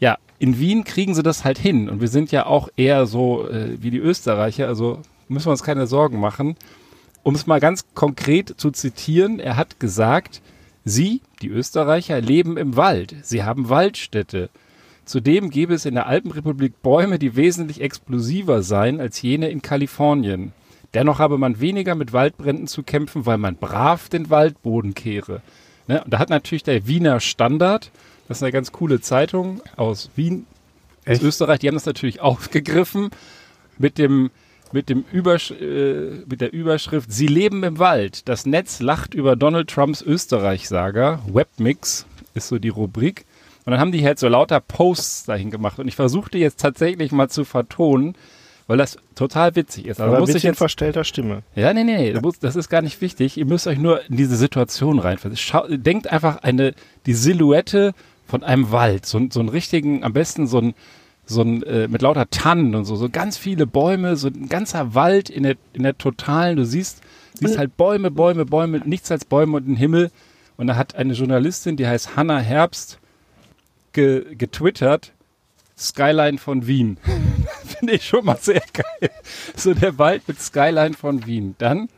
ja, 0.00 0.16
in 0.38 0.58
Wien 0.58 0.84
kriegen 0.84 1.14
sie 1.14 1.22
das 1.22 1.44
halt 1.44 1.58
hin. 1.58 1.90
Und 1.90 2.00
wir 2.00 2.08
sind 2.08 2.32
ja 2.32 2.46
auch 2.46 2.70
eher 2.76 3.06
so 3.06 3.46
äh, 3.48 3.76
wie 3.82 3.90
die 3.90 3.98
Österreicher, 3.98 4.68
also 4.68 5.02
müssen 5.28 5.46
wir 5.46 5.52
uns 5.52 5.62
keine 5.62 5.86
Sorgen 5.86 6.20
machen. 6.20 6.56
Um 7.22 7.34
es 7.34 7.46
mal 7.46 7.60
ganz 7.60 7.84
konkret 7.94 8.54
zu 8.56 8.70
zitieren, 8.70 9.40
er 9.40 9.56
hat 9.56 9.80
gesagt, 9.80 10.42
Sie, 10.84 11.20
die 11.42 11.48
Österreicher, 11.48 12.20
leben 12.20 12.56
im 12.56 12.76
Wald. 12.76 13.16
Sie 13.22 13.42
haben 13.42 13.68
Waldstädte. 13.68 14.50
Zudem 15.04 15.50
gäbe 15.50 15.74
es 15.74 15.84
in 15.84 15.94
der 15.94 16.06
Alpenrepublik 16.06 16.80
Bäume, 16.80 17.18
die 17.18 17.34
wesentlich 17.34 17.80
explosiver 17.80 18.62
seien 18.62 19.00
als 19.00 19.20
jene 19.20 19.48
in 19.50 19.62
Kalifornien. 19.62 20.52
Dennoch 20.94 21.18
habe 21.18 21.38
man 21.38 21.60
weniger 21.60 21.94
mit 21.96 22.12
Waldbränden 22.12 22.68
zu 22.68 22.84
kämpfen, 22.84 23.26
weil 23.26 23.38
man 23.38 23.56
brav 23.56 24.08
den 24.08 24.30
Waldboden 24.30 24.94
kehre. 24.94 25.42
Ne? 25.88 26.02
Und 26.04 26.12
da 26.12 26.18
hat 26.18 26.30
natürlich 26.30 26.62
der 26.62 26.86
Wiener 26.86 27.20
Standard, 27.20 27.90
das 28.28 28.38
ist 28.38 28.42
eine 28.42 28.52
ganz 28.52 28.72
coole 28.72 29.00
Zeitung 29.00 29.60
aus 29.76 30.10
Wien, 30.16 30.46
aus 31.04 31.14
Echt? 31.14 31.22
Österreich, 31.22 31.58
die 31.58 31.68
haben 31.68 31.74
das 31.74 31.86
natürlich 31.86 32.20
aufgegriffen 32.22 33.10
mit 33.78 33.98
dem 33.98 34.30
mit 34.72 34.88
dem 34.88 35.04
Übersch 35.12 35.50
äh, 35.50 36.22
mit 36.26 36.40
der 36.40 36.52
Überschrift 36.52 37.12
Sie 37.12 37.26
leben 37.26 37.62
im 37.62 37.78
Wald. 37.78 38.28
Das 38.28 38.46
Netz 38.46 38.80
lacht 38.80 39.14
über 39.14 39.36
Donald 39.36 39.68
Trumps 39.68 40.02
Österreich-Saga. 40.02 41.20
Webmix 41.32 42.06
ist 42.34 42.48
so 42.48 42.58
die 42.58 42.68
Rubrik. 42.68 43.24
Und 43.64 43.72
dann 43.72 43.80
haben 43.80 43.92
die 43.92 44.04
halt 44.04 44.18
so 44.18 44.28
lauter 44.28 44.60
Posts 44.60 45.24
dahin 45.24 45.50
gemacht. 45.50 45.78
Und 45.78 45.88
ich 45.88 45.96
versuchte 45.96 46.38
jetzt 46.38 46.60
tatsächlich 46.60 47.10
mal 47.10 47.28
zu 47.28 47.44
vertonen, 47.44 48.14
weil 48.68 48.78
das 48.78 48.96
total 49.14 49.56
witzig 49.56 49.86
ist. 49.86 50.00
Also 50.00 50.12
Aber 50.12 50.20
muss 50.20 50.34
ich 50.34 50.44
jetzt 50.44 50.58
verstellter 50.58 51.04
Stimme. 51.04 51.42
ja, 51.54 51.72
nee, 51.72 51.84
nee, 51.84 52.12
nee, 52.12 52.20
das 52.40 52.56
ist 52.56 52.68
gar 52.68 52.82
nicht 52.82 53.00
wichtig. 53.00 53.36
Ihr 53.36 53.46
müsst 53.46 53.66
euch 53.66 53.78
nur 53.78 54.08
in 54.08 54.16
diese 54.16 54.36
Situation 54.36 54.98
reinversetzen. 54.98 55.82
Denkt 55.82 56.12
einfach 56.12 56.42
eine, 56.42 56.74
die 57.06 57.14
Silhouette 57.14 57.92
von 58.26 58.42
einem 58.42 58.70
Wald, 58.72 59.06
so, 59.06 59.20
so 59.30 59.40
einen 59.40 59.48
richtigen, 59.48 60.02
am 60.04 60.12
besten 60.12 60.46
so 60.46 60.58
ein, 60.58 60.74
so 61.26 61.42
ein, 61.42 61.62
äh, 61.64 61.88
mit 61.88 62.02
lauter 62.02 62.30
Tannen 62.30 62.74
und 62.74 62.84
so, 62.84 62.96
so 62.96 63.08
ganz 63.08 63.36
viele 63.36 63.66
Bäume, 63.66 64.16
so 64.16 64.28
ein 64.28 64.48
ganzer 64.48 64.94
Wald 64.94 65.28
in 65.28 65.42
der, 65.42 65.56
in 65.72 65.82
der 65.82 65.98
totalen, 65.98 66.56
du 66.56 66.64
siehst, 66.64 67.02
siehst 67.34 67.58
halt 67.58 67.76
Bäume, 67.76 68.10
Bäume, 68.10 68.46
Bäume, 68.46 68.80
nichts 68.84 69.10
als 69.10 69.24
Bäume 69.24 69.56
und 69.56 69.66
einen 69.66 69.76
Himmel. 69.76 70.10
Und 70.56 70.68
da 70.68 70.76
hat 70.76 70.94
eine 70.94 71.12
Journalistin, 71.12 71.76
die 71.76 71.86
heißt 71.86 72.16
Hannah 72.16 72.38
Herbst, 72.38 72.98
ge, 73.92 74.34
getwittert, 74.36 75.12
Skyline 75.76 76.38
von 76.38 76.66
Wien. 76.66 76.96
Finde 77.66 77.94
ich 77.94 78.06
schon 78.06 78.24
mal 78.24 78.38
sehr 78.38 78.62
geil. 78.72 79.10
So 79.54 79.74
der 79.74 79.98
Wald 79.98 80.26
mit 80.28 80.40
Skyline 80.40 80.94
von 80.94 81.26
Wien. 81.26 81.54
Dann 81.58 81.88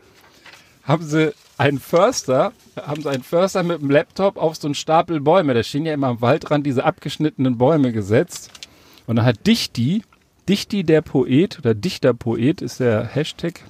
haben 0.82 1.04
sie 1.04 1.32
einen 1.58 1.78
Förster, 1.78 2.52
haben 2.76 3.02
sie 3.02 3.10
einen 3.10 3.22
Förster 3.22 3.62
mit 3.62 3.80
dem 3.80 3.90
Laptop 3.90 4.36
auf 4.38 4.56
so 4.56 4.68
einen 4.68 4.74
Stapel 4.74 5.20
Bäume, 5.20 5.54
da 5.54 5.62
stehen 5.62 5.84
ja 5.84 5.92
immer 5.92 6.08
am 6.08 6.20
Waldrand 6.20 6.64
diese 6.64 6.84
abgeschnittenen 6.84 7.58
Bäume 7.58 7.92
gesetzt. 7.92 8.50
Und 9.08 9.16
dann 9.16 9.24
hat 9.24 9.46
Dichti, 9.46 10.02
Dichti 10.50 10.84
der 10.84 11.00
Poet 11.00 11.58
oder 11.58 11.74
Dichterpoet 11.74 12.60
ist 12.60 12.78
der 12.78 13.04
Hashtag, 13.04 13.64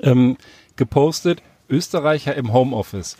ähm, 0.00 0.36
gepostet, 0.76 1.42
Österreicher 1.68 2.36
im 2.36 2.52
Homeoffice. 2.52 3.16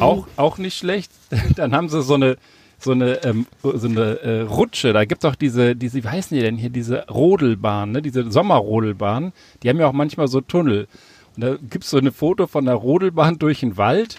Auch, 0.00 0.26
auch 0.36 0.56
nicht 0.56 0.78
schlecht. 0.78 1.10
Dann 1.56 1.74
haben 1.74 1.90
sie 1.90 2.02
so 2.02 2.14
eine, 2.14 2.38
so 2.78 2.92
eine, 2.92 3.22
ähm, 3.24 3.46
so 3.62 3.86
eine 3.86 4.20
äh, 4.20 4.40
Rutsche. 4.40 4.94
Da 4.94 5.04
gibt 5.04 5.22
es 5.22 5.30
auch 5.30 5.34
diese, 5.34 5.76
diese, 5.76 6.02
wie 6.02 6.08
heißen 6.08 6.34
die 6.34 6.42
denn 6.42 6.56
hier, 6.56 6.70
diese 6.70 7.06
Rodelbahn, 7.08 7.92
ne? 7.92 8.00
diese 8.00 8.30
Sommerrodelbahn. 8.30 9.34
Die 9.62 9.68
haben 9.68 9.78
ja 9.78 9.86
auch 9.86 9.92
manchmal 9.92 10.28
so 10.28 10.40
Tunnel. 10.40 10.88
Und 11.36 11.42
da 11.42 11.56
gibt 11.56 11.84
es 11.84 11.90
so 11.90 11.98
ein 11.98 12.10
Foto 12.10 12.46
von 12.46 12.66
einer 12.66 12.76
Rodelbahn 12.76 13.38
durch 13.38 13.60
den 13.60 13.76
Wald, 13.76 14.18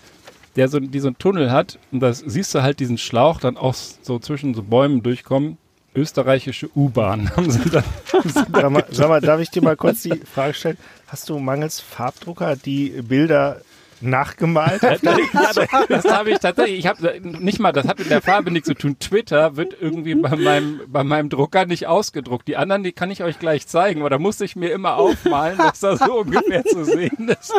der 0.57 0.67
so, 0.67 0.79
die 0.79 0.99
so 0.99 1.07
einen 1.07 1.17
Tunnel 1.17 1.51
hat. 1.51 1.79
Und 1.91 2.01
da 2.01 2.13
siehst 2.13 2.53
du 2.53 2.61
halt 2.61 2.79
diesen 2.79 2.99
Schlauch 2.99 3.39
dann 3.39 3.57
auch 3.57 3.73
so 3.73 4.19
zwischen 4.19 4.53
so 4.53 4.61
Bäumen 4.61 5.01
durchkommen. 5.01 5.57
Österreichische 5.95 6.69
U-Bahn 6.75 7.31
Sag 8.25 8.69
mal, 8.69 8.85
sag 8.89 9.09
mal, 9.09 9.21
darf 9.21 9.39
ich 9.39 9.49
dir 9.49 9.61
mal 9.61 9.75
kurz 9.75 10.01
die 10.03 10.15
Frage 10.17 10.53
stellen? 10.53 10.77
Hast 11.07 11.29
du 11.29 11.39
mangels 11.39 11.79
Farbdrucker 11.79 12.55
die 12.55 12.89
Bilder 13.01 13.61
nachgemalt? 14.01 14.81
ja, 14.81 14.95
das, 15.87 16.05
habe 16.05 16.31
ich 16.31 16.39
tatsächlich. 16.39 16.79
Ich 16.79 16.87
habe 16.87 17.19
nicht 17.23 17.59
mal, 17.59 17.71
das 17.71 17.87
hat 17.87 17.99
mit 17.99 18.09
der 18.09 18.21
Farbe 18.21 18.51
nichts 18.51 18.67
zu 18.67 18.73
tun. 18.73 18.97
Twitter 18.99 19.55
wird 19.55 19.75
irgendwie 19.79 20.15
bei 20.15 20.35
meinem, 20.35 20.81
bei 20.87 21.03
meinem 21.03 21.29
Drucker 21.29 21.65
nicht 21.65 21.87
ausgedruckt. 21.87 22.47
Die 22.47 22.57
anderen, 22.57 22.83
die 22.83 22.91
kann 22.91 23.11
ich 23.11 23.23
euch 23.23 23.39
gleich 23.39 23.67
zeigen, 23.67 24.01
aber 24.01 24.09
da 24.09 24.19
musste 24.19 24.45
ich 24.45 24.55
mir 24.55 24.71
immer 24.71 24.95
aufmalen, 24.97 25.57
dass 25.57 25.79
das 25.79 25.99
so 25.99 26.19
ungefähr 26.21 26.63
zu 26.65 26.83
sehen 26.85 27.29
ist. 27.29 27.53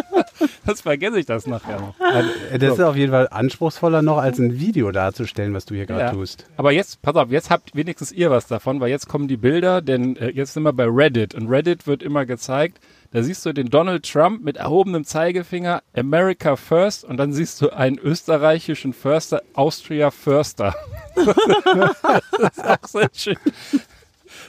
Das 0.64 0.80
vergesse 0.80 1.18
ich 1.18 1.26
das 1.26 1.46
nachher 1.46 1.80
noch. 1.80 1.94
Also, 2.00 2.30
das 2.58 2.72
ist 2.74 2.80
auf 2.80 2.96
jeden 2.96 3.12
Fall 3.12 3.28
anspruchsvoller 3.30 4.02
noch 4.02 4.18
als 4.18 4.38
ein 4.38 4.58
Video 4.58 4.90
darzustellen, 4.92 5.54
was 5.54 5.64
du 5.64 5.74
hier 5.74 5.86
gerade 5.86 6.00
Ja. 6.06 6.10
tust. 6.12 6.46
Aber 6.56 6.72
jetzt, 6.72 7.02
pass 7.02 7.14
auf, 7.16 7.30
jetzt 7.30 7.50
habt 7.50 7.74
wenigstens 7.74 8.12
ihr 8.12 8.30
was 8.30 8.46
davon, 8.46 8.80
weil 8.80 8.90
jetzt 8.90 9.08
kommen 9.08 9.28
die 9.28 9.36
Bilder, 9.36 9.80
denn 9.82 10.16
äh, 10.16 10.30
jetzt 10.30 10.54
sind 10.54 10.62
wir 10.62 10.72
bei 10.72 10.86
Reddit 10.86 11.34
und 11.34 11.48
Reddit 11.48 11.86
wird 11.86 12.02
immer 12.02 12.26
gezeigt. 12.26 12.78
Da 13.16 13.22
siehst 13.22 13.46
du 13.46 13.54
den 13.54 13.70
Donald 13.70 14.04
Trump 14.04 14.44
mit 14.44 14.58
erhobenem 14.58 15.02
Zeigefinger, 15.06 15.82
America 15.94 16.54
First, 16.54 17.02
und 17.02 17.16
dann 17.16 17.32
siehst 17.32 17.62
du 17.62 17.70
einen 17.70 17.96
österreichischen 17.96 18.92
Förster, 18.92 19.40
Austria 19.54 20.10
Förster. 20.10 20.74
das 21.14 22.58
ist 22.58 22.62
auch 22.66 22.86
sehr 22.86 23.08
schön. 23.14 23.38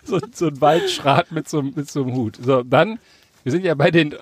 So, 0.04 0.20
so 0.34 0.48
ein 0.48 0.60
Waldschrat 0.60 1.32
mit 1.32 1.48
so, 1.48 1.62
mit 1.62 1.90
so 1.90 2.04
einem 2.04 2.14
Hut. 2.14 2.40
So, 2.44 2.62
dann, 2.62 3.00
wir 3.44 3.54
sind 3.54 3.64
ja 3.64 3.74
bei 3.74 3.90
den 3.90 4.14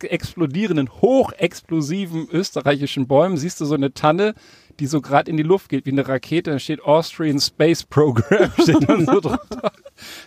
explodierenden, 0.00 0.88
hochexplosiven 1.02 2.26
österreichischen 2.32 3.06
Bäumen. 3.06 3.36
Siehst 3.36 3.60
du 3.60 3.66
so 3.66 3.74
eine 3.74 3.92
Tanne, 3.92 4.34
die 4.78 4.86
so 4.86 5.02
gerade 5.02 5.30
in 5.30 5.36
die 5.36 5.42
Luft 5.42 5.68
geht 5.68 5.84
wie 5.84 5.92
eine 5.92 6.08
Rakete. 6.08 6.52
Da 6.52 6.58
steht 6.58 6.82
Austrian 6.82 7.38
Space 7.38 7.82
Program, 7.82 8.50
steht 8.62 8.88
dann 8.88 9.04
so 9.04 9.20
drunter. 9.20 9.72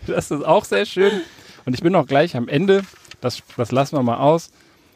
Das 0.06 0.30
ist 0.30 0.46
auch 0.46 0.64
sehr 0.64 0.86
schön. 0.86 1.22
Und 1.66 1.74
ich 1.74 1.82
bin 1.82 1.96
auch 1.96 2.06
gleich 2.06 2.36
am 2.36 2.48
Ende. 2.48 2.84
Das, 3.24 3.42
das 3.56 3.72
lassen 3.72 3.96
wir 3.96 4.04
mal 4.04 4.18
aus. 4.18 4.52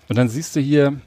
Und 0.09 0.17
dann 0.17 0.27
siehst 0.27 0.55
du 0.55 0.59
hier 0.59 0.99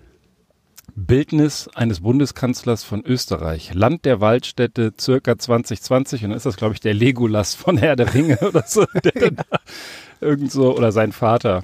Bildnis 0.94 1.68
eines 1.74 2.00
Bundeskanzlers 2.00 2.82
von 2.82 3.04
Österreich. 3.04 3.74
Land 3.74 4.06
der 4.06 4.20
Waldstätte, 4.20 4.92
circa 4.98 5.38
2020. 5.38 6.24
Und 6.24 6.30
dann 6.30 6.36
ist 6.38 6.46
das, 6.46 6.56
glaube 6.56 6.74
ich, 6.74 6.80
der 6.80 6.94
Legolas 6.94 7.54
von 7.54 7.76
Herr 7.76 7.96
der 7.96 8.14
Ringe 8.14 8.38
oder 8.40 8.64
so. 8.66 8.86
Der 9.04 9.30
da 9.32 9.44
irgend 10.20 10.50
so, 10.50 10.74
oder 10.74 10.92
sein 10.92 11.12
Vater. 11.12 11.62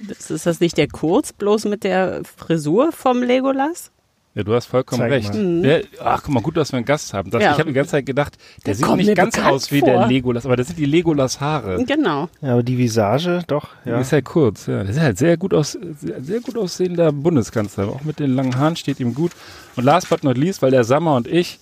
Das, 0.00 0.30
ist 0.30 0.46
das 0.46 0.60
nicht 0.60 0.76
der 0.76 0.88
Kurz, 0.88 1.32
bloß 1.32 1.64
mit 1.64 1.84
der 1.84 2.22
Frisur 2.24 2.92
vom 2.92 3.22
Legolas? 3.22 3.90
Ja, 4.34 4.42
du 4.44 4.54
hast 4.54 4.64
vollkommen 4.66 5.02
Zeig 5.02 5.10
recht. 5.10 5.34
Der, 5.34 5.82
ach, 6.02 6.22
guck 6.22 6.32
mal, 6.32 6.42
gut, 6.42 6.56
dass 6.56 6.72
wir 6.72 6.78
einen 6.78 6.86
Gast 6.86 7.12
haben. 7.12 7.30
Das, 7.30 7.42
Ja. 7.42 7.52
Ich 7.52 7.58
habe 7.58 7.68
die 7.68 7.74
ganze 7.74 7.90
Zeit 7.92 8.06
gedacht, 8.06 8.38
der, 8.64 8.74
Der 8.74 8.74
sieht 8.74 8.96
nicht 8.96 9.14
ganz 9.14 9.38
aus 9.38 9.70
wie 9.70 9.80
der 9.80 9.94
vor. 9.94 10.06
Legolas, 10.06 10.46
aber 10.46 10.56
das 10.56 10.68
sind 10.68 10.78
die 10.78 10.86
Legolas-Haare. 10.86 11.84
Genau. 11.84 12.30
Ja, 12.40 12.54
aber 12.54 12.62
die 12.62 12.78
Visage, 12.78 13.42
doch. 13.46 13.68
Ja. 13.84 13.92
Ja. 13.92 14.00
Ist 14.00 14.12
halt 14.12 14.24
kurz, 14.24 14.66
ja. 14.66 14.84
Das 14.84 14.96
ist 14.96 15.02
halt 15.02 15.18
sehr 15.18 15.36
gut 15.36 15.52
aus, 15.52 15.72
sehr, 15.72 16.22
sehr 16.22 16.40
gut 16.40 16.56
aussehender 16.56 17.12
Bundeskanzler. 17.12 17.88
Auch 17.88 18.04
mit 18.04 18.20
den 18.20 18.34
langen 18.34 18.56
Haaren 18.56 18.76
steht 18.76 19.00
ihm 19.00 19.14
gut. 19.14 19.32
Und 19.76 19.84
last 19.84 20.08
but 20.08 20.24
not 20.24 20.38
least, 20.38 20.62
weil 20.62 20.70
der 20.70 20.84
Sammer 20.84 21.14
und 21.16 21.26
ich, 21.28 21.58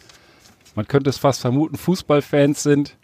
man 0.76 0.86
könnte 0.86 1.10
es 1.10 1.18
fast 1.18 1.40
vermuten, 1.40 1.76
Fußballfans 1.76 2.62
sind, 2.62 2.94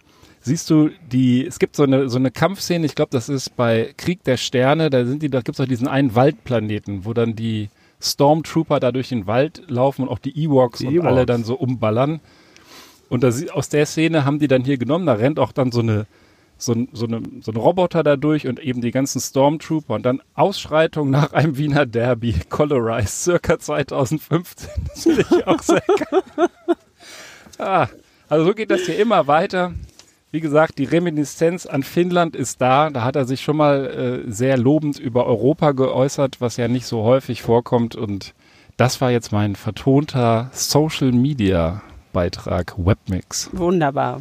siehst 0.42 0.70
du 0.70 0.90
die, 1.10 1.44
es 1.44 1.58
gibt 1.58 1.74
so 1.74 1.82
eine, 1.82 2.08
so 2.08 2.18
eine 2.18 2.30
Kampfszene, 2.30 2.86
ich 2.86 2.94
glaube, 2.94 3.10
das 3.10 3.28
ist 3.28 3.56
bei 3.56 3.92
Krieg 3.96 4.22
der 4.22 4.36
Sterne, 4.36 4.90
da 4.90 5.04
sind 5.04 5.22
die, 5.24 5.28
da 5.28 5.40
gibt 5.40 5.58
es 5.58 5.60
auch 5.60 5.68
diesen 5.68 5.88
einen 5.88 6.14
Waldplaneten, 6.14 7.04
wo 7.04 7.12
dann 7.12 7.34
die 7.34 7.68
Stormtrooper 8.00 8.80
da 8.80 8.92
durch 8.92 9.08
den 9.08 9.26
Wald 9.26 9.62
laufen 9.68 10.02
und 10.02 10.08
auch 10.08 10.18
die 10.18 10.36
Ewoks 10.38 10.80
Die 10.80 10.86
und 10.86 10.94
Ewoks. 10.94 11.06
alle 11.06 11.26
dann 11.26 11.44
so 11.44 11.54
umballern. 11.56 12.20
Und 13.08 13.22
da, 13.22 13.30
aus 13.52 13.68
der 13.68 13.86
Szene 13.86 14.24
haben 14.24 14.38
die 14.38 14.48
dann 14.48 14.64
hier 14.64 14.78
genommen, 14.78 15.06
da 15.06 15.14
rennt 15.14 15.38
auch 15.38 15.52
dann 15.52 15.70
so 15.72 15.80
eine, 15.80 16.06
so 16.58 16.72
ein, 16.72 16.88
so, 16.92 17.06
eine, 17.06 17.22
so 17.40 17.52
ein 17.52 17.56
Roboter 17.56 18.02
da 18.02 18.16
durch 18.16 18.46
und 18.48 18.58
eben 18.58 18.80
die 18.80 18.90
ganzen 18.90 19.20
Stormtrooper 19.20 19.94
und 19.94 20.04
dann 20.04 20.22
Ausschreitung 20.34 21.10
nach 21.10 21.32
einem 21.32 21.56
Wiener 21.56 21.86
Derby, 21.86 22.34
Colorized, 22.48 23.22
circa 23.22 23.58
2015. 23.58 24.68
Das 24.88 25.02
finde 25.04 25.24
ich 25.30 25.46
auch 25.46 25.62
sehr 25.62 25.82
geil. 26.10 26.22
Ah, 27.58 27.88
also 28.28 28.44
so 28.44 28.52
geht 28.52 28.70
das 28.70 28.82
hier 28.82 28.98
immer 28.98 29.26
weiter. 29.28 29.72
Wie 30.32 30.40
gesagt, 30.40 30.78
die 30.78 30.84
Reminiszenz 30.84 31.66
an 31.66 31.82
Finnland 31.82 32.36
ist 32.36 32.60
da. 32.60 32.90
Da 32.90 33.04
hat 33.04 33.16
er 33.16 33.24
sich 33.24 33.40
schon 33.42 33.56
mal 33.56 34.24
äh, 34.26 34.30
sehr 34.30 34.56
lobend 34.58 34.98
über 34.98 35.26
Europa 35.26 35.72
geäußert, 35.72 36.40
was 36.40 36.56
ja 36.56 36.68
nicht 36.68 36.86
so 36.86 37.04
häufig 37.04 37.42
vorkommt. 37.42 37.94
Und 37.96 38.34
das 38.76 39.00
war 39.00 39.10
jetzt 39.10 39.32
mein 39.32 39.54
vertonter 39.56 40.50
Social 40.52 41.12
Media 41.12 41.80
Beitrag, 42.12 42.74
Webmix. 42.76 43.50
Wunderbar. 43.52 44.20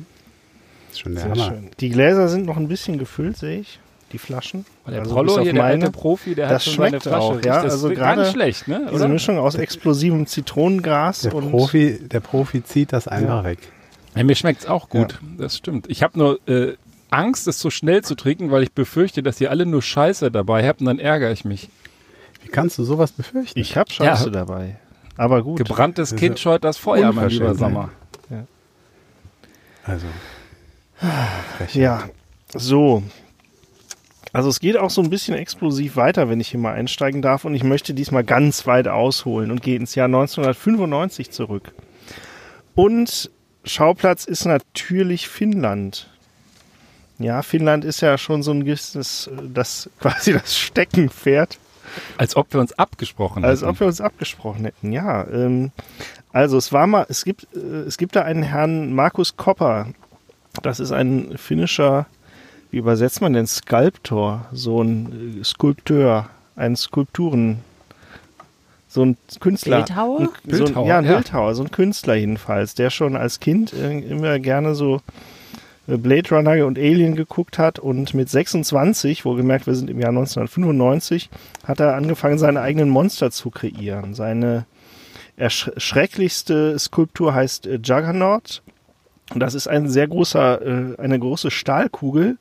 Schon 0.96 1.16
der 1.16 1.24
Hammer. 1.26 1.36
schön. 1.36 1.70
Die 1.80 1.90
Gläser 1.90 2.30
sind 2.30 2.46
noch 2.46 2.58
ein 2.58 2.68
bisschen 2.68 2.98
gefüllt, 2.98 3.38
sehe 3.38 3.60
ich. 3.62 3.80
Die 4.12 4.18
Flaschen. 4.20 4.66
Der 4.88 5.00
Also 5.00 5.14
Prollo 5.14 5.40
hier, 5.42 5.52
der 5.54 5.64
meine. 5.64 5.84
alte 5.86 5.92
Profi, 5.92 6.36
der 6.36 6.48
Das 6.48 6.66
hat 6.68 6.74
schon 6.74 6.76
seine 6.76 6.90
schmeckt 6.90 7.04
Flasche. 7.04 7.18
auch, 7.18 7.36
ja. 7.44 7.64
Das 7.64 7.74
Also 7.74 7.90
ist 7.90 7.98
gar 7.98 8.16
nicht 8.16 8.24
gerade 8.24 8.32
schlecht, 8.32 8.68
ne? 8.68 8.82
Diese 8.86 8.96
Oder? 8.96 9.08
Mischung 9.10 9.40
aus 9.40 9.56
explosivem 9.56 10.28
Zitronengras 10.28 11.22
Der 11.22 11.34
und 11.36 11.50
Profi, 11.50 12.00
der 12.08 12.20
Profi 12.22 12.64
zieht 12.64 12.94
das 12.94 13.08
einfach 13.08 13.44
weg. 13.44 13.58
Ja, 14.16 14.24
mir 14.24 14.36
schmeckt's 14.36 14.66
auch 14.66 14.90
gut, 14.90 15.20
das 15.38 15.58
stimmt. 15.58 15.88
Ich 15.90 16.02
habe 16.04 16.18
nur 16.18 16.40
äh, 16.48 16.76
Angst, 17.10 17.48
es 17.48 17.58
zu 17.58 17.70
schnell 17.70 18.04
zu 18.04 18.16
trinken, 18.16 18.52
weil 18.52 18.64
ich 18.64 18.72
befürchte, 18.72 19.22
dass 19.24 19.40
ihr 19.42 19.50
alle 19.50 19.66
nur 19.66 19.82
Scheiße 19.82 20.32
dabei 20.32 20.68
habt 20.68 20.80
und 20.82 20.88
dann 20.88 21.00
ärgere 21.00 21.32
ich 21.32 21.46
mich. 21.46 21.70
Wie 22.44 22.50
kannst 22.50 22.78
du 22.78 22.84
sowas 22.84 23.12
befürchten? 23.12 23.60
ich 23.60 23.76
habe 23.78 23.92
Scheiße 23.92 24.26
Ja. 24.26 24.30
dabei. 24.32 24.78
Aber 25.18 25.44
gut. 25.44 25.58
Gebranntes 25.58 26.10
Das 26.12 26.20
Kind 26.20 26.38
ja 26.38 26.42
scheut 26.44 26.64
das 26.64 26.78
Feuer, 26.78 27.12
mein 27.12 27.30
lieber 27.30 27.56
Sommer. 27.56 27.90
Also. 29.84 30.08
Frech. 31.58 31.76
Ja, 31.76 32.04
so. 32.54 33.04
Also 34.34 34.50
es 34.50 34.60
geht 34.60 34.78
auch 34.78 34.90
so 34.90 35.02
ein 35.02 35.10
bisschen 35.10 35.36
explosiv 35.36 35.96
weiter, 35.96 36.28
wenn 36.28 36.40
ich 36.40 36.50
hier 36.50 36.60
mal 36.60 36.74
einsteigen 36.74 37.22
darf. 37.22 37.46
Und 37.46 37.54
ich 37.56 37.64
möchte 37.64 37.94
diesmal 37.94 38.24
ganz 38.24 38.66
weit 38.68 38.88
ausholen 38.88 39.52
und 39.52 39.62
gehe 39.62 39.78
ins 39.78 39.96
Jahr 39.96 40.08
1995 40.08 41.32
zurück. 41.32 41.72
Und 42.74 43.30
Schauplatz 43.66 44.26
ist 44.26 44.46
natürlich 44.46 45.28
Finnland. 45.28 46.08
Ja, 47.18 47.42
Finnland 47.42 47.86
ist 47.86 48.02
ja 48.02 48.18
schon 48.18 48.44
so 48.44 48.52
ein 48.52 48.66
gewisses, 48.66 49.30
das 49.54 49.90
quasi 50.00 50.34
das 50.34 50.58
Steckenpferd 50.58 51.58
Als 52.18 52.36
ob 52.36 52.54
wir 52.54 52.60
uns 52.60 52.74
abgesprochen 52.74 53.44
als 53.44 53.62
hätten. 53.62 53.70
ob 53.70 53.80
wir 53.80 53.88
uns 53.88 54.02
abgesprochen 54.02 54.66
hätten, 54.66 54.92
ja. 54.92 55.26
Ähm, 55.28 55.72
also 56.32 56.58
es 56.58 56.74
war 56.74 56.88
mal, 56.88 57.06
es 57.10 57.24
gibt, 57.24 57.48
äh, 57.56 57.60
es 57.60 57.98
gibt 57.98 58.16
da 58.16 58.24
einen 58.24 58.44
Herrn 58.44 58.94
Markus 58.94 59.38
Kopper. 59.38 59.88
Das 60.62 60.80
ist 60.80 60.92
ein 60.92 61.38
finnischer, 61.38 62.06
wie 62.72 62.78
übersetzt 62.78 63.22
man 63.22 63.34
denn, 63.34 63.48
Skulptor, 63.48 64.46
so 64.52 64.82
ein 64.82 65.40
äh, 65.40 65.44
Skulpteur, 65.44 66.30
ein 66.56 66.76
Skulpturen, 66.76 67.62
so 68.96 69.06
ein 69.06 69.18
Künstler. 69.40 69.84
Bildhauer? 69.84 70.20
Ein, 70.20 70.26
so 70.26 70.32
ein, 70.32 70.50
Bildhauer, 70.66 70.88
ja, 70.88 70.98
ein 70.98 71.06
ja. 71.06 71.14
Bildhauer, 71.14 71.54
so 71.54 71.64
ein 71.64 71.72
Künstler 71.72 72.16
jedenfalls, 72.16 72.74
der 72.74 72.90
schon 72.90 73.16
als 73.16 73.40
Kind 73.40 73.74
immer 73.74 74.40
gerne 74.40 74.74
so 74.74 75.02
äh, 75.88 75.98
Blade 75.98 76.30
Runner 76.34 76.66
und 76.66 76.80
Alien 76.80 77.16
geguckt 77.16 77.60
hat 77.60 77.78
und 77.78 78.14
mit 78.14 78.30
26, 78.30 79.26
wohlgemerkt, 79.26 79.68
wir 79.68 79.76
sind 79.76 79.90
im 79.90 80.00
Jahr 80.00 80.10
1995, 80.10 81.30
hat 81.66 81.80
er 81.80 81.96
angefangen, 81.96 82.40
seine 82.40 82.62
eigenen 82.62 82.90
Monster 82.90 83.32
zu 83.32 83.52
kreieren. 83.52 84.14
Seine 84.14 84.66
erschrecklichste 85.38 86.80
Skulptur 86.80 87.36
heißt 87.36 87.68
äh, 87.68 87.80
Juggernaut 87.84 88.64
Und 89.34 89.42
das 89.42 89.54
ist 89.54 89.68
ein 89.68 89.90
sehr 89.90 90.08
großer, 90.08 90.62
äh, 90.62 91.02
eine 91.02 91.20
große 91.20 91.52
Stahlkugel, 91.52 92.38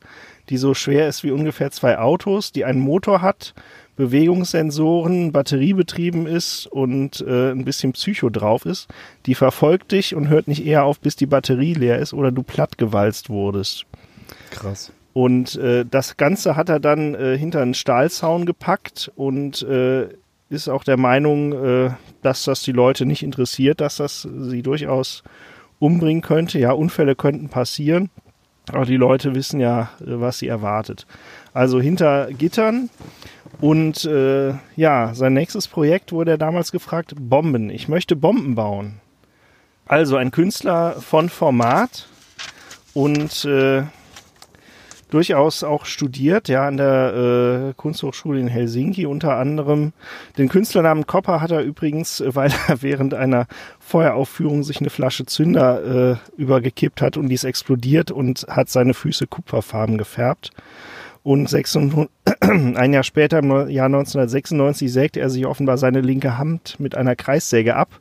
die 0.49 0.57
so 0.57 0.73
schwer 0.73 1.09
ist 1.09 1.23
wie 1.23 1.31
ungefähr 1.31 1.71
zwei 1.71 1.97
Autos, 1.97 2.53
die 2.53 2.63
einen 2.63 2.79
Motor 2.79 3.21
hat, 3.21 3.53
Bewegungssensoren, 3.95 5.31
batteriebetrieben 5.31 6.27
ist 6.27 6.67
und 6.67 7.21
äh, 7.27 7.51
ein 7.51 7.65
bisschen 7.65 7.93
Psycho 7.93 8.29
drauf 8.29 8.65
ist. 8.65 8.87
Die 9.25 9.35
verfolgt 9.35 9.91
dich 9.91 10.15
und 10.15 10.29
hört 10.29 10.47
nicht 10.47 10.65
eher 10.65 10.83
auf, 10.83 10.99
bis 10.99 11.15
die 11.15 11.25
Batterie 11.25 11.73
leer 11.73 11.99
ist 11.99 12.13
oder 12.13 12.31
du 12.31 12.43
plattgewalzt 12.43 13.29
wurdest. 13.29 13.85
Krass. 14.51 14.91
Und 15.13 15.55
äh, 15.55 15.85
das 15.89 16.17
Ganze 16.17 16.57
hat 16.57 16.67
er 16.67 16.81
dann 16.81 17.15
äh, 17.15 17.37
hinter 17.37 17.61
einen 17.61 17.73
Stahlzaun 17.73 18.45
gepackt 18.45 19.11
und 19.15 19.63
äh, 19.63 20.09
ist 20.49 20.67
auch 20.67 20.83
der 20.83 20.97
Meinung, 20.97 21.53
äh, 21.53 21.91
dass 22.21 22.43
das 22.43 22.63
die 22.63 22.73
Leute 22.73 23.05
nicht 23.05 23.23
interessiert, 23.23 23.79
dass 23.79 23.97
das 23.97 24.23
sie 24.23 24.61
durchaus 24.61 25.23
umbringen 25.79 26.21
könnte. 26.21 26.59
Ja, 26.59 26.73
Unfälle 26.73 27.15
könnten 27.15 27.47
passieren, 27.47 28.09
aber 28.71 28.85
die 28.85 28.97
Leute 28.97 29.35
wissen 29.35 29.59
ja, 29.59 29.89
äh, 30.01 30.19
was 30.19 30.39
sie 30.39 30.47
erwartet. 30.47 31.07
Also 31.53 31.79
hinter 31.79 32.27
Gittern. 32.33 32.89
Und 33.61 34.05
äh, 34.05 34.53
ja, 34.75 35.13
sein 35.13 35.33
nächstes 35.33 35.67
Projekt 35.67 36.11
wurde 36.11 36.31
er 36.31 36.37
damals 36.37 36.71
gefragt, 36.71 37.13
Bomben. 37.17 37.69
Ich 37.69 37.87
möchte 37.87 38.15
Bomben 38.15 38.55
bauen. 38.55 38.99
Also 39.85 40.17
ein 40.17 40.31
Künstler 40.31 40.93
von 40.99 41.29
Format 41.29 42.07
und 42.93 43.45
äh, 43.45 43.83
durchaus 45.11 45.63
auch 45.63 45.85
studiert, 45.85 46.49
ja, 46.49 46.67
an 46.67 46.77
der 46.77 47.69
äh, 47.69 47.73
Kunsthochschule 47.75 48.39
in 48.39 48.47
Helsinki 48.47 49.05
unter 49.05 49.37
anderem. 49.37 49.93
Den 50.37 50.49
Künstlernamen 50.49 51.05
Kopper 51.05 51.39
hat 51.39 51.51
er 51.51 51.61
übrigens, 51.61 52.19
äh, 52.19 52.35
weil 52.35 52.51
er 52.67 52.81
während 52.81 53.13
einer 53.13 53.47
Feueraufführung 53.79 54.63
sich 54.63 54.79
eine 54.79 54.89
Flasche 54.89 55.25
Zünder 55.25 56.17
äh, 56.37 56.41
übergekippt 56.41 57.01
hat 57.01 57.17
und 57.17 57.29
die 57.29 57.35
ist 57.35 57.43
explodiert 57.43 58.11
und 58.11 58.47
hat 58.49 58.69
seine 58.69 58.93
Füße 58.93 59.27
kupferfarben 59.27 59.97
gefärbt. 59.97 60.51
Und 61.23 61.49
600, 61.49 62.09
ein 62.41 62.93
Jahr 62.93 63.03
später, 63.03 63.39
im 63.39 63.49
Jahr 63.69 63.85
1996, 63.85 64.91
sägte 64.91 65.19
er 65.19 65.29
sich 65.29 65.45
offenbar 65.45 65.77
seine 65.77 66.01
linke 66.01 66.37
Hand 66.37 66.79
mit 66.79 66.95
einer 66.95 67.15
Kreissäge 67.15 67.75
ab 67.75 67.99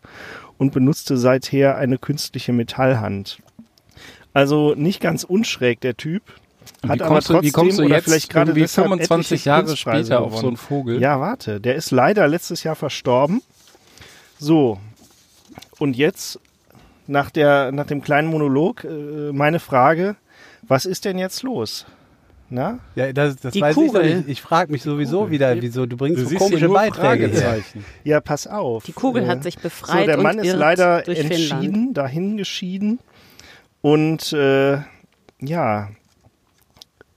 und 0.59 0.73
benutzte 0.73 1.17
seither 1.17 1.77
eine 1.77 1.99
künstliche 1.99 2.53
Metallhand. 2.53 3.39
Also 4.33 4.75
nicht 4.75 5.01
ganz 5.01 5.25
unschräg 5.25 5.81
der 5.81 5.97
Typ. 5.97 6.23
Hat 6.89 7.01
wie, 7.01 7.05
kommst 7.05 7.31
du, 7.31 7.43
wie 7.43 7.51
kommst 7.51 7.79
du 7.79 7.83
jetzt 7.85 8.05
vielleicht 8.05 8.31
gerade 8.31 8.55
wie 8.55 8.67
25 8.67 9.45
Jahre 9.45 9.77
später 9.77 10.21
auf 10.21 10.37
so 10.37 10.49
einen 10.49 10.57
Vogel? 10.57 11.01
Ja, 11.01 11.21
warte, 11.21 11.61
der 11.61 11.77
ist 11.77 11.91
leider 11.91 12.27
letztes 12.27 12.63
Jahr 12.65 12.75
verstorben. 12.75 13.43
So, 14.39 14.79
und 15.79 15.97
jetzt 15.97 16.41
nach, 17.07 17.31
der, 17.31 17.73
nach 17.73 17.87
dem 17.87 18.03
kleinen 18.03 18.29
Monolog 18.29 18.85
äh, 18.85 19.33
meine 19.33 19.61
Frage, 19.61 20.17
was 20.63 20.87
ist 20.87 21.05
denn 21.05 21.19
jetzt 21.19 21.43
los? 21.43 21.87
Na? 22.51 22.79
Ja, 22.95 23.13
das, 23.13 23.37
das 23.37 23.53
Die 23.55 23.61
weiß 23.61 23.75
Kugel. 23.75 24.03
ich 24.05 24.11
doch 24.13 24.17
nicht. 24.19 24.29
Ich 24.29 24.43
frage 24.43 24.71
mich 24.71 24.83
sowieso 24.83 25.21
Kugel. 25.21 25.33
wieder, 25.33 25.61
wieso 25.63 25.87
du 25.87 25.97
bringst 25.97 26.21
Du 26.23 26.27
so 26.27 26.37
komische 26.37 26.69
Beiträge. 26.69 27.29
Fragezeichen. 27.31 27.85
Ja, 28.05 28.21
pass 28.21 28.47
auf. 28.47 28.85
Die 28.85 28.93
Kugel 28.93 29.25
Äh, 29.25 29.27
hat 29.29 29.43
sich 29.43 29.59
befreit 29.59 30.01
So, 30.01 30.07
der 30.07 30.19
Mann 30.19 30.39
ist 30.39 30.47
irrt 30.47 30.59
leider 30.59 31.09
entschieden, 31.09 31.49
Finnland. 31.61 31.97
dahin 31.97 32.37
geschieden. 32.37 32.99
Und 33.81 34.33
äh, 34.33 34.79
ja, 35.41 35.89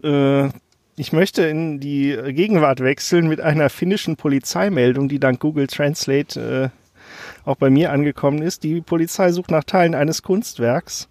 äh, 0.03 0.49
ich 0.95 1.13
möchte 1.13 1.43
in 1.43 1.79
die 1.79 2.17
Gegenwart 2.29 2.79
wechseln 2.79 3.27
mit 3.27 3.39
einer 3.41 3.69
finnischen 3.69 4.15
Polizeimeldung, 4.15 5.07
die 5.09 5.19
dank 5.19 5.39
Google 5.39 5.67
Translate 5.67 6.71
äh, 6.73 7.47
auch 7.47 7.57
bei 7.57 7.69
mir 7.69 7.91
angekommen 7.91 8.41
ist. 8.41 8.63
Die 8.63 8.81
Polizei 8.81 9.31
sucht 9.31 9.51
nach 9.51 9.63
Teilen 9.63 9.93
eines 9.93 10.23
Kunstwerks, 10.23 11.07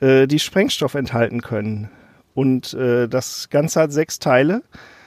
äh, 0.00 0.26
die 0.26 0.40
Sprengstoff 0.40 0.94
enthalten 0.94 1.42
können. 1.42 1.88
Und 2.34 2.74
äh, 2.74 3.08
das 3.08 3.48
Ganze 3.48 3.80
hat 3.80 3.92
sechs 3.92 4.18
Teile. 4.18 4.62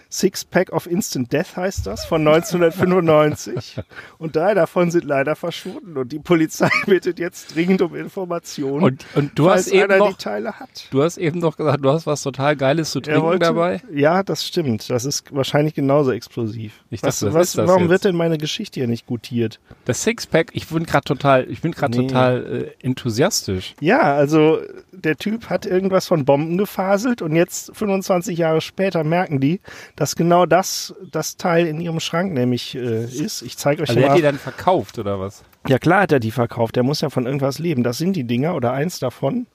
Six 0.10 0.46
Pack 0.46 0.72
of 0.72 0.88
Instant 0.88 1.32
Death 1.34 1.56
heißt 1.58 1.86
das, 1.86 2.06
von 2.06 2.26
1995. 2.28 3.76
und 4.18 4.36
drei 4.36 4.54
davon 4.54 4.92
sind 4.92 5.04
leider 5.06 5.36
verschwunden. 5.36 5.98
Und 5.98 6.12
die 6.12 6.20
Polizei 6.20 6.70
bittet 6.86 7.20
jetzt 7.20 7.56
dringend 7.56 7.82
um 7.82 7.96
Informationen, 7.96 8.84
Und, 8.84 9.06
und 9.16 9.38
du 9.38 9.50
hast 9.50 9.68
eben 9.68 9.98
noch, 9.98 10.10
die 10.10 10.24
Teile 10.24 10.54
hat. 10.60 10.70
du 10.92 11.04
hast 11.04 11.18
eben 11.18 11.40
noch 11.40 11.58
gesagt, 11.58 11.84
du 11.84 11.90
hast 11.90 12.06
was 12.06 12.22
total 12.22 12.56
Geiles 12.56 12.92
zu 12.92 13.02
trinken 13.02 13.22
wollte- 13.22 13.46
dabei. 13.46 13.82
Ja, 13.94 14.24
das 14.24 14.46
stimmt. 14.46 14.90
Das 14.90 15.06
ist 15.06 15.34
wahrscheinlich 15.36 15.74
genauso 15.74 16.12
explosiv. 16.12 16.74
Ich 16.90 17.04
was, 17.04 17.20
dachte, 17.20 17.34
was 17.34 17.40
was, 17.42 17.56
ist 17.56 17.68
warum 17.68 17.84
jetzt? 17.84 17.90
wird 17.92 18.06
denn 18.06 18.16
meine 18.16 18.38
Geschichte 18.38 18.80
hier 18.80 18.88
nicht 18.88 19.06
gutiert? 19.06 19.60
Das 19.86 20.04
Sixpack, 20.04 20.52
ich 20.54 20.68
bin 20.68 20.86
gerade 20.86 21.04
total, 21.06 21.50
ich 21.50 21.62
bin 21.62 21.72
gerade 21.72 21.98
Nee. 21.98 22.08
total 22.08 22.74
äh, 22.82 22.86
enthusiastisch. 22.86 23.76
Ja, 23.80 24.02
also 24.16 24.60
der 24.92 25.16
Typ 25.18 25.50
hat 25.50 25.66
irgendwas 25.66 26.08
von 26.08 26.26
Bomben 26.26 26.58
gefaselt 26.58 27.22
und 27.22 27.36
jetzt 27.36 27.72
25 27.76 28.38
Jahre 28.38 28.62
später 28.62 29.04
merken 29.04 29.40
die, 29.40 29.60
dass 29.98 30.16
genau 30.16 30.46
das 30.46 30.96
das 31.12 31.36
Teil 31.36 31.68
in 31.68 31.82
ihrem 31.82 32.00
Schrank 32.00 32.32
nämlich 32.34 32.76
äh, 32.76 33.04
ist. 33.04 33.42
Ich 33.42 33.58
zeige 33.58 33.84
euch 33.84 33.90
Also 33.90 34.00
mal. 34.00 34.10
hat 34.12 34.18
die 34.18 34.22
dann 34.22 34.38
verkauft 34.40 34.98
oder 35.00 35.20
was? 35.20 35.44
Ja 35.68 35.78
klar 35.80 36.04
hat 36.04 36.14
er 36.14 36.22
die 36.22 36.32
verkauft. 36.32 36.78
Der 36.78 36.84
muss 36.84 37.02
ja 37.02 37.10
von 37.10 37.26
irgendwas 37.26 37.60
leben. 37.60 37.84
Das 37.84 37.98
sind 37.98 38.16
die 38.16 38.24
Dinger 38.24 38.56
oder 38.56 38.72
eins 38.72 39.00
davon. 39.00 39.48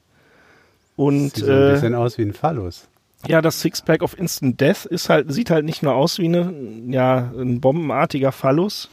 Und 0.96 1.36
Sieht 1.36 1.46
so 1.46 1.50
ein 1.52 1.68
äh, 1.68 1.72
bisschen 1.72 1.94
aus 1.94 2.18
wie 2.18 2.22
ein 2.22 2.34
Phallus. 2.34 2.86
ja, 3.26 3.40
das 3.40 3.60
Sixpack 3.62 4.02
of 4.02 4.18
Instant 4.18 4.60
Death 4.60 4.84
ist 4.84 5.08
halt, 5.08 5.32
sieht 5.32 5.48
halt 5.50 5.64
nicht 5.64 5.82
nur 5.82 5.94
aus 5.94 6.18
wie 6.18 6.26
eine, 6.26 6.52
ja, 6.88 7.32
ein 7.34 7.60
bombenartiger 7.60 8.30
Phallus, 8.32 8.90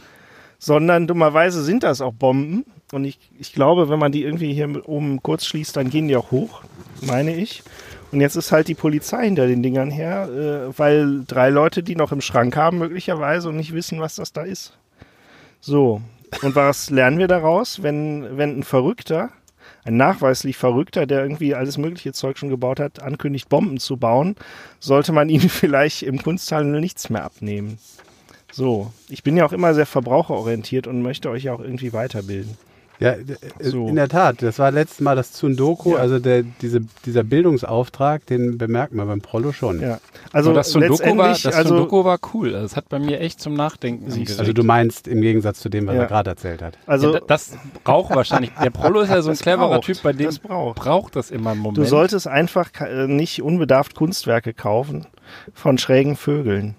sondern 0.60 1.08
dummerweise 1.08 1.62
sind 1.64 1.84
das 1.84 2.00
auch 2.00 2.14
Bomben. 2.14 2.66
Und 2.92 3.04
ich, 3.06 3.20
ich 3.38 3.54
glaube, 3.54 3.90
wenn 3.90 4.00
man 4.00 4.12
die 4.12 4.24
irgendwie 4.24 4.54
hier 4.54 4.88
oben 4.88 5.22
kurz 5.22 5.46
schließt, 5.46 5.76
dann 5.76 5.90
gehen 5.90 6.08
die 6.08 6.16
auch 6.16 6.32
hoch, 6.32 6.62
meine 7.02 7.36
ich. 7.36 7.64
Und 8.12 8.22
jetzt 8.22 8.36
ist 8.36 8.52
halt 8.52 8.68
die 8.68 8.76
Polizei 8.76 9.26
hinter 9.26 9.48
den 9.48 9.62
Dingern 9.62 9.92
her, 9.92 10.30
äh, 10.30 10.78
weil 10.78 11.24
drei 11.26 11.50
Leute 11.50 11.84
die 11.84 11.96
noch 11.96 12.12
im 12.12 12.22
Schrank 12.22 12.56
haben, 12.56 12.80
möglicherweise, 12.80 13.50
und 13.50 13.58
nicht 13.58 13.74
wissen, 13.74 14.00
was 14.00 14.16
das 14.16 14.34
da 14.34 14.44
ist. 14.44 14.78
So. 15.62 16.02
Und 16.42 16.56
was 16.56 16.90
lernen 16.90 17.20
wir 17.20 17.28
daraus? 17.28 17.84
Wenn, 17.84 18.38
wenn 18.38 18.60
ein 18.60 18.64
Verrückter, 18.64 19.30
ein 19.84 19.98
nachweislich 19.98 20.58
Verrückter, 20.58 21.06
der 21.06 21.22
irgendwie 21.22 21.56
alles 21.56 21.78
mögliche 21.78 22.14
Zeug 22.14 22.38
schon 22.38 22.50
gebaut 22.50 22.80
hat, 22.80 23.02
ankündigt, 23.02 23.50
Bomben 23.50 23.80
zu 23.80 23.98
bauen, 23.98 24.36
sollte 24.80 25.12
man 25.12 25.30
ihm 25.30 25.42
vielleicht 25.42 26.04
im 26.04 26.22
Kunsthandel 26.22 26.82
nichts 26.82 27.10
mehr 27.10 27.24
abnehmen. 27.24 27.78
So. 28.52 28.92
Ich 29.10 29.22
bin 29.22 29.38
ja 29.38 29.46
auch 29.46 29.54
immer 29.54 29.74
sehr 29.76 29.86
verbraucherorientiert 29.86 30.88
und 30.88 31.04
möchte 31.04 31.30
euch 31.30 31.44
ja 31.44 31.54
auch 31.54 31.62
irgendwie 31.62 31.94
weiterbilden. 31.94 32.58
Ja, 33.00 33.12
äh, 33.14 33.26
So. 33.62 33.88
in 33.88 33.96
der 33.96 34.10
Tat. 34.10 34.42
Das 34.42 34.60
war 34.60 34.72
letztes 34.72 35.00
Mal 35.00 35.16
das 35.16 35.32
Tsundoku, 35.32 35.92
Ja. 35.94 36.00
also 36.00 36.20
der, 36.20 36.44
diese, 36.44 36.82
dieser 37.06 37.24
Bildungsauftrag, 37.24 38.26
den 38.26 38.58
bemerkt 38.58 38.94
man 38.94 39.08
beim 39.08 39.22
Prollo 39.22 39.52
schon. 39.54 39.80
Ja. 39.82 40.00
Also 40.34 40.50
Und 40.50 40.56
das 40.56 40.72
Sundoku 40.72 41.18
war, 41.18 41.30
das 41.30 41.46
also, 41.46 41.70
Sundoku 41.70 42.04
war 42.04 42.20
cool. 42.34 42.54
Also 42.56 42.64
Das 42.68 42.76
hat 42.76 42.90
bei 42.90 43.00
mir 43.00 43.20
echt 43.22 43.40
zum 43.40 43.54
Nachdenken 43.54 44.12
Siehst. 44.12 44.40
Also 44.40 44.52
du 44.54 44.64
meinst 44.64 45.08
im 45.08 45.22
Gegensatz 45.22 45.60
zu 45.62 45.70
dem, 45.70 45.88
was 45.88 45.96
Ja. 45.96 46.02
er 46.02 46.08
gerade 46.08 46.30
erzählt 46.32 46.62
hat. 46.62 46.78
also 46.86 47.14
ja, 47.14 47.20
da- 47.20 47.26
das 47.26 47.54
braucht 47.84 48.14
wahrscheinlich. 48.16 48.52
Der 48.62 48.70
Prollo 48.70 49.02
ist 49.02 49.10
ja 49.10 49.22
so 49.22 49.30
ein 49.30 49.38
cleverer 49.38 49.70
braucht, 49.70 49.84
Typ, 49.86 50.04
bei 50.04 50.12
dem 50.14 50.26
das 50.26 50.40
braucht. 50.40 50.76
braucht 50.80 51.16
das 51.16 51.32
immer 51.32 51.52
einen 51.52 51.62
Moment. 51.62 51.78
Du 51.78 51.86
solltest 51.86 52.28
einfach 52.28 52.70
äh, 52.82 53.08
nicht 53.08 53.42
unbedarft 53.42 53.96
Kunstwerke 53.96 54.54
kaufen 54.54 55.06
von 55.54 55.78
schrägen 55.78 56.16
Vögeln. 56.18 56.76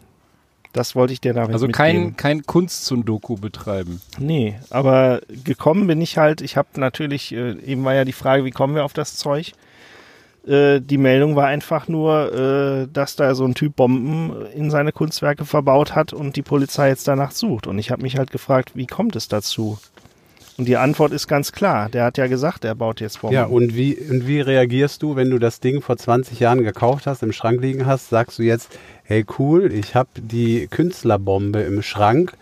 Das 0.72 0.94
wollte 0.94 1.12
ich 1.12 1.20
dir 1.20 1.34
damit 1.34 1.52
also 1.52 1.66
mitgeben. 1.66 2.14
kein, 2.14 2.16
kein 2.16 2.46
Kunst-Sundoku 2.46 3.36
betreiben. 3.36 4.00
Nee, 4.18 4.56
aber 4.70 5.20
gekommen 5.44 5.86
bin 5.86 6.00
ich 6.00 6.16
halt, 6.16 6.42
ich 6.42 6.56
habe 6.56 6.68
natürlich, 6.76 7.32
äh, 7.32 7.58
eben 7.60 7.84
war 7.84 7.94
ja 7.94 8.04
die 8.04 8.12
Frage, 8.12 8.44
wie 8.44 8.52
kommen 8.52 8.76
wir 8.76 8.84
auf 8.84 8.92
das 8.92 9.16
Zeug? 9.16 9.52
Äh, 10.46 10.80
die 10.80 10.98
Meldung 10.98 11.36
war 11.36 11.46
einfach 11.46 11.88
nur, 11.88 12.32
äh, 12.32 12.88
dass 12.92 13.16
da 13.16 13.34
so 13.34 13.44
ein 13.44 13.54
Typ 13.54 13.76
Bomben 13.76 14.46
in 14.54 14.70
seine 14.70 14.92
Kunstwerke 14.92 15.44
verbaut 15.44 15.94
hat 15.94 16.12
und 16.12 16.36
die 16.36 16.42
Polizei 16.42 16.88
jetzt 16.88 17.08
danach 17.08 17.32
sucht. 17.32 17.66
Und 17.66 17.78
ich 17.78 17.90
habe 17.90 18.02
mich 18.02 18.16
halt 18.16 18.30
gefragt, 18.30 18.72
wie 18.74 18.86
kommt 18.86 19.16
es 19.16 19.28
dazu? 19.28 19.78
Und 20.58 20.66
die 20.66 20.76
Antwort 20.76 21.12
ist 21.12 21.26
ganz 21.26 21.52
klar. 21.52 21.88
Der 21.88 22.04
hat 22.04 22.18
ja 22.18 22.26
gesagt, 22.26 22.64
er 22.64 22.74
baut 22.74 23.00
jetzt 23.00 23.20
Bomben. 23.20 23.34
Ja, 23.34 23.44
und 23.44 23.74
wie, 23.74 23.94
und 23.96 24.26
wie 24.26 24.40
reagierst 24.40 25.02
du, 25.02 25.16
wenn 25.16 25.30
du 25.30 25.38
das 25.38 25.60
Ding 25.60 25.80
vor 25.80 25.96
20 25.96 26.38
Jahren 26.40 26.62
gekauft 26.62 27.06
hast, 27.06 27.22
im 27.22 27.32
Schrank 27.32 27.60
liegen 27.60 27.86
hast? 27.86 28.10
Sagst 28.10 28.38
du 28.38 28.42
jetzt, 28.42 28.78
hey 29.04 29.24
cool, 29.38 29.72
ich 29.72 29.94
habe 29.94 30.08
die 30.16 30.66
Künstlerbombe 30.68 31.60
im 31.60 31.82
Schrank 31.82 32.36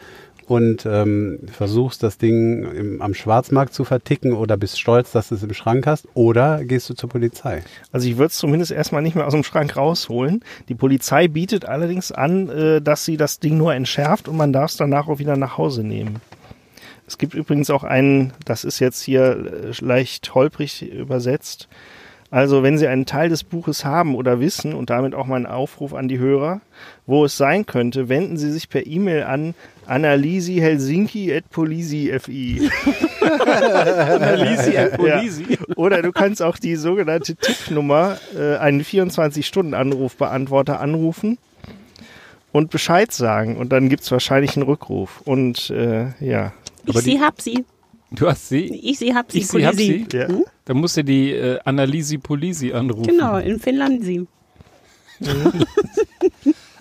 und 0.48 0.86
ähm, 0.86 1.40
versuchst 1.52 2.02
das 2.02 2.18
Ding 2.18 2.64
im, 2.72 3.02
am 3.02 3.14
Schwarzmarkt 3.14 3.74
zu 3.74 3.84
verticken 3.84 4.32
oder 4.32 4.56
bist 4.56 4.80
stolz, 4.80 5.12
dass 5.12 5.28
du 5.28 5.34
es 5.34 5.42
im 5.42 5.52
Schrank 5.52 5.86
hast? 5.86 6.08
Oder 6.14 6.64
gehst 6.64 6.88
du 6.88 6.94
zur 6.94 7.10
Polizei? 7.10 7.62
Also 7.92 8.08
ich 8.08 8.16
würde 8.16 8.28
es 8.28 8.38
zumindest 8.38 8.72
erstmal 8.72 9.02
nicht 9.02 9.14
mehr 9.14 9.26
aus 9.26 9.34
dem 9.34 9.44
Schrank 9.44 9.76
rausholen. 9.76 10.42
Die 10.68 10.74
Polizei 10.74 11.28
bietet 11.28 11.66
allerdings 11.66 12.12
an, 12.12 12.48
äh, 12.48 12.80
dass 12.80 13.04
sie 13.04 13.18
das 13.18 13.40
Ding 13.40 13.58
nur 13.58 13.74
entschärft 13.74 14.26
und 14.26 14.36
man 14.36 14.52
darf 14.52 14.70
es 14.70 14.76
danach 14.78 15.08
auch 15.08 15.18
wieder 15.18 15.36
nach 15.36 15.58
Hause 15.58 15.84
nehmen. 15.84 16.16
Es 17.08 17.18
gibt 17.18 17.34
übrigens 17.34 17.70
auch 17.70 17.84
einen, 17.84 18.32
das 18.44 18.64
ist 18.64 18.80
jetzt 18.80 19.02
hier 19.02 19.30
äh, 19.30 19.72
leicht 19.84 20.34
holprig 20.34 20.82
übersetzt. 20.82 21.68
Also 22.30 22.62
wenn 22.62 22.76
Sie 22.76 22.86
einen 22.86 23.06
Teil 23.06 23.30
des 23.30 23.44
Buches 23.44 23.86
haben 23.86 24.14
oder 24.14 24.40
wissen, 24.40 24.74
und 24.74 24.90
damit 24.90 25.14
auch 25.14 25.24
mein 25.24 25.46
Aufruf 25.46 25.94
an 25.94 26.08
die 26.08 26.18
Hörer, 26.18 26.60
wo 27.06 27.24
es 27.24 27.38
sein 27.38 27.64
könnte, 27.64 28.10
wenden 28.10 28.36
Sie 28.36 28.52
sich 28.52 28.68
per 28.68 28.86
E-Mail 28.86 29.22
an 29.22 29.54
analysihelsinki.polisi.fi. 29.86 32.70
Analysi 33.22 34.76
and 34.76 34.92
Polisi. 34.92 35.58
Oder 35.76 36.02
du 36.02 36.12
kannst 36.12 36.42
auch 36.42 36.58
die 36.58 36.76
sogenannte 36.76 37.36
Tippnummer, 37.36 38.18
äh, 38.36 38.56
einen 38.56 38.82
24-Stunden-Anrufbeantworter 38.82 40.80
anrufen 40.80 41.38
und 42.52 42.70
Bescheid 42.70 43.10
sagen. 43.12 43.56
Und 43.56 43.72
dann 43.72 43.88
gibt's 43.88 44.12
wahrscheinlich 44.12 44.54
einen 44.56 44.66
Rückruf. 44.66 45.22
Und 45.24 45.70
äh, 45.70 46.08
ja. 46.20 46.52
Ich 46.88 46.94
die- 47.04 47.10
sie, 47.12 47.20
hab 47.20 47.40
sie. 47.40 47.64
Du 48.10 48.26
hast 48.26 48.48
sie? 48.48 48.64
Ich 48.82 48.98
sie, 48.98 49.14
hab 49.14 49.30
sie. 49.30 49.38
Ich 49.38 49.46
sie, 49.48 49.66
hab 49.66 49.74
sie? 49.74 50.06
ja. 50.12 50.28
Dann 50.64 50.76
musst 50.78 50.96
du 50.96 51.04
die 51.04 51.32
äh, 51.32 51.58
Analysi 51.64 52.16
Polisi 52.18 52.72
anrufen. 52.72 53.06
Genau, 53.08 53.36
in 53.36 53.58
Finnland 53.60 54.02
sie. 54.04 54.26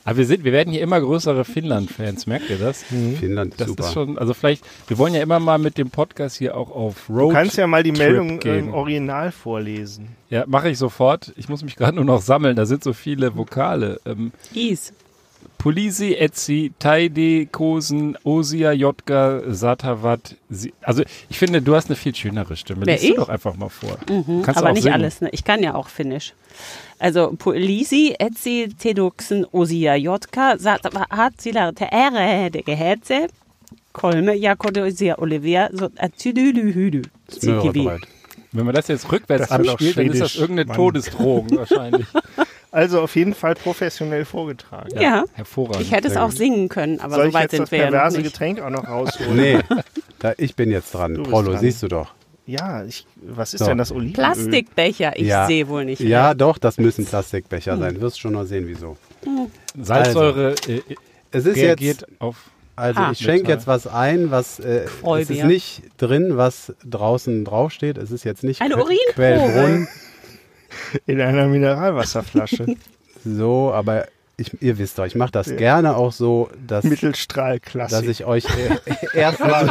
Aber 0.06 0.18
wir 0.20 0.26
sind, 0.26 0.46
wir 0.46 0.54
werden 0.54 0.72
hier 0.72 0.82
immer 0.82 1.02
größere 1.02 1.44
Finnland-Fans, 1.44 2.28
merkt 2.28 2.50
ihr 2.50 2.58
das? 2.58 2.84
Finnland 3.20 3.52
ist 3.56 3.60
Das 3.60 3.68
super. 3.68 3.84
ist 3.84 3.94
schon, 3.94 4.18
also 4.18 4.34
vielleicht, 4.34 4.64
wir 4.88 4.98
wollen 4.98 5.14
ja 5.14 5.22
immer 5.22 5.40
mal 5.42 5.58
mit 5.58 5.78
dem 5.78 5.90
Podcast 5.90 6.38
hier 6.38 6.56
auch 6.56 6.72
auf 6.72 7.10
Road. 7.10 7.32
Du 7.32 7.34
kannst 7.36 7.58
ja 7.58 7.68
mal 7.68 7.84
die 7.84 7.92
Trip 7.92 8.00
Meldung 8.08 8.40
gehen. 8.40 8.68
im 8.70 8.74
Original 8.74 9.34
vorlesen. 9.34 10.08
Ja, 10.30 10.46
mache 10.48 10.70
ich 10.70 10.78
sofort. 10.78 11.34
Ich 11.36 11.50
muss 11.50 11.62
mich 11.62 11.76
gerade 11.76 11.96
nur 11.98 12.06
noch 12.06 12.22
sammeln. 12.22 12.56
Da 12.56 12.66
sind 12.66 12.86
so 12.86 12.94
viele 12.94 13.36
Vokale. 13.36 14.00
Ähm, 14.06 14.32
Is. 14.54 14.94
Polisi, 15.58 16.14
Etzi, 16.16 16.72
Taide, 16.80 17.48
Kosen, 17.48 18.16
Osia, 18.24 18.72
Jotka, 18.74 19.42
Satavat. 19.48 20.36
Sie, 20.50 20.74
also 20.82 21.04
ich 21.30 21.38
finde, 21.40 21.62
du 21.62 21.76
hast 21.76 21.88
eine 21.90 21.96
viel 21.96 22.14
schönere 22.16 22.56
Stimme. 22.56 22.86
Wer, 22.86 22.96
Lies 22.96 23.04
ich? 23.04 23.10
du 23.12 23.16
doch 23.18 23.30
einfach 23.30 23.56
mal 23.56 23.70
vor. 23.70 23.98
Mhm, 24.10 24.44
Kannst 24.44 24.60
du 24.60 24.64
aber 24.64 24.70
auch 24.70 24.74
nicht 24.74 24.84
singen. 24.84 24.94
alles. 24.96 25.22
Ne? 25.22 25.30
Ich 25.32 25.44
kann 25.44 25.64
ja 25.64 25.74
auch 25.76 25.88
Finnisch. 25.90 26.34
Also 27.00 27.34
Polisi, 27.38 28.16
Etsi, 28.18 28.70
Teduxen, 28.78 29.46
Osia, 29.52 29.96
Jotka, 29.96 30.58
Satavat, 30.58 31.42
Sila, 31.42 31.72
Teere, 31.72 32.50
de 32.52 32.62
Gehetze, 32.62 33.28
Kolme, 33.94 34.36
Jakodosia, 34.36 35.18
Olivia, 35.18 35.70
so 35.74 35.90
Atüdülühüdü. 35.98 37.02
Smörrebröt. 37.32 38.02
Wenn 38.52 38.66
man 38.66 38.74
das 38.76 38.88
jetzt 38.88 39.12
rückwärts 39.12 39.50
Das 39.50 39.52
abspielt, 39.60 39.98
dann 39.98 40.08
ist 40.08 40.22
das 40.22 40.36
irgendeine 40.36 40.68
Mann. 40.68 40.78
Todesdrohung 40.78 41.48
wahrscheinlich. 41.52 42.06
Also 42.72 43.02
auf 43.02 43.16
jeden 43.16 43.34
Fall 43.34 43.56
professionell 43.56 44.26
vorgetragen. 44.26 44.90
Ja, 45.00 45.24
Hervorragend. 45.34 45.82
ich 45.82 45.92
hätte 45.92 46.08
es 46.10 46.18
auch 46.18 46.32
singen 46.32 46.68
können, 46.70 47.00
aber 47.00 47.16
Soll 47.16 47.24
so 47.24 47.28
ich 47.30 47.34
weit 47.34 47.42
jetzt 47.44 47.52
sind 47.52 47.62
das 47.64 47.72
wir 47.72 47.78
ja 47.80 47.86
noch 47.86 47.92
perverse 47.92 48.18
nicht. 48.18 48.32
Getränk 48.34 48.62
auch 48.62 48.70
noch 48.70 48.88
rausholen? 48.90 49.36
Nee, 49.38 49.60
da, 50.20 50.34
ich 50.38 50.56
bin 50.56 50.70
jetzt 50.72 50.94
dran. 50.94 51.14
Du 51.14 51.20
bist 51.22 51.32
Prollo, 51.32 51.52
dran. 51.52 51.60
siehst 51.62 51.82
du 51.84 51.88
doch. 51.88 52.14
Ja, 52.46 52.84
ich, 52.86 53.06
was 53.22 53.54
ist 53.54 53.60
So. 53.60 53.66
denn 53.66 53.78
das 53.78 53.92
Olivenöl? 53.92 54.14
Plastikbecher, 54.14 55.18
ich 55.18 55.28
Ja. 55.28 55.48
sehe 55.48 55.68
wohl 55.68 55.86
nicht. 55.86 56.00
Ja, 56.02 56.34
doch, 56.34 56.58
das 56.58 56.78
müssen 56.78 57.06
Plastikbecher 57.06 57.74
Hm. 57.74 57.80
sein. 57.80 57.96
Du 57.96 58.02
wirst 58.02 58.20
schon 58.20 58.34
noch 58.34 58.46
sehen, 58.46 58.66
wieso. 58.68 58.96
Salzsäure 59.82 60.56
äh, 60.68 60.82
Es 61.32 61.46
ist 61.46 61.58
reagiert 61.58 62.02
jetzt, 62.02 62.22
auf. 62.22 62.38
also 62.76 63.00
Ah. 63.02 63.10
ich 63.12 63.20
schenke 63.20 63.50
jetzt 63.52 63.68
was 63.68 63.86
ein, 63.88 64.32
was 64.32 64.60
äh, 64.60 64.86
es 65.20 65.30
ist 65.30 65.44
nicht 65.44 65.82
drin, 65.98 66.38
was 66.38 66.74
draußen 66.86 67.44
draufsteht. 67.46 67.98
Es 67.98 68.12
ist 68.12 68.24
jetzt 68.24 68.44
nicht 68.44 68.62
Eine. 68.62 68.76
Quellbrunnen. 69.14 69.88
In 71.06 71.22
einer 71.22 71.48
Mineralwasserflasche. 71.48 72.76
So, 73.24 73.72
aber 73.74 74.08
ich, 74.38 74.62
ihr 74.62 74.78
wisst 74.78 75.00
doch, 75.00 75.06
ich 75.06 75.16
mache 75.16 75.32
das 75.32 75.56
gerne 75.56 75.98
auch 75.98 76.12
so, 76.12 76.50
dass, 76.66 76.84
Mittelstrahlklasse. 76.84 77.96
dass 77.96 78.06
ich 78.06 78.26
euch 78.26 78.46
äh, 78.46 78.98
erstmal 79.18 79.70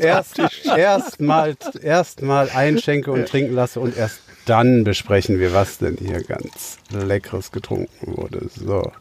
erst, 0.00 0.38
erstmal 0.76 1.56
erstmal 1.80 2.50
einschenke 2.50 3.10
und 3.10 3.26
trinken 3.26 3.54
lasse 3.54 3.80
und 3.80 3.96
erst 3.96 4.20
dann 4.44 4.84
besprechen 4.84 5.40
wir, 5.40 5.52
was 5.54 5.78
denn 5.78 5.96
hier 5.98 6.22
ganz 6.22 6.78
Leckeres 6.90 7.50
getrunken 7.50 8.16
wurde. 8.16 8.48
So. 8.54 8.92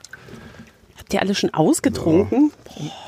Habt 0.97 1.13
ihr 1.13 1.21
alle 1.21 1.35
schon 1.35 1.53
ausgetrunken? 1.53 2.51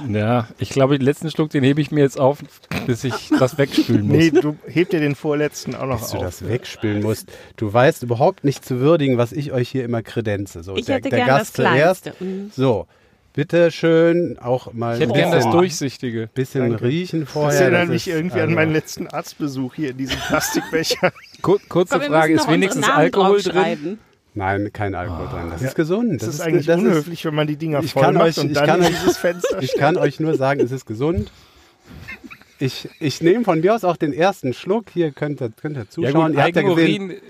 Ja, 0.10 0.48
ich 0.60 0.70
glaube, 0.70 0.98
den 0.98 1.06
letzten 1.06 1.30
Schluck, 1.32 1.50
den 1.50 1.64
hebe 1.64 1.82
ich 1.82 1.92
mir 1.92 2.02
jetzt 2.02 2.20
auf, 2.20 2.40
bis 2.86 3.04
ich 3.04 3.30
das 3.38 3.58
wegspülen 3.58 4.08
muss. 4.08 4.18
Nee, 4.18 4.32
du 4.32 4.56
heb 4.68 4.90
dir 4.90 5.00
den 5.00 5.16
vorletzten 5.16 5.76
auch 5.76 5.86
noch 5.88 6.10
du 6.10 6.18
auf. 6.18 6.24
das 6.24 6.48
wegspülen 6.48 7.02
musst. 7.02 7.32
Du 7.58 7.72
weißt 7.72 8.04
überhaupt 8.04 8.44
nicht 8.44 8.64
zu 8.64 8.80
würdigen, 8.80 9.18
was 9.18 9.32
ich 9.32 9.52
euch 9.52 9.70
hier 9.70 9.84
immer 9.84 10.02
kredenze. 10.02 10.64
So, 10.64 10.76
Ich 10.76 10.86
der, 10.86 10.96
hätte 10.96 11.10
der 11.10 11.20
gern 11.20 11.28
Gast 11.28 11.60
das 11.60 11.66
zuerst. 11.72 12.12
Mhm. 12.22 12.52
So, 12.56 12.88
bitte 13.34 13.72
schön 13.72 14.38
auch 14.40 14.74
mal 14.74 14.96
Ich 14.96 15.02
hätte 15.02 15.14
ein 15.14 15.16
gern 15.20 15.32
das 15.32 15.40
bisschen, 15.40 15.52
Durchsichtige. 15.52 16.30
bisschen 16.34 16.70
Danke. 16.70 16.86
riechen 16.86 17.20
Das 17.22 17.30
vorher. 17.32 17.62
erinnert 17.62 17.82
Das 17.84 17.90
mich 17.90 18.08
ist, 18.08 18.14
irgendwie 18.16 18.36
an 18.36 18.42
also- 18.44 18.56
meinen 18.56 18.74
letzten 18.74 19.08
Arztbesuch 19.08 19.74
hier 19.76 19.92
in 19.92 19.98
diesem 19.98 20.18
Plastikbecher. 20.28 21.12
Kur 21.42 21.60
kurze 21.68 22.00
Komm, 22.00 22.08
Frage, 22.08 22.34
ist 22.34 22.48
wenigstens 22.50 22.88
Namen 22.88 22.98
Alkohol 23.00 23.42
drin? 23.42 24.00
Nein, 24.38 24.70
kein 24.72 24.94
Alkohol 24.96 25.28
drin. 25.28 25.50
Das 25.50 25.62
Ja. 25.62 25.68
ist 25.70 25.76
gesund. 25.76 26.22
Das, 26.22 26.28
ist 26.30 26.42
eigentlich 26.42 26.68
das 26.68 26.80
unhöflich, 26.80 27.26
wenn 27.26 27.34
man 27.36 27.48
die 27.48 27.58
Dinger 27.58 27.80
ich 27.84 27.94
voll 27.94 28.04
kann 28.04 28.14
macht 28.14 28.26
euch- 28.26 28.38
und 28.38 28.52
ich 28.52 28.58
dann 28.58 28.82
euch- 28.82 28.88
dieses 28.90 29.18
Fenster 29.18 29.62
Ich 29.62 29.74
kann 29.76 29.98
euch 29.98 30.20
nur 30.20 30.36
sagen, 30.36 30.60
es 30.60 30.72
ist 30.72 30.86
gesund. 30.86 31.32
Ich, 32.60 32.88
ich 33.00 33.22
nehme 33.22 33.44
von 33.44 33.60
mir 33.62 33.74
aus 33.76 33.84
auch 33.84 33.98
den 33.98 34.14
ersten 34.14 34.54
Schluck. 34.54 34.86
Hier 34.94 35.12
könnt 35.12 35.42
ihr, 35.42 35.50
könnt 35.50 35.76
ihr 35.78 35.84
Ja 35.84 35.90
zuschauen. 35.90 36.28
gut, 36.32 36.36
ihr 36.38 36.44
habt 36.44 36.56
ja 36.56 36.62
gesehen, 36.62 37.02
Eigenurin, 37.04 37.22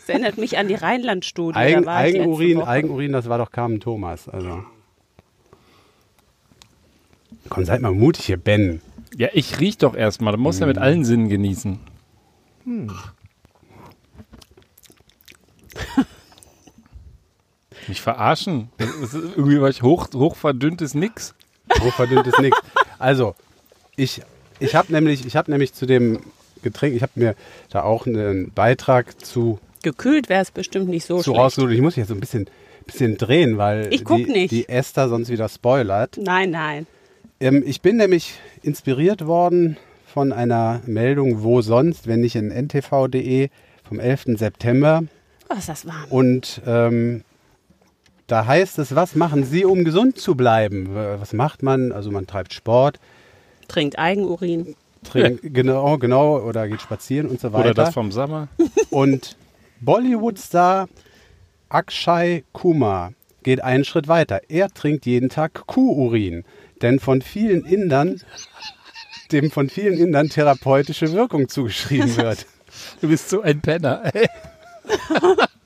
Das 0.00 0.08
erinnert 0.08 0.38
mich 0.38 0.58
an 0.58 0.68
die 0.68 0.74
Rheinland-Studie. 0.74 1.56
Eigen, 1.56 1.86
Eigenurin. 1.88 2.60
Eigenurin, 2.62 3.12
das 3.12 3.28
war 3.28 3.38
doch 3.38 3.50
Carmen 3.52 3.78
Thomas. 3.80 4.28
Also. 4.28 4.64
Komm, 7.48 7.64
seid 7.64 7.80
mal 7.80 7.92
mutig 7.92 8.26
hier, 8.26 8.36
Ben. 8.36 8.80
ja, 9.16 9.28
ich 9.32 9.58
riech 9.60 9.78
doch 9.78 9.94
erstmal. 9.96 10.32
Du 10.34 10.38
musst 10.38 10.60
ja 10.60 10.66
Mhm. 10.66 10.70
mit 10.70 10.78
allen 10.78 11.04
Sinnen 11.04 11.28
genießen. 11.28 11.78
Mich 17.88 18.00
verarschen. 18.00 18.68
Das 18.78 18.88
ist 18.90 19.14
irgendwie 19.14 19.60
was 19.60 19.82
hoch, 19.82 20.08
hochverdünntes 20.14 20.94
Nix. 20.94 21.34
Hochverdünntes 21.80 22.38
Nix. 22.38 22.56
Also, 22.98 23.34
ich, 23.96 24.22
ich 24.60 24.74
habe 24.74 24.92
nämlich, 24.92 25.26
ich 25.26 25.36
hab 25.36 25.48
nämlich 25.48 25.72
zu 25.72 25.86
dem 25.86 26.20
Getränk, 26.62 26.94
ich 26.94 27.02
habe 27.02 27.12
mir 27.14 27.34
da 27.70 27.82
auch 27.82 28.06
einen 28.06 28.52
Beitrag 28.52 29.24
zu, 29.24 29.58
Gekühlt 29.82 30.28
wäre 30.28 30.42
es 30.42 30.50
bestimmt 30.50 30.88
nicht 30.88 31.06
so 31.06 31.18
zu 31.22 31.34
schlecht. 31.34 31.58
Ich 31.58 31.80
muss 31.80 31.96
mich 31.96 32.02
jetzt 32.02 32.08
so 32.08 32.14
ein 32.14 32.20
bisschen, 32.20 32.48
bisschen 32.86 33.16
drehen, 33.16 33.58
weil 33.58 33.92
Ich 33.92 34.04
guck 34.04 34.18
die, 34.18 34.24
nicht. 34.24 34.50
die 34.50 34.68
Esther 34.68 35.08
sonst 35.08 35.28
wieder 35.28 35.48
spoilert. 35.48 36.16
Nein, 36.20 36.50
nein. 36.50 36.86
Ähm, 37.40 37.62
ich 37.64 37.80
bin 37.80 37.96
nämlich 37.96 38.34
inspiriert 38.62 39.26
worden 39.26 39.76
von 40.12 40.32
einer 40.32 40.80
Meldung, 40.86 41.42
wo 41.42 41.62
sonst, 41.62 42.08
wenn 42.08 42.20
nicht 42.20 42.34
in 42.34 42.50
ntv.de 42.50 43.50
vom 43.84 44.00
11. 44.00 44.24
September. 44.36 45.04
Oh, 45.48 45.54
ist 45.56 45.68
das 45.68 45.86
warm. 45.86 46.04
Und 46.10 46.60
ähm, 46.66 47.22
da 48.28 48.46
heißt 48.46 48.78
es, 48.78 48.94
was 48.94 49.16
machen 49.16 49.44
Sie, 49.44 49.64
um 49.64 49.84
gesund 49.84 50.18
zu 50.18 50.36
bleiben? 50.36 50.94
Was 50.94 51.32
macht 51.32 51.62
man? 51.62 51.90
Also 51.92 52.10
man 52.10 52.26
treibt 52.26 52.52
Sport, 52.52 53.00
Trinkt 53.66 53.98
Eigenurin. 53.98 54.76
trinkt, 55.02 55.40
genau, 55.54 55.98
genau, 55.98 56.38
oder 56.38 56.68
geht 56.68 56.80
spazieren 56.80 57.28
und 57.28 57.40
so 57.40 57.52
weiter. 57.52 57.70
Oder 57.70 57.74
das 57.74 57.94
vom 57.94 58.12
Sommer. 58.12 58.48
Und 58.90 59.36
Bollywood-Star 59.80 60.88
Akshay 61.68 62.44
Kumar 62.52 63.12
geht 63.42 63.62
einen 63.62 63.84
Schritt 63.84 64.08
weiter. 64.08 64.40
Er 64.48 64.68
trinkt 64.68 65.06
jeden 65.06 65.28
Tag 65.28 65.66
Kuhurin, 65.66 66.44
denn 66.82 66.98
von 66.98 67.22
vielen 67.22 67.64
Indern, 67.64 68.20
dem 69.32 69.50
von 69.50 69.68
vielen 69.68 69.98
Indern 69.98 70.28
therapeutische 70.28 71.12
Wirkung 71.12 71.48
zugeschrieben 71.48 72.16
wird. 72.18 72.46
Du 73.00 73.08
bist 73.08 73.28
so 73.30 73.40
ein 73.42 73.60
Penner. 73.60 74.10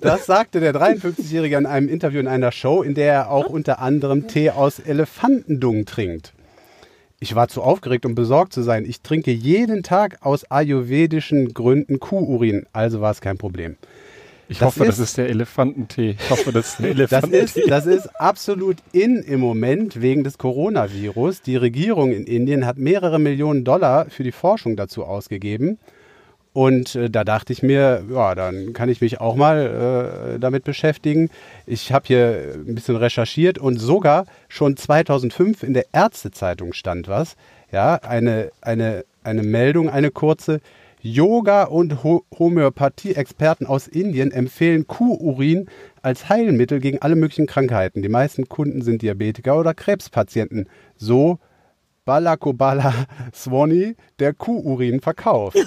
Das 0.00 0.26
sagte 0.26 0.60
der 0.60 0.74
53-Jährige 0.74 1.56
in 1.56 1.66
einem 1.66 1.88
Interview 1.88 2.20
in 2.20 2.28
einer 2.28 2.52
Show, 2.52 2.82
in 2.82 2.94
der 2.94 3.12
er 3.12 3.30
auch 3.30 3.46
unter 3.48 3.78
anderem 3.80 4.26
Tee 4.28 4.50
aus 4.50 4.78
Elefantendung 4.78 5.84
trinkt. 5.86 6.32
Ich 7.18 7.34
war 7.34 7.48
zu 7.48 7.62
aufgeregt, 7.62 8.04
um 8.04 8.14
besorgt 8.14 8.52
zu 8.52 8.62
sein. 8.62 8.84
Ich 8.84 9.00
trinke 9.00 9.30
jeden 9.30 9.82
Tag 9.82 10.18
aus 10.20 10.44
ayurvedischen 10.50 11.54
Gründen 11.54 11.98
Kuhurin, 11.98 12.66
also 12.72 13.00
war 13.00 13.10
es 13.10 13.22
kein 13.22 13.38
Problem. 13.38 13.76
Ich 14.48 14.58
Das 14.58 14.66
hoffe, 14.66 14.84
das 14.84 14.98
ist- 14.98 15.08
ist 15.08 15.16
der 15.16 15.28
Elefantentee. 15.30 16.16
Ich 16.20 16.30
hoffe, 16.30 16.52
das 16.52 16.68
ist 16.68 16.78
der 16.78 16.94
Das 16.94 16.98
Elefantentee. 17.24 17.60
ist, 17.62 17.70
das 17.70 17.86
ist 17.86 18.20
absolut 18.20 18.76
in 18.92 19.16
im 19.22 19.40
Moment 19.40 20.00
wegen 20.02 20.22
des 20.24 20.38
Coronavirus. 20.38 21.42
Die 21.42 21.56
Regierung 21.56 22.12
in 22.12 22.24
Indien 22.26 22.64
hat 22.66 22.76
mehrere 22.78 23.18
Millionen 23.18 23.64
Dollar 23.64 24.06
für 24.10 24.22
die 24.22 24.30
Forschung 24.30 24.76
dazu 24.76 25.04
ausgegeben. 25.04 25.78
Und 26.56 26.94
äh, 26.94 27.10
da 27.10 27.22
dachte 27.22 27.52
ich 27.52 27.62
mir, 27.62 28.02
ja, 28.10 28.34
dann 28.34 28.72
kann 28.72 28.88
ich 28.88 29.02
mich 29.02 29.20
auch 29.20 29.36
mal 29.36 30.36
äh, 30.36 30.38
damit 30.38 30.64
beschäftigen. 30.64 31.28
Ich 31.66 31.92
habe 31.92 32.06
hier 32.06 32.54
ein 32.54 32.74
bisschen 32.74 32.96
recherchiert 32.96 33.58
und 33.58 33.76
sogar 33.76 34.24
schon 34.48 34.74
2005 34.74 35.62
in 35.62 35.74
der 35.74 35.84
Ärztezeitung 35.92 36.72
stand 36.72 37.08
was. 37.08 37.36
Ja, 37.70 37.96
eine, 37.96 38.52
eine, 38.62 39.04
eine 39.22 39.42
Meldung, 39.42 39.90
eine 39.90 40.10
kurze. 40.10 40.62
Yoga- 41.02 41.64
und 41.64 42.02
Ho 42.02 42.24
Homöopathie-Experten 42.38 43.66
aus 43.66 43.86
Indien 43.86 44.32
empfehlen 44.32 44.86
Kuhurin 44.86 45.68
als 46.00 46.30
Heilmittel 46.30 46.80
gegen 46.80 47.02
alle 47.02 47.16
möglichen 47.16 47.46
Krankheiten. 47.46 48.00
Die 48.00 48.08
meisten 48.08 48.48
Kunden 48.48 48.80
sind 48.80 49.02
Diabetiker 49.02 49.58
oder 49.58 49.74
Krebspatienten. 49.74 50.70
So 50.96 51.38
Balakobala 52.06 52.94
Swani, 53.34 53.94
der 54.20 54.32
Kuhurin 54.32 55.02
verkauft. 55.02 55.58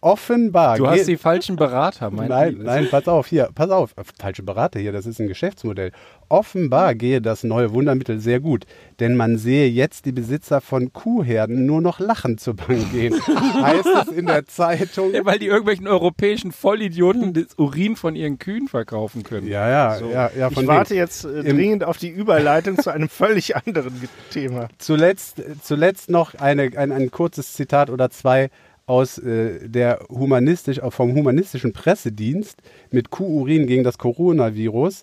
Offenbar. 0.00 0.76
Du 0.78 0.86
hast 0.86 1.06
die 1.06 1.16
falschen 1.16 1.56
Berater, 1.56 2.10
mein 2.10 2.28
Nein, 2.28 2.52
Lieber. 2.52 2.64
nein, 2.64 2.88
pass 2.90 3.06
auf, 3.08 3.26
hier, 3.26 3.48
pass 3.54 3.70
auf. 3.70 3.94
Falsche 4.18 4.42
Berater 4.42 4.78
hier, 4.80 4.92
das 4.92 5.06
ist 5.06 5.18
ein 5.20 5.28
Geschäftsmodell. 5.28 5.92
Offenbar 6.28 6.94
gehe 6.94 7.20
das 7.20 7.44
neue 7.44 7.72
Wundermittel 7.72 8.18
sehr 8.18 8.40
gut, 8.40 8.64
denn 9.00 9.16
man 9.16 9.36
sehe 9.38 9.68
jetzt 9.68 10.04
die 10.06 10.12
Besitzer 10.12 10.60
von 10.60 10.92
Kuhherden 10.92 11.66
nur 11.66 11.80
noch 11.80 12.00
lachend 12.00 12.40
zur 12.40 12.54
Bank 12.54 12.92
gehen. 12.92 13.14
heißt 13.62 13.86
es 14.02 14.08
in 14.08 14.26
der 14.26 14.46
Zeitung. 14.46 15.12
Ja, 15.14 15.24
weil 15.24 15.38
die 15.38 15.46
irgendwelchen 15.46 15.86
europäischen 15.86 16.52
Vollidioten 16.52 17.32
das 17.34 17.54
Urin 17.58 17.96
von 17.96 18.16
ihren 18.16 18.38
Kühen 18.38 18.68
verkaufen 18.68 19.22
können. 19.22 19.46
Ja, 19.46 19.68
ja, 19.68 19.98
ja, 20.00 20.30
ja, 20.36 20.50
von 20.50 20.52
Ich 20.52 20.56
wegen. 20.58 20.68
warte 20.68 20.94
jetzt 20.94 21.24
äh, 21.24 21.40
Im- 21.40 21.56
dringend 21.56 21.84
auf 21.84 21.98
die 21.98 22.08
Überleitung 22.10 22.78
zu 22.78 22.90
einem 22.90 23.08
völlig 23.08 23.56
anderen 23.56 23.92
Thema. 24.30 24.68
Zuletzt, 24.78 25.42
zuletzt 25.62 26.10
noch 26.10 26.34
eine, 26.34 26.70
ein, 26.76 26.92
ein 26.92 27.10
kurzes 27.10 27.52
Zitat 27.54 27.90
oder 27.90 28.10
zwei 28.10 28.50
aus 28.86 29.18
äh, 29.18 29.68
der 29.68 30.00
humanistisch, 30.10 30.78
äh, 30.78 30.90
vom 30.90 31.14
humanistischen 31.14 31.72
Pressedienst 31.72 32.60
mit 32.90 33.10
Kuhurin 33.10 33.66
gegen 33.66 33.84
das 33.84 33.98
Coronavirus. 33.98 35.02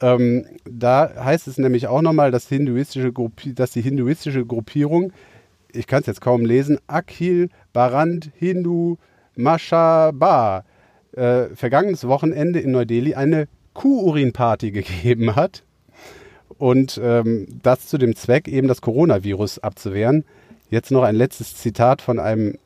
Ähm, 0.00 0.46
da 0.68 1.12
heißt 1.24 1.46
es 1.46 1.58
nämlich 1.58 1.86
auch 1.86 2.02
nochmal, 2.02 2.30
dass, 2.30 2.48
hinduistische 2.48 3.12
dass 3.54 3.70
die 3.70 3.82
hinduistische 3.82 4.44
Gruppierung, 4.44 5.12
ich 5.72 5.86
kann 5.86 6.00
es 6.00 6.06
jetzt 6.06 6.20
kaum 6.20 6.44
lesen, 6.44 6.78
Akhil 6.88 7.48
Barand 7.72 8.30
Hindu 8.36 8.96
Mashaba, 9.36 10.64
äh, 11.12 11.46
vergangenes 11.54 12.06
Wochenende 12.06 12.60
in 12.60 12.72
Neu-Delhi 12.72 13.14
eine 13.14 13.48
Kuhurin-Party 13.74 14.70
gegeben 14.72 15.36
hat. 15.36 15.62
Und 16.58 17.00
ähm, 17.02 17.46
das 17.62 17.88
zu 17.88 17.98
dem 17.98 18.14
Zweck, 18.14 18.46
eben 18.46 18.68
das 18.68 18.80
Coronavirus 18.80 19.60
abzuwehren. 19.60 20.24
Jetzt 20.70 20.90
noch 20.90 21.02
ein 21.02 21.16
letztes 21.16 21.56
Zitat 21.56 22.02
von 22.02 22.18
einem, 22.18 22.58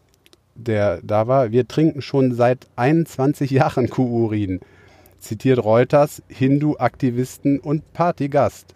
der 0.57 1.01
da 1.03 1.27
war. 1.27 1.53
Wir 1.53 1.69
trinken 1.69 2.03
schon 2.03 2.35
seit 2.35 2.67
21 2.77 3.51
Jahren 3.51 3.89
Kuhurin. 3.91 4.61
Zitiert 5.19 5.63
Reuters, 5.65 6.23
Hindu-Aktivisten 6.29 7.59
und 7.59 7.93
Partygast. 7.93 8.75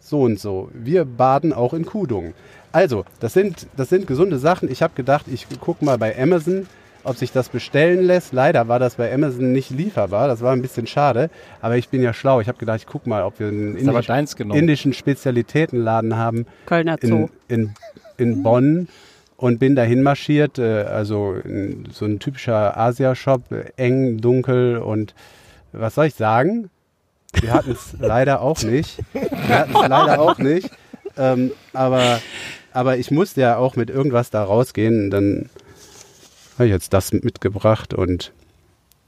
So 0.00 0.22
und 0.22 0.40
so. 0.40 0.68
Wir 0.72 1.04
baden 1.04 1.52
auch 1.52 1.74
in 1.74 1.86
Kudung. 1.86 2.34
Also, 2.72 3.04
das 3.20 3.34
sind, 3.34 3.66
das 3.76 3.88
sind 3.88 4.06
gesunde 4.06 4.38
Sachen. 4.38 4.70
Ich 4.70 4.82
habe 4.82 4.94
gedacht, 4.94 5.26
ich 5.32 5.46
gucke 5.60 5.84
mal 5.84 5.98
bei 5.98 6.18
Amazon, 6.20 6.66
ob 7.04 7.16
sich 7.16 7.32
das 7.32 7.48
bestellen 7.50 8.04
lässt. 8.04 8.32
Leider 8.32 8.68
war 8.68 8.78
das 8.78 8.96
bei 8.96 9.12
Amazon 9.12 9.52
nicht 9.52 9.70
lieferbar. 9.70 10.26
Das 10.28 10.40
war 10.40 10.52
ein 10.52 10.62
bisschen 10.62 10.86
schade. 10.86 11.30
Aber 11.60 11.76
ich 11.76 11.88
bin 11.88 12.02
ja 12.02 12.12
schlau. 12.12 12.40
Ich 12.40 12.48
habe 12.48 12.58
gedacht, 12.58 12.80
ich 12.80 12.86
gucke 12.86 13.08
mal, 13.08 13.22
ob 13.22 13.38
wir 13.38 13.48
einen 13.48 13.76
indisch, 13.76 14.08
indischen 14.52 14.92
Spezialitätenladen 14.92 16.16
haben 16.16 16.46
Kölner 16.66 16.96
Zoo. 17.00 17.28
in, 17.48 17.58
in, 17.58 17.74
in 18.16 18.42
Bonn 18.42 18.88
und 19.42 19.58
bin 19.58 19.74
dahin 19.74 20.04
marschiert. 20.04 20.60
Äh, 20.60 20.84
also 20.84 21.34
so 21.90 22.04
ein 22.04 22.20
typischer 22.20 22.78
Asia-Shop, 22.78 23.50
äh, 23.50 23.72
eng, 23.76 24.20
dunkel 24.20 24.78
und 24.78 25.16
was 25.72 25.96
soll 25.96 26.06
ich 26.06 26.14
sagen? 26.14 26.70
Wir 27.40 27.52
hatten 27.52 27.72
es 27.72 27.92
leider 27.98 28.40
auch 28.40 28.62
nicht. 28.62 29.00
Wir 29.12 29.58
hatten 29.58 29.74
es 29.74 29.88
leider 29.88 30.20
auch 30.20 30.38
nicht. 30.38 30.70
Ähm, 31.16 31.50
aber, 31.72 32.20
aber 32.72 32.98
ich 32.98 33.10
musste 33.10 33.40
ja 33.40 33.56
auch 33.56 33.74
mit 33.74 33.90
irgendwas 33.90 34.30
da 34.30 34.44
rausgehen. 34.44 35.10
Dann 35.10 35.50
habe 36.54 36.66
ich 36.66 36.72
jetzt 36.72 36.92
das 36.92 37.12
mitgebracht 37.12 37.94
und 37.94 38.32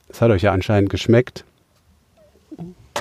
es 0.08 0.20
hat 0.20 0.32
euch 0.32 0.42
ja 0.42 0.50
anscheinend 0.50 0.90
geschmeckt. 0.90 1.44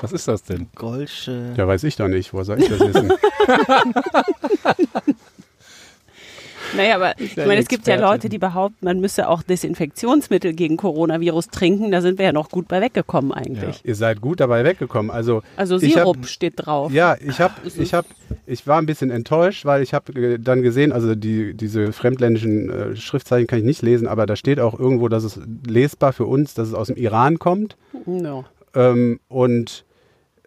Was 0.02 0.12
ist 0.12 0.28
das 0.28 0.44
denn? 0.44 0.68
Golsche. 0.76 1.54
Ja, 1.58 1.68
weiß 1.68 1.84
ich 1.84 1.96
doch 1.96 2.08
nicht. 2.08 2.32
Wo 2.32 2.44
soll 2.44 2.62
ich 2.62 2.70
das 2.70 2.80
wissen? 2.80 3.12
Naja, 6.76 6.96
aber 6.96 7.20
ich 7.20 7.36
ja 7.36 7.46
meine, 7.46 7.62
es 7.62 7.68
gibt 7.68 7.88
ja. 7.88 7.96
Leute, 7.96 8.30
die 8.30 8.38
behaupten, 8.38 8.86
man 8.86 9.00
müsse 9.00 9.28
auch 9.30 9.44
Desinfektionsmittel 9.44 10.54
gegen 10.54 10.78
Coronavirus 10.78 11.48
trinken. 11.50 11.92
Da 11.92 12.02
sind 12.02 12.18
wir 12.18 12.26
ja 12.26 12.34
noch 12.34 12.50
gut 12.50 12.68
bei 12.68 12.82
weggekommen 12.82 13.32
eigentlich. 13.32 13.82
Ihr 13.84 13.96
seid 13.96 14.22
gut 14.22 14.40
dabei 14.40 14.64
weggekommen. 14.64 15.12
Also, 15.12 15.42
Also 15.56 15.78
ich 15.78 15.96
hab- 15.96 16.04
Sirup 16.04 16.26
steht 16.26 16.54
drauf. 16.58 16.92
Ja, 16.92 17.16
ich 17.20 17.40
habe, 17.40 17.54
ich 17.78 17.94
habe, 17.94 18.08
ich 18.46 18.66
war 18.68 18.78
ein 18.80 18.86
bisschen 18.86 19.10
enttäuscht, 19.12 19.66
weil 19.66 19.82
ich 19.84 19.94
habe 19.94 20.38
dann 20.40 20.62
gesehen, 20.62 20.92
also 20.92 21.16
die, 21.16 21.54
diese 21.54 21.92
fremdländischen 21.94 22.70
äh, 22.70 22.96
Schriftzeichen 22.96 23.48
kann 23.48 23.60
ich 23.60 23.66
nicht 23.66 23.82
lesen, 23.82 24.08
aber 24.08 24.26
da 24.26 24.36
steht 24.36 24.60
auch 24.60 24.78
irgendwo, 24.80 25.08
dass 25.10 25.24
es 25.24 25.40
lesbar 25.68 26.14
für 26.14 26.26
uns, 26.26 26.54
dass 26.54 26.68
es 26.70 26.74
aus 26.74 26.88
dem 26.88 26.98
Iran 26.98 27.40
kommt. 27.40 27.78
No. 28.06 28.46
Ähm, 28.76 29.20
und 29.28 29.86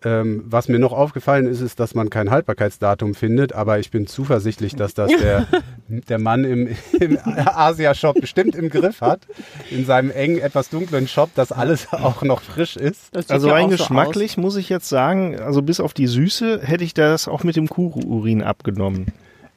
ähm, 0.06 0.44
was 0.46 0.68
mir 0.68 0.78
noch 0.78 0.92
aufgefallen 0.92 1.48
ist, 1.48 1.60
ist, 1.60 1.80
dass 1.80 1.96
man 1.96 2.10
kein 2.10 2.30
Haltbarkeitsdatum 2.30 3.16
findet, 3.16 3.52
aber 3.52 3.80
ich 3.80 3.90
bin 3.90 4.06
zuversichtlich, 4.06 4.76
dass 4.76 4.94
das 4.94 5.10
der, 5.20 5.48
der 5.88 6.20
Mann 6.20 6.44
im, 6.44 6.68
im 7.00 7.18
Asia-Shop 7.24 8.20
bestimmt 8.20 8.54
im 8.54 8.68
Griff 8.68 9.00
hat, 9.00 9.22
in 9.68 9.84
seinem 9.84 10.12
engen, 10.12 10.38
etwas 10.38 10.70
dunklen 10.70 11.08
Shop, 11.08 11.34
dass 11.34 11.50
alles 11.50 11.92
auch 11.92 12.22
noch 12.22 12.40
frisch 12.40 12.76
ist. 12.76 13.16
Also 13.28 13.48
ja 13.48 13.54
rein 13.54 13.64
auch 13.64 13.70
so 13.70 13.76
geschmacklich 13.78 14.36
muss 14.36 14.54
ich 14.56 14.68
jetzt 14.68 14.88
sagen, 14.88 15.40
also 15.40 15.60
bis 15.60 15.80
auf 15.80 15.92
die 15.92 16.06
Süße 16.06 16.60
hätte 16.62 16.84
ich 16.84 16.94
das 16.94 17.26
auch 17.26 17.42
mit 17.42 17.56
dem 17.56 17.68
Kuhurin 17.68 18.44
abgenommen. 18.44 19.08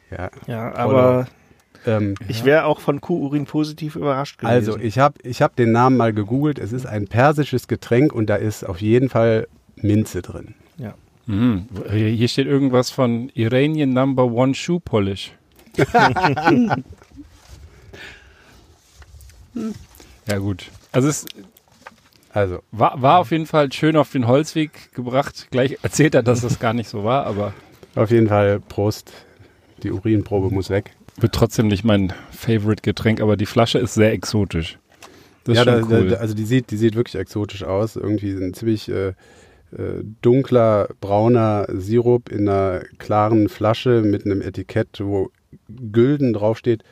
Ja, 0.10 0.32
Ja, 0.48 0.74
aber 0.74 1.28
ähm, 1.86 2.16
ich 2.28 2.44
wäre 2.44 2.66
auch 2.66 2.80
von 2.80 3.02
Kuhurin 3.02 3.46
positiv 3.46 3.96
überrascht 3.96 4.40
gewesen. 4.40 4.52
Also 4.52 4.80
ich 4.80 4.98
habe 4.98 5.14
ich 5.22 5.44
hab 5.44 5.56
den 5.56 5.72
Namen 5.72 5.96
mal 5.96 6.12
gegoogelt. 6.12 6.58
Es 6.58 6.74
ist 6.74 6.88
ein 6.88 7.08
persisches 7.08 7.68
Getränk 7.68 8.14
und 8.14 8.32
da 8.32 8.36
ist 8.36 8.64
auf 8.64 8.82
jeden 8.82 9.10
Fall 9.10 9.48
Minze 9.82 10.22
drin. 10.22 10.56
Mhm. 11.26 11.68
Hier 11.92 12.28
steht 12.28 12.48
irgendwas 12.48 12.90
von 12.90 13.30
Iranian 13.36 13.92
Number 13.92 14.26
One 14.26 14.56
Shoe 14.56 14.80
Polish. 14.80 15.32
ja 20.28 20.38
gut. 20.40 20.72
Also 20.92 21.08
es 21.08 21.26
Also 22.34 22.64
war, 22.72 23.00
war 23.02 23.20
auf 23.20 23.30
jeden 23.30 23.46
Fall 23.46 23.72
schön 23.72 23.96
auf 23.96 24.12
den 24.12 24.26
Holzweg 24.26 24.92
gebracht. 24.94 25.50
Gleich 25.52 25.78
erzählt 25.84 26.16
er, 26.16 26.24
dass 26.24 26.42
es 26.42 26.58
gar 26.60 26.74
nicht 26.74 26.90
so 26.90 27.04
war, 27.04 27.28
aber 27.28 27.54
auf 27.94 28.10
jeden 28.10 28.28
Fall 28.28 28.60
Prost. 28.60 29.12
Die 29.84 29.92
Urinprobe 29.92 30.50
muss 30.54 30.72
weg. 30.72 30.92
wird 31.18 31.34
trotzdem 31.34 31.68
nicht 31.68 31.84
mein 31.84 32.12
Favorite 32.32 32.82
Getränk, 32.82 33.22
aber 33.22 33.38
die 33.38 33.46
Flasche 33.46 33.78
ist 33.78 33.94
sehr 33.94 34.12
exotisch. 34.14 34.80
Das 35.44 35.58
ist 35.60 35.66
ja, 35.66 35.72
schon 35.80 35.90
da, 35.90 35.96
cool. 36.00 36.08
da, 36.10 36.16
also 36.18 36.34
die 36.34 36.44
sieht, 36.44 36.72
die 36.72 36.78
sieht 36.78 36.96
wirklich 36.96 37.16
exotisch 37.22 37.64
aus. 37.64 37.96
Irgendwie 37.96 38.32
ein 38.32 38.54
ziemlich 38.56 38.90
äh, 38.90 39.14
dunkler, 40.22 40.90
brauner 41.00 41.68
Sirup 41.70 42.30
in 42.30 42.50
einer 42.50 42.82
klaren 42.98 43.50
Flasche 43.50 44.02
mit 44.02 44.26
einem 44.26 44.42
Etikett, 44.42 45.00
wo 45.00 45.30
Gülden 45.92 46.34
draufsteht. 46.34 46.84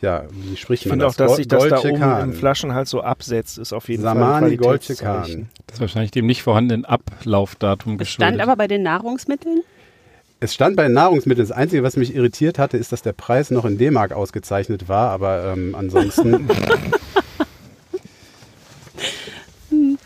Ja, 0.00 0.24
wie 0.32 0.56
spricht 0.56 0.82
ich 0.84 0.88
man 0.88 0.94
finde 0.98 1.06
auch, 1.06 1.14
das? 1.14 1.28
dass 1.28 1.36
sich 1.36 1.48
das 1.48 1.68
da 1.68 1.78
oben 1.78 1.98
Khan. 1.98 2.30
im 2.30 2.32
Flaschenhals 2.34 2.90
so 2.90 3.00
absetzt, 3.00 3.58
ist 3.58 3.72
auf 3.72 3.88
jeden 3.88 4.02
Fall 4.02 4.14
Samani 4.14 4.56
Qualitätszeichen. 4.56 5.34
Khan. 5.34 5.48
das 5.66 5.76
ist 5.76 5.80
wahrscheinlich 5.80 6.10
dem 6.10 6.26
nicht 6.26 6.42
vorhandenen 6.42 6.84
Ablaufdatum 6.84 7.94
Es 7.94 7.98
geschuldet. 8.00 8.34
stand 8.34 8.40
aber 8.40 8.56
bei 8.56 8.66
den 8.66 8.82
Nahrungsmitteln. 8.82 9.62
Es 10.40 10.52
stand 10.52 10.76
bei 10.76 10.82
den 10.82 10.92
Nahrungsmitteln. 10.92 11.46
Das 11.48 11.56
Einzige, 11.56 11.82
was 11.84 11.96
mich 11.96 12.14
irritiert 12.14 12.58
hatte, 12.58 12.76
ist, 12.76 12.92
dass 12.92 13.00
der 13.02 13.12
Preis 13.14 13.50
noch 13.50 13.64
in 13.64 13.78
D-Mark 13.78 14.12
ausgezeichnet 14.12 14.88
war. 14.88 15.10
Aber 15.10 15.54
ähm, 15.56 15.74
ansonsten, 15.74 16.48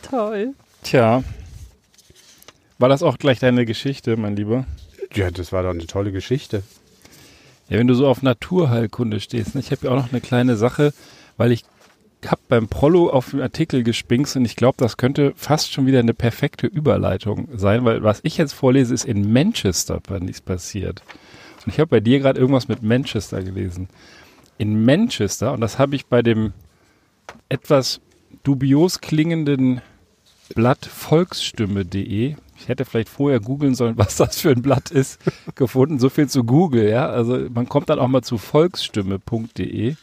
Toll. 0.02 0.54
Tja. 0.84 1.22
War 2.78 2.88
das 2.88 3.02
auch 3.02 3.18
gleich 3.18 3.40
deine 3.40 3.66
Geschichte, 3.66 4.16
mein 4.16 4.36
Lieber? 4.36 4.64
ja, 5.14 5.30
das 5.30 5.52
war 5.52 5.62
doch 5.62 5.70
eine 5.70 5.86
tolle 5.86 6.12
Geschichte. 6.12 6.62
Ja, 7.68 7.78
wenn 7.78 7.86
du 7.86 7.94
so 7.94 8.06
auf 8.06 8.22
Naturheilkunde 8.22 9.20
stehst. 9.20 9.54
Ne? 9.54 9.60
Ich 9.60 9.70
habe 9.70 9.86
ja 9.86 9.92
auch 9.92 9.96
noch 9.96 10.12
eine 10.12 10.20
kleine 10.20 10.56
Sache, 10.56 10.92
weil 11.36 11.52
ich 11.52 11.64
habe 12.26 12.40
beim 12.48 12.68
Prollo 12.68 13.10
auf 13.10 13.30
den 13.30 13.40
Artikel 13.40 13.82
gespingst 13.82 14.36
und 14.36 14.44
ich 14.44 14.56
glaube, 14.56 14.76
das 14.78 14.96
könnte 14.96 15.32
fast 15.36 15.72
schon 15.72 15.86
wieder 15.86 16.00
eine 16.00 16.14
perfekte 16.14 16.66
Überleitung 16.66 17.48
sein, 17.54 17.84
weil 17.84 18.02
was 18.02 18.20
ich 18.24 18.36
jetzt 18.38 18.54
vorlese, 18.54 18.94
ist 18.94 19.04
in 19.04 19.32
Manchester 19.32 20.00
nichts 20.20 20.40
passiert. 20.40 21.02
Und 21.64 21.72
ich 21.72 21.78
habe 21.78 21.88
bei 21.88 22.00
dir 22.00 22.18
gerade 22.18 22.40
irgendwas 22.40 22.68
mit 22.68 22.82
Manchester 22.82 23.42
gelesen. 23.42 23.88
In 24.56 24.84
Manchester, 24.84 25.52
und 25.52 25.60
das 25.60 25.78
habe 25.78 25.94
ich 25.94 26.06
bei 26.06 26.22
dem 26.22 26.52
etwas 27.48 28.00
dubios 28.42 29.00
klingenden 29.00 29.80
Blatt 30.54 30.86
volksstimme.de, 30.86 32.34
ich 32.58 32.68
hätte 32.68 32.84
vielleicht 32.84 33.08
vorher 33.08 33.40
googeln 33.40 33.74
sollen, 33.74 33.96
was 33.98 34.16
das 34.16 34.40
für 34.40 34.50
ein 34.50 34.62
Blatt 34.62 34.90
ist, 34.90 35.20
gefunden. 35.54 35.98
So 35.98 36.08
viel 36.08 36.28
zu 36.28 36.44
Google, 36.44 36.88
ja. 36.88 37.08
Also 37.08 37.38
man 37.52 37.68
kommt 37.68 37.88
dann 37.88 37.98
auch 37.98 38.08
mal 38.08 38.22
zu 38.22 38.38
volksstimme.de. 38.38 39.94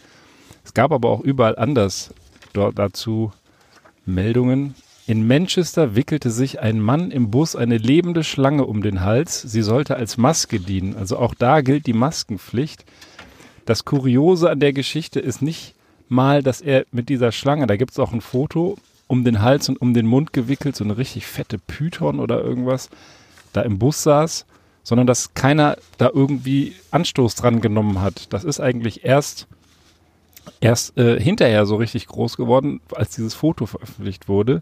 Es 0.63 0.73
gab 0.73 0.91
aber 0.91 1.09
auch 1.09 1.21
überall 1.21 1.57
anders 1.57 2.13
dort 2.53 2.79
dazu 2.79 3.31
Meldungen. 4.05 4.75
In 5.07 5.27
Manchester 5.27 5.95
wickelte 5.95 6.31
sich 6.31 6.59
ein 6.59 6.79
Mann 6.79 7.11
im 7.11 7.29
Bus 7.29 7.55
eine 7.55 7.77
lebende 7.77 8.23
Schlange 8.23 8.65
um 8.65 8.81
den 8.81 9.01
Hals. 9.01 9.41
Sie 9.41 9.61
sollte 9.61 9.95
als 9.95 10.17
Maske 10.17 10.59
dienen. 10.59 10.95
Also 10.95 11.17
auch 11.19 11.35
da 11.35 11.61
gilt 11.61 11.85
die 11.85 11.93
Maskenpflicht. 11.93 12.85
Das 13.65 13.85
Kuriose 13.85 14.49
an 14.49 14.59
der 14.59 14.73
Geschichte 14.73 15.19
ist 15.19 15.43
nicht 15.43 15.75
mal, 16.07 16.41
dass 16.41 16.61
er 16.61 16.85
mit 16.91 17.09
dieser 17.09 17.31
Schlange, 17.31 17.67
da 17.67 17.77
gibt 17.77 17.91
es 17.91 17.99
auch 17.99 18.13
ein 18.13 18.21
Foto, 18.21 18.77
um 19.07 19.23
den 19.23 19.41
Hals 19.41 19.69
und 19.69 19.81
um 19.81 19.93
den 19.93 20.07
Mund 20.07 20.33
gewickelt, 20.33 20.75
so 20.75 20.83
eine 20.83 20.97
richtig 20.97 21.27
fette 21.27 21.57
Python 21.57 22.19
oder 22.19 22.41
irgendwas, 22.41 22.89
da 23.53 23.61
im 23.61 23.79
Bus 23.79 24.03
saß, 24.03 24.45
sondern 24.83 25.07
dass 25.07 25.33
keiner 25.33 25.77
da 25.97 26.09
irgendwie 26.13 26.73
Anstoß 26.91 27.35
dran 27.35 27.61
genommen 27.61 28.01
hat. 28.01 28.33
Das 28.33 28.43
ist 28.43 28.59
eigentlich 28.59 29.03
erst 29.05 29.47
erst 30.59 30.97
äh, 30.97 31.19
hinterher 31.19 31.65
so 31.65 31.75
richtig 31.75 32.07
groß 32.07 32.37
geworden, 32.37 32.81
als 32.93 33.15
dieses 33.15 33.33
Foto 33.33 33.65
veröffentlicht 33.65 34.27
wurde. 34.27 34.61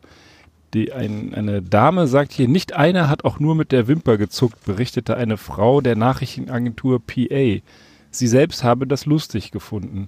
Die, 0.73 0.91
ein, 0.91 1.33
eine 1.33 1.61
Dame 1.61 2.07
sagt 2.07 2.31
hier, 2.31 2.47
nicht 2.47 2.73
einer 2.73 3.09
hat 3.09 3.25
auch 3.25 3.39
nur 3.39 3.53
mit 3.53 3.71
der 3.71 3.87
Wimper 3.87 4.17
gezuckt, 4.17 4.63
berichtete 4.65 5.15
eine 5.17 5.37
Frau 5.37 5.81
der 5.81 5.95
Nachrichtenagentur 5.95 6.99
PA. 7.05 7.61
Sie 8.09 8.27
selbst 8.27 8.63
habe 8.63 8.87
das 8.87 9.05
lustig 9.05 9.51
gefunden. 9.51 10.07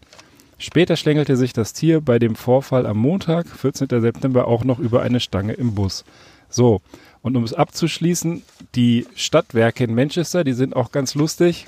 Später 0.57 0.95
schlängelte 0.95 1.35
sich 1.35 1.53
das 1.53 1.73
Tier 1.73 2.01
bei 2.01 2.17
dem 2.17 2.35
Vorfall 2.35 2.85
am 2.85 2.97
Montag, 2.97 3.47
14. 3.47 3.87
September, 3.89 4.47
auch 4.47 4.63
noch 4.63 4.79
über 4.79 5.01
eine 5.01 5.19
Stange 5.19 5.53
im 5.53 5.75
Bus. 5.75 6.05
So, 6.49 6.81
und 7.21 7.35
um 7.35 7.43
es 7.43 7.53
abzuschließen, 7.53 8.43
die 8.75 9.07
Stadtwerke 9.15 9.83
in 9.83 9.95
Manchester, 9.95 10.43
die 10.43 10.53
sind 10.53 10.75
auch 10.75 10.91
ganz 10.91 11.15
lustig 11.15 11.65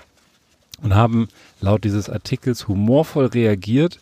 und 0.82 0.96
haben 0.96 1.28
laut 1.60 1.84
dieses 1.84 2.10
Artikels 2.10 2.68
humorvoll 2.68 3.26
reagiert 3.26 4.00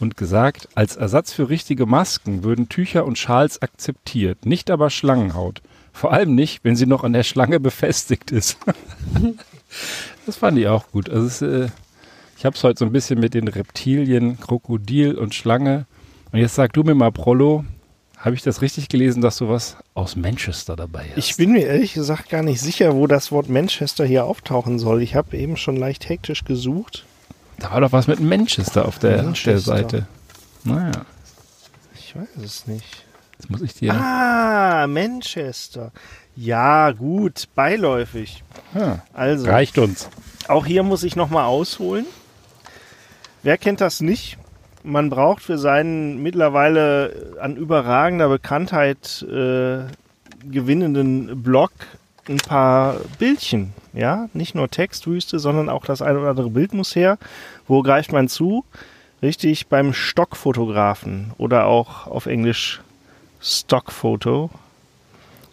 und 0.00 0.16
gesagt, 0.16 0.68
als 0.74 0.96
Ersatz 0.96 1.32
für 1.32 1.48
richtige 1.48 1.86
Masken 1.86 2.42
würden 2.42 2.68
Tücher 2.68 3.04
und 3.04 3.18
Schals 3.18 3.62
akzeptiert, 3.62 4.46
nicht 4.46 4.70
aber 4.70 4.90
Schlangenhaut. 4.90 5.62
Vor 5.92 6.12
allem 6.12 6.34
nicht, 6.34 6.64
wenn 6.64 6.74
sie 6.74 6.86
noch 6.86 7.04
an 7.04 7.12
der 7.12 7.22
Schlange 7.22 7.60
befestigt 7.60 8.32
ist. 8.32 8.58
das 10.26 10.36
fand 10.36 10.58
ich 10.58 10.66
auch 10.66 10.90
gut. 10.90 11.08
Also 11.08 11.26
es, 11.26 11.42
äh, 11.42 11.68
ich 12.36 12.44
habe 12.44 12.56
es 12.56 12.62
heute 12.64 12.78
so 12.80 12.84
ein 12.84 12.92
bisschen 12.92 13.20
mit 13.20 13.34
den 13.34 13.48
Reptilien, 13.48 14.38
Krokodil 14.40 15.14
und 15.16 15.34
Schlange. 15.34 15.86
Und 16.32 16.38
jetzt 16.40 16.54
sag 16.54 16.72
du 16.72 16.82
mir 16.82 16.94
mal, 16.94 17.12
Prollo, 17.12 17.64
habe 18.18 18.34
ich 18.34 18.42
das 18.42 18.62
richtig 18.62 18.88
gelesen, 18.88 19.20
dass 19.22 19.36
du 19.38 19.48
was 19.48 19.76
aus 19.94 20.16
Manchester 20.16 20.76
dabei 20.76 21.06
hast? 21.10 21.18
Ich 21.18 21.36
bin 21.36 21.52
mir 21.52 21.66
ehrlich 21.66 21.92
gesagt 21.94 22.28
gar 22.30 22.42
nicht 22.42 22.60
sicher, 22.60 22.94
wo 22.94 23.06
das 23.06 23.30
Wort 23.32 23.48
Manchester 23.48 24.04
hier 24.04 24.24
auftauchen 24.24 24.78
soll. 24.78 25.02
Ich 25.02 25.14
habe 25.14 25.36
eben 25.36 25.56
schon 25.56 25.76
leicht 25.76 26.08
hektisch 26.08 26.44
gesucht. 26.44 27.04
Da 27.58 27.70
war 27.70 27.80
doch 27.82 27.92
was 27.92 28.06
mit 28.08 28.20
Manchester 28.20 28.86
auf 28.88 28.98
der, 28.98 29.22
Manchester. 29.22 29.50
der 29.52 29.60
Seite. 29.60 30.06
Naja, 30.64 30.92
Ich 31.96 32.16
weiß 32.16 32.28
es 32.42 32.66
nicht. 32.66 33.04
jetzt 33.38 33.50
muss 33.50 33.60
ich 33.62 33.74
dir. 33.74 33.92
Ah, 33.94 34.86
Manchester. 34.88 35.92
Ja, 36.34 36.90
gut, 36.92 37.44
beiläufig. 37.54 38.42
Ah, 38.74 38.96
Also, 39.12 39.46
reicht 39.46 39.78
uns. 39.78 40.08
auch 40.48 40.66
hier 40.66 40.82
muss 40.82 41.04
ich 41.04 41.14
nochmal 41.14 41.44
ausholen. 41.44 42.06
Wer 43.44 43.58
kennt 43.58 43.82
das 43.82 44.00
nicht? 44.00 44.38
Man 44.84 45.10
braucht 45.10 45.42
für 45.42 45.58
seinen 45.58 46.22
mittlerweile 46.22 47.36
an 47.40 47.56
überragender 47.56 48.30
Bekanntheit 48.30 49.22
äh, 49.22 49.84
gewinnenden 50.50 51.42
Blog 51.42 51.70
ein 52.26 52.38
paar 52.38 52.96
Bildchen. 53.18 53.74
Ja, 53.92 54.30
nicht 54.32 54.54
nur 54.54 54.70
Textwüste, 54.70 55.38
sondern 55.38 55.68
auch 55.68 55.84
das 55.84 56.00
eine 56.00 56.20
oder 56.20 56.30
andere 56.30 56.48
Bild 56.48 56.72
muss 56.72 56.96
her. 56.96 57.18
Wo 57.68 57.82
greift 57.82 58.12
man 58.12 58.28
zu? 58.28 58.64
Richtig 59.20 59.66
beim 59.66 59.92
Stockfotografen 59.92 61.32
oder 61.36 61.66
auch 61.66 62.06
auf 62.06 62.24
Englisch 62.24 62.80
Stockfoto. 63.42 64.48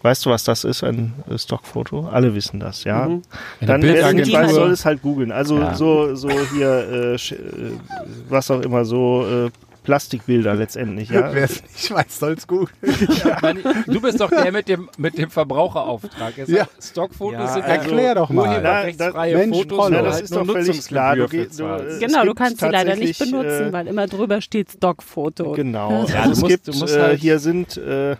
Weißt 0.03 0.25
du, 0.25 0.29
was 0.31 0.43
das 0.43 0.63
ist, 0.63 0.83
ein 0.83 1.13
äh, 1.29 1.37
Stockfoto? 1.37 2.09
Alle 2.11 2.33
wissen 2.33 2.59
das, 2.59 2.83
ja. 2.85 3.07
Mhm. 3.07 3.21
Dann 3.61 3.81
wer 3.83 4.13
nicht 4.13 4.31
weiß, 4.33 4.49
Bildagentur- 4.49 4.53
soll 4.53 4.71
es 4.71 4.85
halt 4.85 5.01
googeln. 5.01 5.31
Also 5.31 5.59
Ja. 5.59 5.75
so, 5.75 6.15
so 6.15 6.29
hier, 6.55 6.69
äh, 6.69 7.15
äh, 7.15 7.17
was 8.29 8.49
auch 8.49 8.61
immer, 8.61 8.83
so 8.85 9.25
äh, 9.47 9.49
Plastikbilder 9.83 10.53
letztendlich, 10.53 11.09
ja. 11.09 11.33
Wer 11.33 11.45
es 11.45 11.63
nicht 11.63 11.91
weiß, 11.91 12.19
soll's 12.19 12.45
gut. 12.47 12.69
Meine, 13.41 13.61
du 13.87 13.99
bist 13.99 14.19
doch 14.21 14.29
der 14.29 14.51
mit 14.51 14.67
dem, 14.67 14.89
mit 14.97 15.17
dem 15.17 15.31
Verbraucherauftrag. 15.31 16.37
Er 16.37 16.45
sagt, 16.45 16.49
Ja. 16.57 16.67
Stockfotos 16.79 17.33
Ja, 17.39 17.47
sind 17.47 17.63
also- 17.63 17.73
Erklär 17.89 18.15
doch 18.15 18.29
mal. 18.29 18.47
urheberrechtsfreie 18.47 19.37
Mensch, 19.37 19.57
Fotos, 19.57 19.89
Ja, 19.89 19.97
du 19.97 20.03
das 20.05 20.13
halt 20.15 20.23
ist 20.25 20.33
nur 20.35 20.45
doch 20.45 20.53
völlig 20.53 20.87
klar. 20.87 21.15
Du, 21.15 21.27
du, 21.27 21.37
es 21.39 21.99
Genau, 21.99 22.25
du 22.25 22.33
kannst 22.35 22.59
sie 22.59 22.69
leider 22.69 22.95
nicht 22.95 23.17
benutzen, 23.19 23.69
äh, 23.69 23.73
weil 23.73 23.87
immer 23.87 24.05
drüber 24.07 24.39
steht 24.41 24.69
Stockfoto. 24.71 25.51
Genau. 25.53 26.05
Ja, 26.07 26.19
also 26.21 26.31
es 26.31 26.39
musst- 26.41 26.47
gibt, 26.51 26.67
du 26.67 26.73
musst 26.77 26.95
äh, 26.95 27.01
halt- 27.01 27.19
hier 27.19 27.39
sind, 27.39 27.77
äh, 27.77 28.15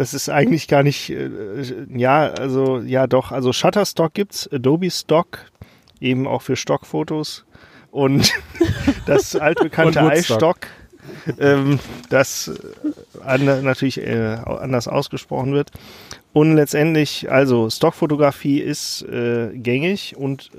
das 0.00 0.14
ist 0.14 0.30
eigentlich 0.30 0.66
gar 0.66 0.82
nicht, 0.82 1.10
äh, 1.10 1.28
ja, 1.94 2.28
also, 2.28 2.78
ja 2.78 3.06
doch, 3.06 3.32
also 3.32 3.52
Shutterstock 3.52 4.14
gibt's, 4.14 4.48
Adobe 4.50 4.90
Stock, 4.90 5.40
eben 6.00 6.26
auch 6.26 6.40
für 6.40 6.56
Stockfotos 6.56 7.44
und 7.90 8.32
das 9.06 9.36
altbekannte 9.36 10.00
iStock, 10.14 10.68
ähm, 11.38 11.80
das 12.08 12.48
äh, 12.48 13.20
an, 13.22 13.44
natürlich 13.62 14.00
äh, 14.00 14.38
anders 14.46 14.88
ausgesprochen 14.88 15.52
wird. 15.52 15.70
Und 16.32 16.54
letztendlich, 16.54 17.30
also 17.30 17.68
Stockfotografie 17.68 18.58
ist 18.58 19.02
äh, 19.02 19.50
gängig 19.52 20.16
und 20.16 20.50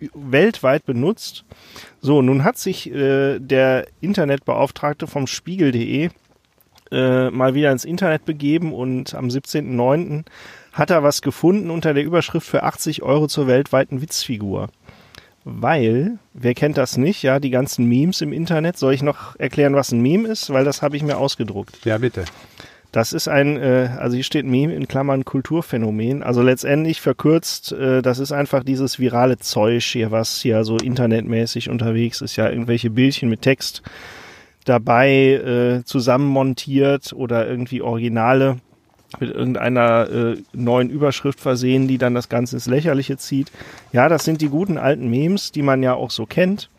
äh, 0.00 0.08
weltweit 0.14 0.86
benutzt. 0.86 1.44
So, 2.00 2.22
nun 2.22 2.42
hat 2.42 2.56
sich 2.56 2.90
äh, 2.90 3.38
der 3.38 3.86
Internetbeauftragte 4.00 5.06
vom 5.06 5.26
Spiegel.de 5.26 6.08
äh, 6.92 7.30
mal 7.30 7.54
wieder 7.54 7.72
ins 7.72 7.84
Internet 7.84 8.24
begeben 8.24 8.72
und 8.72 9.14
am 9.14 9.28
17.09. 9.28 10.24
hat 10.72 10.90
er 10.90 11.02
was 11.02 11.22
gefunden 11.22 11.70
unter 11.70 11.94
der 11.94 12.04
Überschrift 12.04 12.46
für 12.46 12.62
80 12.62 13.02
Euro 13.02 13.26
zur 13.26 13.46
weltweiten 13.46 14.02
Witzfigur. 14.02 14.68
Weil, 15.44 16.18
wer 16.34 16.54
kennt 16.54 16.76
das 16.76 16.96
nicht, 16.96 17.22
ja, 17.22 17.40
die 17.40 17.50
ganzen 17.50 17.86
Memes 17.86 18.20
im 18.20 18.32
Internet. 18.32 18.76
Soll 18.76 18.94
ich 18.94 19.02
noch 19.02 19.34
erklären, 19.40 19.74
was 19.74 19.90
ein 19.90 20.00
Meme 20.00 20.28
ist? 20.28 20.50
Weil 20.50 20.64
das 20.64 20.82
habe 20.82 20.96
ich 20.96 21.02
mir 21.02 21.16
ausgedruckt. 21.16 21.84
Ja, 21.84 21.98
bitte. 21.98 22.24
Das 22.92 23.14
ist 23.14 23.26
ein, 23.26 23.56
äh, 23.56 23.88
also 23.98 24.14
hier 24.14 24.24
steht 24.24 24.44
Meme 24.44 24.74
in 24.74 24.86
Klammern 24.86 25.24
Kulturphänomen. 25.24 26.22
Also 26.22 26.42
letztendlich 26.42 27.00
verkürzt, 27.00 27.72
äh, 27.72 28.02
das 28.02 28.18
ist 28.18 28.32
einfach 28.32 28.62
dieses 28.62 28.98
virale 28.98 29.38
Zeug 29.38 29.82
hier, 29.82 30.10
was 30.10 30.42
hier 30.42 30.62
so 30.62 30.76
internetmäßig 30.76 31.70
unterwegs 31.70 32.20
ist. 32.20 32.36
Ja, 32.36 32.50
irgendwelche 32.50 32.90
Bildchen 32.90 33.30
mit 33.30 33.40
Text 33.40 33.82
dabei 34.64 35.10
äh, 35.10 35.84
zusammenmontiert 35.84 37.12
oder 37.12 37.48
irgendwie 37.48 37.82
Originale 37.82 38.58
mit 39.20 39.30
irgendeiner 39.30 40.08
äh, 40.10 40.36
neuen 40.52 40.90
Überschrift 40.90 41.40
versehen, 41.40 41.88
die 41.88 41.98
dann 41.98 42.14
das 42.14 42.28
Ganze 42.28 42.56
ins 42.56 42.66
Lächerliche 42.66 43.16
zieht. 43.16 43.52
Ja, 43.92 44.08
das 44.08 44.24
sind 44.24 44.40
die 44.40 44.48
guten 44.48 44.78
alten 44.78 45.10
Memes, 45.10 45.52
die 45.52 45.62
man 45.62 45.82
ja 45.82 45.94
auch 45.94 46.10
so 46.10 46.26
kennt. 46.26 46.70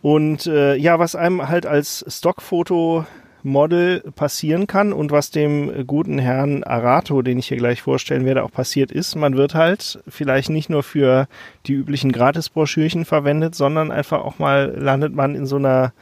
Und 0.00 0.46
äh, 0.46 0.76
ja, 0.76 0.98
was 0.98 1.16
einem 1.16 1.48
halt 1.48 1.66
als 1.66 2.04
Stockfoto 2.08 3.04
Model 3.42 4.00
passieren 4.14 4.66
kann 4.66 4.92
und 4.92 5.10
was 5.10 5.30
dem 5.30 5.70
äh, 5.70 5.84
guten 5.84 6.18
Herrn 6.18 6.64
Arato, 6.64 7.22
den 7.22 7.38
ich 7.38 7.48
hier 7.48 7.56
gleich 7.56 7.82
vorstellen 7.82 8.24
werde, 8.24 8.44
auch 8.44 8.52
passiert 8.52 8.92
ist, 8.92 9.16
man 9.16 9.36
wird 9.36 9.54
halt 9.54 10.00
vielleicht 10.08 10.50
nicht 10.50 10.70
nur 10.70 10.82
für 10.82 11.28
die 11.66 11.74
üblichen 11.74 12.12
Gratisbroschürchen 12.12 13.04
verwendet, 13.04 13.54
sondern 13.54 13.90
einfach 13.90 14.24
auch 14.24 14.38
mal 14.38 14.74
landet 14.76 15.14
man 15.14 15.34
in 15.34 15.46
so 15.46 15.56
einer 15.56 15.92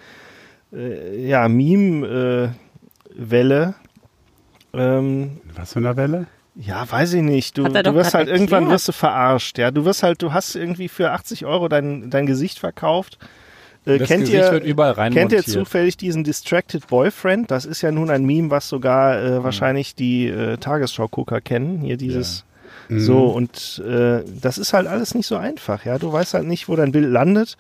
äh, 0.73 1.27
ja, 1.27 1.49
Meme-Welle. 1.49 3.75
ähm, 4.75 5.39
Was 5.55 5.73
für 5.73 5.79
eine 5.79 5.97
Welle? 5.97 6.27
ja, 6.59 6.91
weiß 6.91 7.13
ich 7.15 7.23
nicht. 7.23 7.59
Du, 7.59 7.65
du 7.65 7.95
wirst 7.95 8.15
halt 8.15 8.29
irgendwann 8.29 8.63
erklärt. 8.65 8.73
wirst 8.77 8.89
du 8.89 8.93
verarscht. 8.93 9.59
Ja, 9.59 9.71
du 9.71 9.85
wirst 9.85 10.03
halt, 10.03 10.23
du 10.23 10.33
hast 10.33 10.55
irgendwie 10.57 10.89
für 10.89 11.11
80 11.13 11.45
Euro 11.45 11.69
dein, 11.69 12.09
dein 12.09 12.25
Gesicht 12.25 12.59
verkauft. 12.59 13.19
Äh, 13.85 13.99
Das 13.99 14.09
kennt 14.09 14.23
Gesicht 14.23 14.43
ihr, 14.43 14.53
wird 14.53 14.65
überall 14.65 14.93
rein 14.93 15.13
Kennt 15.13 15.33
ihr 15.33 15.45
zufällig 15.45 15.99
diesen 15.99 16.25
Distracted 16.25 16.87
Boyfriend? 16.87 17.51
Das 17.51 17.67
ist 17.67 17.83
ja 17.83 17.93
nun 17.93 18.09
ein 18.09 18.25
Meme, 18.25 18.51
was 18.51 18.71
sogar 18.71 19.23
äh, 19.23 19.45
wahrscheinlich 19.45 19.95
die 19.95 20.29
äh, 20.29 20.57
Tagesschau-Gucker 20.57 21.43
kennen. 21.43 21.81
Hier 21.81 21.99
dieses. 21.99 22.45
So, 22.89 23.25
und 23.27 23.83
äh, 23.87 24.23
das 24.41 24.59
ist 24.59 24.73
halt 24.73 24.87
alles 24.87 25.15
nicht 25.15 25.27
so 25.27 25.37
einfach, 25.37 25.85
ja. 25.85 25.99
Du 25.99 26.13
weißt 26.13 26.35
halt 26.35 26.47
nicht, 26.47 26.69
wo 26.69 26.77
dein 26.77 26.93
Bild 26.93 27.11
landet. 27.11 27.57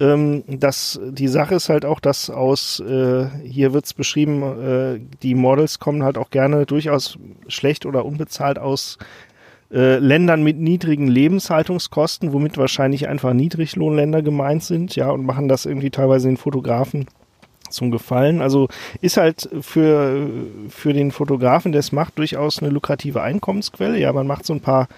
Ähm, 0.00 0.42
das, 0.46 1.00
die 1.10 1.28
Sache 1.28 1.54
ist 1.54 1.68
halt 1.68 1.84
auch, 1.84 2.00
dass 2.00 2.30
aus, 2.30 2.80
äh, 2.80 3.26
hier 3.44 3.72
wird's 3.72 3.94
beschrieben, 3.94 4.42
äh, 4.42 5.00
die 5.22 5.34
Models 5.34 5.78
kommen 5.78 6.02
halt 6.02 6.18
auch 6.18 6.30
gerne 6.30 6.66
durchaus 6.66 7.18
schlecht 7.48 7.86
oder 7.86 8.04
unbezahlt 8.04 8.58
aus 8.58 8.98
äh, 9.72 9.98
Ländern 9.98 10.42
mit 10.42 10.58
niedrigen 10.58 11.06
Lebenshaltungskosten, 11.06 12.32
womit 12.32 12.58
wahrscheinlich 12.58 13.08
einfach 13.08 13.32
Niedriglohnländer 13.32 14.22
gemeint 14.22 14.64
sind, 14.64 14.96
ja, 14.96 15.10
und 15.10 15.24
machen 15.24 15.48
das 15.48 15.64
irgendwie 15.64 15.90
teilweise 15.90 16.28
den 16.28 16.36
Fotografen 16.36 17.06
zum 17.70 17.90
Gefallen. 17.90 18.40
Also 18.42 18.68
ist 19.00 19.16
halt 19.16 19.48
für, 19.60 20.28
für 20.68 20.92
den 20.92 21.10
Fotografen, 21.10 21.72
der 21.72 21.80
es 21.80 21.92
macht, 21.92 22.18
durchaus 22.18 22.62
eine 22.62 22.70
lukrative 22.70 23.22
Einkommensquelle. 23.22 23.98
Ja, 23.98 24.12
man 24.12 24.26
macht 24.26 24.46
so 24.46 24.52
ein 24.52 24.60
paar 24.60 24.88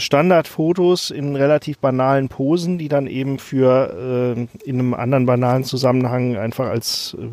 Standardfotos 0.00 1.10
in 1.10 1.36
relativ 1.36 1.78
banalen 1.78 2.28
Posen, 2.28 2.76
die 2.78 2.88
dann 2.88 3.06
eben 3.06 3.38
für 3.38 4.36
äh, 4.36 4.68
in 4.68 4.78
einem 4.78 4.94
anderen 4.94 5.26
banalen 5.26 5.64
Zusammenhang 5.64 6.36
einfach 6.36 6.68
als 6.68 7.16
äh, 7.20 7.26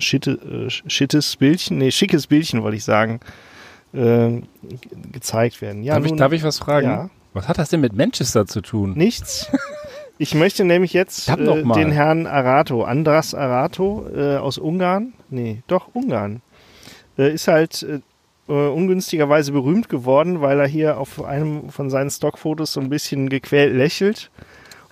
schitte, 0.00 0.32
äh, 0.32 0.70
schittes 0.90 1.36
Bildchen, 1.36 1.78
nee, 1.78 1.90
schickes 1.90 2.26
Bildchen, 2.26 2.62
wollte 2.62 2.76
ich 2.76 2.84
sagen, 2.84 3.20
äh, 3.94 3.98
ge- 3.98 4.42
gezeigt 5.12 5.62
werden. 5.62 5.82
Ja, 5.82 5.94
darf, 5.94 6.04
ich, 6.04 6.10
nun, 6.10 6.18
darf 6.18 6.32
ich 6.32 6.42
was 6.42 6.58
fragen? 6.58 6.86
Ja. 6.86 7.10
Was 7.32 7.48
hat 7.48 7.58
das 7.58 7.68
denn 7.70 7.80
mit 7.80 7.94
Manchester 7.94 8.46
zu 8.46 8.60
tun? 8.60 8.92
Nichts. 8.96 9.50
Ich 10.22 10.34
möchte 10.34 10.66
nämlich 10.66 10.92
jetzt 10.92 11.30
äh, 11.30 11.62
den 11.82 11.92
Herrn 11.92 12.26
Arato, 12.26 12.84
Andras 12.84 13.34
Arato 13.34 14.04
äh, 14.14 14.36
aus 14.36 14.58
Ungarn, 14.58 15.14
nee, 15.30 15.62
doch 15.66 15.88
Ungarn, 15.94 16.42
äh, 17.16 17.32
ist 17.32 17.48
halt 17.48 17.82
äh, 18.50 18.68
ungünstigerweise 18.68 19.52
berühmt 19.52 19.88
geworden, 19.88 20.40
weil 20.40 20.58
er 20.58 20.66
hier 20.66 20.98
auf 20.98 21.22
einem 21.24 21.70
von 21.70 21.88
seinen 21.88 22.10
Stockfotos 22.10 22.72
so 22.72 22.80
ein 22.80 22.90
bisschen 22.90 23.28
gequält 23.28 23.74
lächelt 23.74 24.30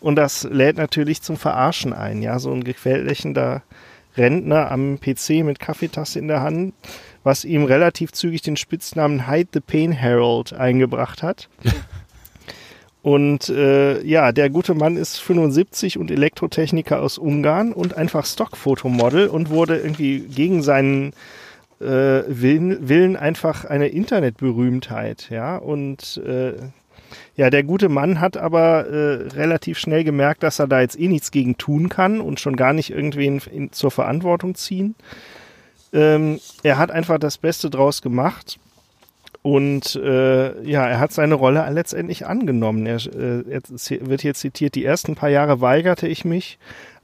Und 0.01 0.15
das 0.17 0.45
lädt 0.45 0.77
natürlich 0.77 1.23
zum 1.23 1.37
Verarschen 1.37 1.93
ein. 1.93 2.23
Ja, 2.23 2.39
so 2.39 2.53
ein 2.53 2.63
gefälligender 2.63 3.63
Rentner 4.17 4.71
am 4.71 4.99
PC 5.01 5.45
mit 5.45 5.59
Kaffeetasse 5.59 6.19
in 6.21 6.29
der 6.29 6.41
Hand, 6.41 6.73
was 7.25 7.45
ihm 7.45 7.65
relativ 7.65 8.13
zügig 8.13 8.43
den 8.43 8.57
Spitznamen 8.57 9.29
Hide 9.29 9.49
the 9.53 9.61
Pain 9.61 9.93
Herald 9.93 10.53
eingebracht 10.53 11.23
hat. 11.23 11.49
Und 13.03 13.49
äh, 13.49 14.03
ja, 14.05 14.33
der 14.33 14.51
gute 14.51 14.75
Mann 14.75 14.97
ist 14.97 15.19
75 15.19 15.99
und 15.99 16.11
Elektrotechniker 16.11 17.01
aus 17.01 17.17
Ungarn 17.17 17.73
und 17.73 17.97
einfach 17.97 18.27
Stockfotomodel 18.27 19.29
und 19.29 19.51
wurde 19.51 19.79
irgendwie 19.79 20.19
gegen 20.19 20.63
seinen 20.63 21.13
äh, 21.81 22.23
Willen, 22.29 22.89
Willen 22.89 23.17
einfach 23.17 23.65
eine 23.65 23.89
Internetberühmtheit, 23.89 25.31
ja. 25.31 25.57
Und 25.57 26.21
äh, 26.25 26.55
ja, 27.37 27.51
der 27.51 27.63
gute 27.63 27.89
Mann 27.89 28.21
hat 28.21 28.37
aber 28.37 28.87
äh, 28.87 29.29
relativ 29.29 29.79
schnell 29.79 30.05
gemerkt, 30.05 30.43
dass 30.43 30.59
er 30.59 30.67
da 30.67 30.81
jetzt 30.81 30.99
eh 30.99 31.09
nichts 31.09 31.31
gegen 31.31 31.57
tun 31.57 31.89
kann 31.89 32.21
und 32.21 32.41
schon 32.41 32.57
gar 32.57 32.73
nicht 32.73 32.91
irgendwen 32.91 33.41
in, 33.51 33.73
zur 33.73 33.91
Verantwortung 33.91 34.55
ziehen. 34.55 34.95
Ähm, 35.93 36.41
er 36.63 36.79
hat 36.79 36.91
einfach 36.91 37.19
das 37.19 37.39
Beste 37.39 37.71
draus 37.71 38.03
gemacht 38.03 38.59
und 39.43 39.97
äh, 39.97 40.63
ja, 40.69 40.87
er 40.87 41.01
hat 41.01 41.13
seine 41.13 41.35
Rolle 41.35 41.67
letztendlich 41.71 42.27
angenommen. 42.27 42.85
Er, 42.87 42.97
äh, 42.97 43.43
er 43.49 43.63
wird 44.09 44.21
hier 44.21 44.35
zitiert, 44.35 44.75
die 44.75 44.85
ersten 44.85 45.15
paar 45.15 45.31
Jahre 45.31 45.61
weigerte 45.61 46.09
ich 46.09 46.25
mich, 46.25 46.59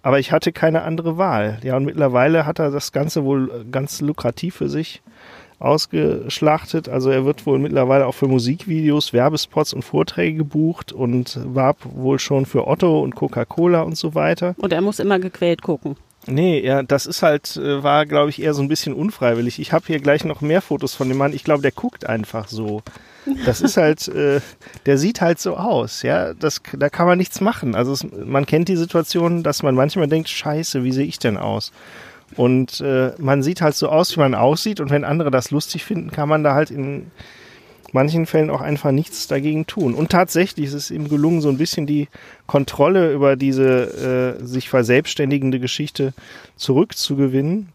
aber 0.04 0.18
ich 0.18 0.32
hatte 0.32 0.52
keine 0.52 0.82
andere 0.82 1.16
Wahl. 1.16 1.58
Ja, 1.62 1.78
und 1.78 1.86
mittlerweile 1.86 2.44
hat 2.44 2.58
er 2.58 2.70
das 2.70 2.92
Ganze 2.92 3.24
wohl 3.24 3.64
ganz 3.72 4.02
lukrativ 4.02 4.56
für 4.56 4.68
sich 4.68 5.02
ausgeschlachtet. 5.58 6.90
Also 6.90 7.08
er 7.08 7.24
wird 7.24 7.46
wohl 7.46 7.58
mittlerweile 7.58 8.06
auch 8.06 8.14
für 8.14 8.28
Musikvideos, 8.28 9.14
Werbespots 9.14 9.72
und 9.72 9.80
Vorträge 9.80 10.36
gebucht 10.36 10.92
und 10.92 11.40
warb 11.42 11.78
wohl 11.84 12.18
schon 12.18 12.44
für 12.44 12.68
Otto 12.68 13.00
und 13.00 13.14
Coca-Cola 13.14 13.80
und 13.80 13.96
so 13.96 14.14
weiter. 14.14 14.54
Und 14.58 14.74
er 14.74 14.82
muss 14.82 14.98
immer 14.98 15.18
gequält 15.18 15.62
gucken. 15.62 15.96
Nee, 16.26 16.60
ja, 16.60 16.82
das 16.82 17.06
ist 17.06 17.22
halt, 17.22 17.56
äh, 17.56 17.82
war, 17.82 18.04
glaube 18.04 18.28
ich, 18.28 18.42
eher 18.42 18.52
so 18.52 18.60
ein 18.60 18.68
bisschen 18.68 18.92
unfreiwillig. 18.92 19.58
Ich 19.58 19.72
habe 19.72 19.86
hier 19.86 20.00
gleich 20.00 20.24
noch 20.26 20.42
mehr 20.42 20.60
Fotos 20.60 20.94
von 20.94 21.08
dem 21.08 21.16
Mann. 21.16 21.32
Ich 21.32 21.44
glaube, 21.44 21.62
der 21.62 21.72
guckt 21.72 22.06
einfach 22.06 22.48
so. 22.48 22.82
Das 23.46 23.60
ist 23.60 23.76
halt, 23.76 24.08
äh, 24.08 24.40
der 24.86 24.98
sieht 24.98 25.20
halt 25.20 25.40
so 25.40 25.56
aus, 25.56 26.02
ja. 26.02 26.34
Das, 26.34 26.60
da 26.76 26.88
kann 26.88 27.06
man 27.06 27.18
nichts 27.18 27.40
machen. 27.40 27.74
Also 27.74 27.92
es, 27.92 28.04
man 28.04 28.46
kennt 28.46 28.68
die 28.68 28.76
Situation, 28.76 29.42
dass 29.42 29.62
man 29.62 29.74
manchmal 29.74 30.08
denkt, 30.08 30.28
scheiße, 30.28 30.84
wie 30.84 30.92
sehe 30.92 31.06
ich 31.06 31.18
denn 31.18 31.36
aus? 31.36 31.72
Und 32.36 32.80
äh, 32.80 33.12
man 33.18 33.42
sieht 33.42 33.60
halt 33.60 33.74
so 33.74 33.88
aus, 33.88 34.16
wie 34.16 34.20
man 34.20 34.34
aussieht. 34.34 34.80
Und 34.80 34.90
wenn 34.90 35.04
andere 35.04 35.30
das 35.30 35.50
lustig 35.50 35.84
finden, 35.84 36.10
kann 36.10 36.28
man 36.28 36.42
da 36.42 36.54
halt 36.54 36.70
in 36.70 37.10
manchen 37.92 38.26
Fällen 38.26 38.50
auch 38.50 38.60
einfach 38.60 38.90
nichts 38.90 39.28
dagegen 39.28 39.66
tun. 39.66 39.94
Und 39.94 40.10
tatsächlich 40.10 40.66
ist 40.66 40.74
es 40.74 40.90
ihm 40.90 41.08
gelungen, 41.08 41.40
so 41.40 41.48
ein 41.48 41.58
bisschen 41.58 41.86
die 41.86 42.08
Kontrolle 42.46 43.12
über 43.12 43.36
diese 43.36 44.36
äh, 44.40 44.44
sich 44.44 44.68
verselbstständigende 44.68 45.60
Geschichte 45.60 46.12
zurückzugewinnen. 46.56 47.68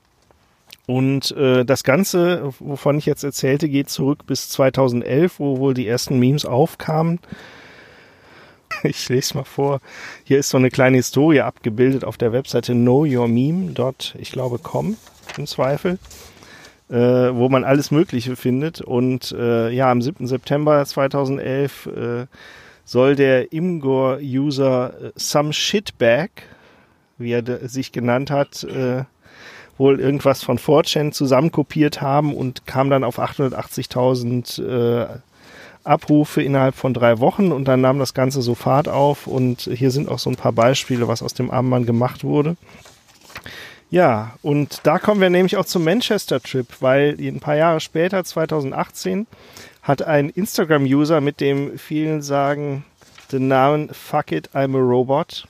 Und 0.89 1.37
äh, 1.37 1.65
das 1.65 1.83
Ganze, 1.83 2.51
wovon 2.57 2.97
ich 2.97 3.05
jetzt 3.05 3.23
erzählte, 3.23 3.69
geht 3.69 3.91
zurück 3.91 4.25
bis 4.25 4.49
2011, 4.49 5.39
wo 5.39 5.59
wohl 5.59 5.75
die 5.75 5.87
ersten 5.87 6.17
Memes 6.17 6.45
aufkamen. 6.45 7.19
Ich 8.83 9.07
lese 9.07 9.35
mal 9.35 9.43
vor. 9.43 9.81
Hier 10.23 10.39
ist 10.39 10.49
so 10.49 10.57
eine 10.57 10.71
kleine 10.71 10.97
Historie 10.97 11.41
abgebildet 11.41 12.05
auf 12.05 12.17
der 12.17 12.33
Webseite 12.33 12.73
knowyourmeme. 12.73 13.71
Dort, 13.71 14.15
ich 14.17 14.31
glaube, 14.31 14.57
com 14.57 14.95
im 15.37 15.45
Zweifel 15.45 15.99
äh, 16.89 16.95
wo 16.95 17.49
man 17.49 17.63
alles 17.63 17.91
Mögliche 17.91 18.35
findet. 18.35 18.81
Und 18.81 19.31
äh, 19.31 19.69
ja, 19.69 19.91
am 19.91 20.01
7. 20.01 20.25
September 20.25 20.83
2011 20.83 21.85
äh, 21.85 22.25
soll 22.83 23.15
der 23.15 23.53
Imgur-User 23.53 24.93
äh, 25.01 25.11
Some 25.15 25.53
Shitbag, 25.53 26.29
wie 27.19 27.33
er 27.33 27.67
sich 27.67 27.91
genannt 27.91 28.31
hat, 28.31 28.63
äh, 28.63 29.03
wohl 29.79 29.99
irgendwas 29.99 30.43
von 30.43 30.59
4chan 30.59 31.11
zusammenkopiert 31.11 32.01
haben 32.01 32.35
und 32.35 32.67
kam 32.67 32.89
dann 32.89 33.03
auf 33.03 33.17
880.000 33.17 34.61
äh, 34.61 35.07
Abrufe 35.83 36.43
innerhalb 36.43 36.75
von 36.75 36.93
drei 36.93 37.19
Wochen 37.19 37.51
und 37.51 37.65
dann 37.65 37.81
nahm 37.81 37.97
das 37.97 38.13
Ganze 38.13 38.41
so 38.41 38.53
Fahrt 38.53 38.89
auf 38.89 39.25
und 39.25 39.61
hier 39.61 39.91
sind 39.91 40.09
auch 40.09 40.19
so 40.19 40.29
ein 40.29 40.35
paar 40.35 40.51
Beispiele, 40.51 41.07
was 41.07 41.23
aus 41.23 41.33
dem 41.33 41.49
armen 41.49 41.69
Mann 41.69 41.85
gemacht 41.85 42.23
wurde. 42.23 42.57
Ja, 43.89 44.35
und 44.43 44.81
da 44.83 44.99
kommen 44.99 45.21
wir 45.21 45.31
nämlich 45.31 45.57
auch 45.57 45.65
zum 45.65 45.83
Manchester-Trip, 45.83 46.67
weil 46.79 47.15
ein 47.19 47.39
paar 47.39 47.55
Jahre 47.55 47.79
später, 47.79 48.23
2018, 48.23 49.25
hat 49.81 50.03
ein 50.03 50.29
Instagram-User 50.29 51.21
mit 51.21 51.39
dem 51.39 51.79
vielen 51.79 52.21
sagen 52.21 52.83
den 53.31 53.47
Namen 53.47 53.89
Fuck 53.91 54.31
it, 54.31 54.49
I'm 54.53 54.75
a 54.75 54.79
Robot 54.79 55.47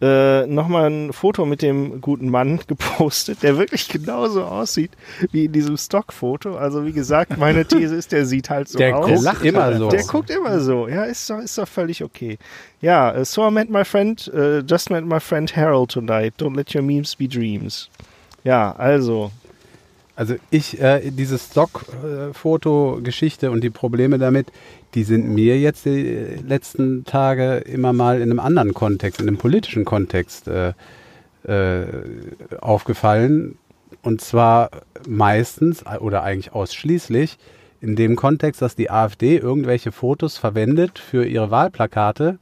äh, 0.00 0.46
nochmal 0.46 0.90
ein 0.90 1.12
Foto 1.12 1.46
mit 1.46 1.62
dem 1.62 2.00
guten 2.00 2.28
Mann 2.28 2.58
gepostet, 2.66 3.42
der 3.42 3.58
wirklich 3.58 3.88
genauso 3.88 4.44
aussieht 4.44 4.90
wie 5.30 5.44
in 5.44 5.52
diesem 5.52 5.76
Stockfoto. 5.76 6.56
Also 6.56 6.84
wie 6.84 6.90
gesagt, 6.92 7.38
meine 7.38 7.64
These 7.66 7.94
ist, 7.94 8.10
der 8.12 8.26
sieht 8.26 8.50
halt 8.50 8.68
so 8.68 8.78
der 8.78 8.96
aus. 8.96 9.06
Der 9.06 9.18
guckt 9.32 9.44
immer 9.44 9.78
so. 9.78 9.88
Der 9.88 10.02
guckt 10.02 10.30
immer 10.30 10.58
so. 10.60 10.88
Ja, 10.88 11.04
ist 11.04 11.30
doch, 11.30 11.38
ist 11.38 11.56
doch 11.58 11.68
völlig 11.68 12.02
okay. 12.02 12.38
Ja, 12.80 13.16
uh, 13.18 13.24
so 13.24 13.46
I 13.48 13.50
met 13.50 13.70
my 13.70 13.84
friend, 13.84 14.30
uh, 14.34 14.60
just 14.60 14.90
met 14.90 15.06
my 15.06 15.20
friend 15.20 15.54
Harold 15.56 15.92
tonight. 15.92 16.34
Don't 16.38 16.56
let 16.56 16.74
your 16.74 16.82
memes 16.82 17.14
be 17.14 17.28
dreams. 17.28 17.88
Ja, 18.42 18.74
also. 18.76 19.30
Also 20.16 20.34
ich, 20.50 20.80
äh, 20.80 21.10
diese 21.10 21.38
Stockfoto-Geschichte 21.38 23.50
und 23.50 23.64
die 23.64 23.70
Probleme 23.70 24.18
damit, 24.18 24.52
die 24.94 25.04
sind 25.04 25.28
mir 25.28 25.58
jetzt 25.58 25.84
die 25.84 26.38
letzten 26.46 27.04
Tage 27.04 27.58
immer 27.58 27.92
mal 27.92 28.16
in 28.16 28.30
einem 28.30 28.40
anderen 28.40 28.74
Kontext, 28.74 29.20
in 29.20 29.28
einem 29.28 29.38
politischen 29.38 29.84
Kontext 29.84 30.48
äh, 30.48 30.72
äh, 31.44 31.86
aufgefallen. 32.60 33.58
Und 34.02 34.20
zwar 34.20 34.70
meistens 35.08 35.84
oder 36.00 36.22
eigentlich 36.22 36.52
ausschließlich 36.52 37.38
in 37.80 37.96
dem 37.96 38.16
Kontext, 38.16 38.62
dass 38.62 38.76
die 38.76 38.90
AfD 38.90 39.36
irgendwelche 39.36 39.92
Fotos 39.92 40.38
verwendet 40.38 40.98
für 40.98 41.24
ihre 41.24 41.50
Wahlplakate 41.50 42.38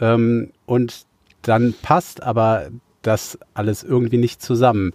ähm, 0.00 0.50
und 0.66 1.06
dann 1.42 1.74
passt 1.82 2.22
aber 2.22 2.68
das 3.02 3.38
alles 3.54 3.82
irgendwie 3.82 4.18
nicht 4.18 4.42
zusammen. 4.42 4.92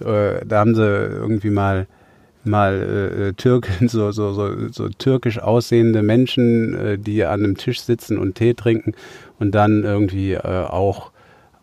Äh, 0.00 0.44
da 0.44 0.58
haben 0.58 0.74
sie 0.74 0.82
irgendwie 0.82 1.50
mal 1.50 1.86
mal 2.46 3.28
äh, 3.30 3.32
Türken, 3.34 3.88
so, 3.88 4.10
so, 4.12 4.32
so, 4.32 4.68
so 4.70 4.88
türkisch 4.88 5.38
aussehende 5.38 6.02
Menschen, 6.02 6.74
äh, 6.74 6.98
die 6.98 7.24
an 7.24 7.44
einem 7.44 7.56
Tisch 7.56 7.80
sitzen 7.80 8.18
und 8.18 8.34
Tee 8.34 8.54
trinken 8.54 8.94
und 9.38 9.54
dann 9.54 9.84
irgendwie 9.84 10.32
äh, 10.32 10.38
auch, 10.40 11.10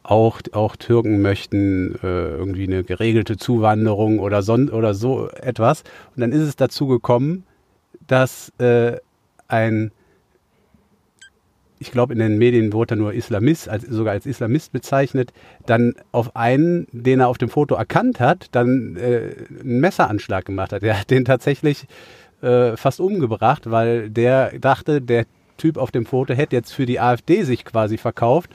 auch, 0.03 0.41
auch 0.51 0.75
Türken 0.75 1.21
möchten 1.21 1.95
äh, 2.03 2.29
irgendwie 2.29 2.67
eine 2.67 2.83
geregelte 2.83 3.37
Zuwanderung 3.37 4.19
oder, 4.19 4.41
son 4.41 4.69
oder 4.69 4.93
so 4.93 5.29
etwas. 5.29 5.83
Und 6.15 6.21
dann 6.21 6.31
ist 6.31 6.41
es 6.41 6.55
dazu 6.55 6.87
gekommen, 6.87 7.43
dass 8.07 8.51
äh, 8.57 8.97
ein 9.47 9.91
ich 11.81 11.91
glaube, 11.91 12.13
in 12.13 12.19
den 12.19 12.37
Medien 12.37 12.73
wurde 12.73 12.93
er 12.93 12.97
nur 12.97 13.13
Islamist, 13.13 13.67
als, 13.67 13.83
sogar 13.83 14.13
als 14.13 14.27
Islamist 14.27 14.71
bezeichnet, 14.71 15.33
dann 15.65 15.95
auf 16.11 16.35
einen, 16.35 16.87
den 16.91 17.19
er 17.19 17.27
auf 17.27 17.39
dem 17.39 17.49
Foto 17.49 17.73
erkannt 17.73 18.19
hat, 18.19 18.47
dann 18.51 18.95
äh, 18.97 19.31
einen 19.61 19.79
Messeranschlag 19.79 20.45
gemacht 20.45 20.73
hat. 20.73 20.83
Er 20.83 20.99
hat 20.99 21.09
den 21.09 21.25
tatsächlich 21.25 21.87
äh, 22.43 22.77
fast 22.77 22.99
umgebracht, 22.99 23.69
weil 23.69 24.11
der 24.11 24.59
dachte, 24.59 25.01
der 25.01 25.25
Typ 25.57 25.77
auf 25.77 25.91
dem 25.91 26.05
Foto 26.05 26.33
hätte 26.35 26.55
jetzt 26.55 26.71
für 26.71 26.85
die 26.85 26.99
AfD 26.99 27.43
sich 27.43 27.65
quasi 27.65 27.97
verkauft 27.97 28.51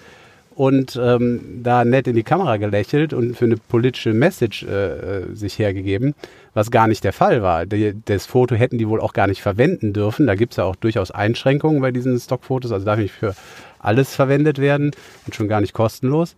und 0.54 0.98
ähm, 1.00 1.60
da 1.62 1.84
nett 1.84 2.06
in 2.06 2.14
die 2.14 2.22
Kamera 2.22 2.56
gelächelt 2.56 3.12
und 3.12 3.36
für 3.36 3.44
eine 3.44 3.56
politische 3.56 4.14
Message 4.14 4.62
äh, 4.62 4.68
äh, 4.68 5.34
sich 5.34 5.58
hergegeben, 5.58 6.14
was 6.56 6.70
gar 6.70 6.88
nicht 6.88 7.04
der 7.04 7.12
Fall 7.12 7.42
war. 7.42 7.66
Das 7.66 8.24
Foto 8.24 8.54
hätten 8.54 8.78
die 8.78 8.88
wohl 8.88 8.98
auch 9.02 9.12
gar 9.12 9.26
nicht 9.26 9.42
verwenden 9.42 9.92
dürfen. 9.92 10.26
Da 10.26 10.34
gibt 10.34 10.54
es 10.54 10.56
ja 10.56 10.64
auch 10.64 10.74
durchaus 10.74 11.10
Einschränkungen 11.10 11.82
bei 11.82 11.92
diesen 11.92 12.18
Stockfotos, 12.18 12.72
also 12.72 12.86
darf 12.86 12.98
nicht 12.98 13.12
für 13.12 13.34
alles 13.78 14.14
verwendet 14.14 14.58
werden 14.58 14.92
und 15.26 15.34
schon 15.34 15.48
gar 15.48 15.60
nicht 15.60 15.74
kostenlos. 15.74 16.34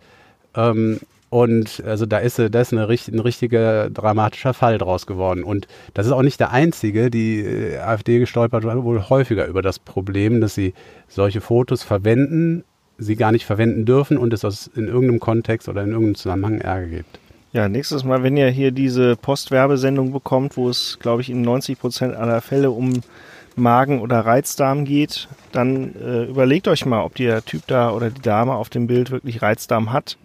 Ähm, 0.55 0.99
und 1.29 1.81
also 1.85 2.05
da 2.05 2.17
ist, 2.17 2.37
da 2.37 2.59
ist 2.59 2.73
eine, 2.73 2.81
ein 2.85 3.19
richtiger 3.19 3.89
dramatischer 3.89 4.53
Fall 4.53 4.77
draus 4.77 5.07
geworden. 5.07 5.41
Und 5.41 5.69
das 5.93 6.05
ist 6.05 6.11
auch 6.11 6.21
nicht 6.21 6.41
der 6.41 6.51
einzige. 6.51 7.09
Die 7.09 7.39
äh, 7.39 7.77
AfD 7.77 8.19
gestolpert 8.19 8.65
wohl 8.65 9.07
häufiger 9.07 9.47
über 9.47 9.61
das 9.61 9.79
Problem, 9.79 10.41
dass 10.41 10.53
sie 10.53 10.73
solche 11.07 11.39
Fotos 11.39 11.83
verwenden, 11.83 12.65
sie 12.97 13.15
gar 13.15 13.31
nicht 13.31 13.45
verwenden 13.45 13.85
dürfen 13.85 14.17
und 14.17 14.33
es 14.33 14.43
aus 14.43 14.69
in 14.75 14.87
irgendeinem 14.87 15.21
Kontext 15.21 15.69
oder 15.69 15.81
in 15.81 15.91
irgendeinem 15.91 16.15
Zusammenhang 16.15 16.59
Ärger 16.59 16.87
gibt. 16.87 17.18
Ja, 17.51 17.67
nächstes 17.67 18.03
Mal, 18.03 18.21
wenn 18.21 18.37
ihr 18.37 18.49
hier 18.49 18.71
diese 18.71 19.15
Postwerbesendung 19.15 20.11
bekommt, 20.11 20.55
wo 20.55 20.69
es, 20.69 20.99
glaube 20.99 21.21
ich, 21.21 21.31
in 21.31 21.41
90 21.41 21.79
Prozent 21.79 22.15
aller 22.15 22.41
Fälle 22.41 22.69
um 22.69 23.01
Magen- 23.55 24.01
oder 24.01 24.19
Reizdarm 24.19 24.85
geht, 24.85 25.27
dann 25.51 25.95
äh, 25.95 26.25
überlegt 26.25 26.67
euch 26.67 26.85
mal, 26.85 27.03
ob 27.03 27.15
der 27.15 27.43
Typ 27.43 27.65
da 27.65 27.91
oder 27.91 28.11
die 28.11 28.21
Dame 28.21 28.53
auf 28.53 28.69
dem 28.69 28.85
Bild 28.85 29.09
wirklich 29.09 29.41
Reizdarm 29.41 29.91
hat 29.91 30.17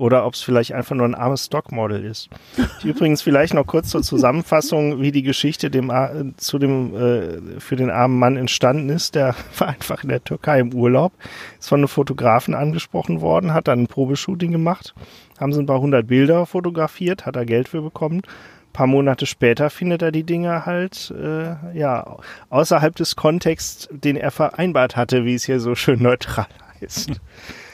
oder 0.00 0.24
ob 0.24 0.32
es 0.32 0.40
vielleicht 0.40 0.72
einfach 0.72 0.96
nur 0.96 1.06
ein 1.06 1.14
armes 1.14 1.44
Stockmodel 1.44 2.06
ist. 2.06 2.30
Übrigens 2.82 3.20
vielleicht 3.20 3.52
noch 3.52 3.66
kurz 3.66 3.90
zur 3.90 4.02
Zusammenfassung, 4.02 5.02
wie 5.02 5.12
die 5.12 5.22
Geschichte 5.22 5.70
dem, 5.70 5.90
äh, 5.90 6.34
zu 6.38 6.58
dem, 6.58 6.96
äh, 6.96 7.60
für 7.60 7.76
den 7.76 7.90
armen 7.90 8.18
Mann 8.18 8.36
entstanden 8.38 8.88
ist. 8.88 9.14
Der 9.14 9.34
war 9.58 9.68
einfach 9.68 10.02
in 10.02 10.08
der 10.08 10.24
Türkei 10.24 10.60
im 10.60 10.72
Urlaub, 10.72 11.12
ist 11.58 11.68
von 11.68 11.80
einem 11.80 11.88
Fotografen 11.88 12.54
angesprochen 12.54 13.20
worden, 13.20 13.52
hat 13.52 13.68
dann 13.68 13.82
ein 13.82 13.86
Probeshooting 13.88 14.50
gemacht, 14.50 14.94
haben 15.38 15.52
sie 15.52 15.60
ein 15.60 15.66
paar 15.66 15.80
hundert 15.80 16.06
Bilder 16.06 16.46
fotografiert, 16.46 17.26
hat 17.26 17.36
er 17.36 17.44
Geld 17.44 17.68
für 17.68 17.82
bekommen. 17.82 18.22
Ein 18.22 18.72
paar 18.72 18.86
Monate 18.86 19.26
später 19.26 19.68
findet 19.68 20.00
er 20.00 20.12
die 20.12 20.24
Dinge 20.24 20.64
halt 20.64 21.12
äh, 21.14 21.76
ja 21.76 22.16
außerhalb 22.48 22.96
des 22.96 23.16
Kontexts, 23.16 23.90
den 23.92 24.16
er 24.16 24.30
vereinbart 24.30 24.96
hatte, 24.96 25.26
wie 25.26 25.34
es 25.34 25.44
hier 25.44 25.60
so 25.60 25.74
schön 25.74 26.02
neutral 26.02 26.46
heißt. 26.80 27.20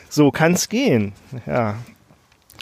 So 0.09 0.33
kann's 0.33 0.69
gehen. 0.69 1.13
Ja, 1.47 1.77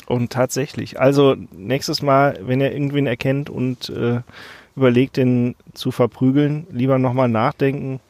und 0.07 0.33
tatsächlich. 0.33 1.01
Also 1.01 1.37
nächstes 1.53 2.03
Mal, 2.03 2.39
wenn 2.43 2.61
ihr 2.61 2.73
irgendwen 2.73 3.07
erkennt 3.07 3.51
und 3.51 3.89
äh, 3.91 4.21
überlegt, 4.77 5.17
den 5.17 5.55
zu 5.73 5.91
verprügeln, 5.91 6.67
lieber 6.71 6.99
nochmal 6.99 7.29
nachdenken. 7.29 8.01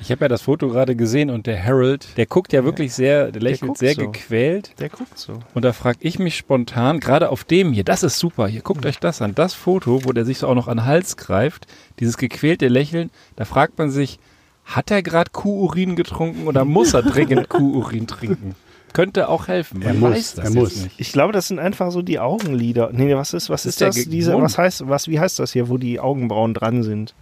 Ich 0.00 0.10
habe 0.10 0.24
ja 0.24 0.28
das 0.28 0.42
Foto 0.42 0.68
gerade 0.68 0.96
gesehen 0.96 1.30
und 1.30 1.46
der 1.46 1.64
Harold, 1.64 2.16
der 2.16 2.26
guckt 2.26 2.52
ja 2.52 2.64
wirklich 2.64 2.92
sehr, 2.92 3.30
der 3.30 3.40
lächelt 3.40 3.68
guckt 3.68 3.78
sehr 3.78 3.94
so. 3.94 4.10
gequält. 4.10 4.72
Der 4.80 4.88
guckt 4.88 5.16
so. 5.16 5.38
Und 5.54 5.64
da 5.64 5.72
frage 5.72 5.98
ich 6.00 6.18
mich 6.18 6.36
spontan, 6.36 6.98
gerade 6.98 7.30
auf 7.30 7.44
dem 7.44 7.72
hier, 7.72 7.84
das 7.84 8.02
ist 8.02 8.18
super, 8.18 8.48
hier 8.48 8.62
guckt 8.62 8.84
euch 8.84 8.98
das 8.98 9.22
an, 9.22 9.36
das 9.36 9.54
Foto, 9.54 10.04
wo 10.04 10.12
der 10.12 10.24
sich 10.24 10.38
so 10.38 10.48
auch 10.48 10.56
noch 10.56 10.66
an 10.66 10.78
den 10.78 10.86
Hals 10.86 11.16
greift, 11.16 11.68
dieses 12.00 12.16
gequälte 12.16 12.66
Lächeln, 12.66 13.10
da 13.36 13.44
fragt 13.44 13.78
man 13.78 13.90
sich, 13.90 14.18
hat 14.64 14.90
er 14.90 15.02
gerade 15.02 15.30
Kuhurin 15.30 15.94
getrunken 15.94 16.46
oder 16.48 16.64
muss 16.64 16.94
er 16.94 17.02
dringend 17.02 17.48
Kuhurin 17.48 18.08
trinken? 18.08 18.56
Könnte 18.92 19.28
auch 19.28 19.48
helfen. 19.48 19.78
Man 19.80 19.88
Er 19.88 19.94
muss, 19.94 20.10
weiß 20.10 20.34
das 20.34 20.44
er 20.44 20.50
muss. 20.50 20.76
nicht. 20.76 20.94
Ich 21.00 21.12
glaube, 21.12 21.32
das 21.32 21.48
sind 21.48 21.58
einfach 21.58 21.90
so 21.90 22.02
die 22.02 22.18
Augenlider. 22.18 22.90
Nee, 22.92 23.14
was 23.16 23.32
ist, 23.32 23.48
was 23.48 23.62
Das 23.62 23.66
ist, 23.66 23.74
ist 23.74 23.80
der 23.80 23.88
das? 23.88 23.96
Ge- 23.96 24.06
Diese, 24.06 24.40
was 24.40 24.58
heißt, 24.58 24.88
was, 24.88 25.08
wie 25.08 25.18
heißt 25.18 25.38
das 25.38 25.52
hier, 25.52 25.68
wo 25.68 25.78
die 25.78 25.98
Augenbrauen 26.00 26.52
dran 26.54 26.82
sind? 26.82 27.14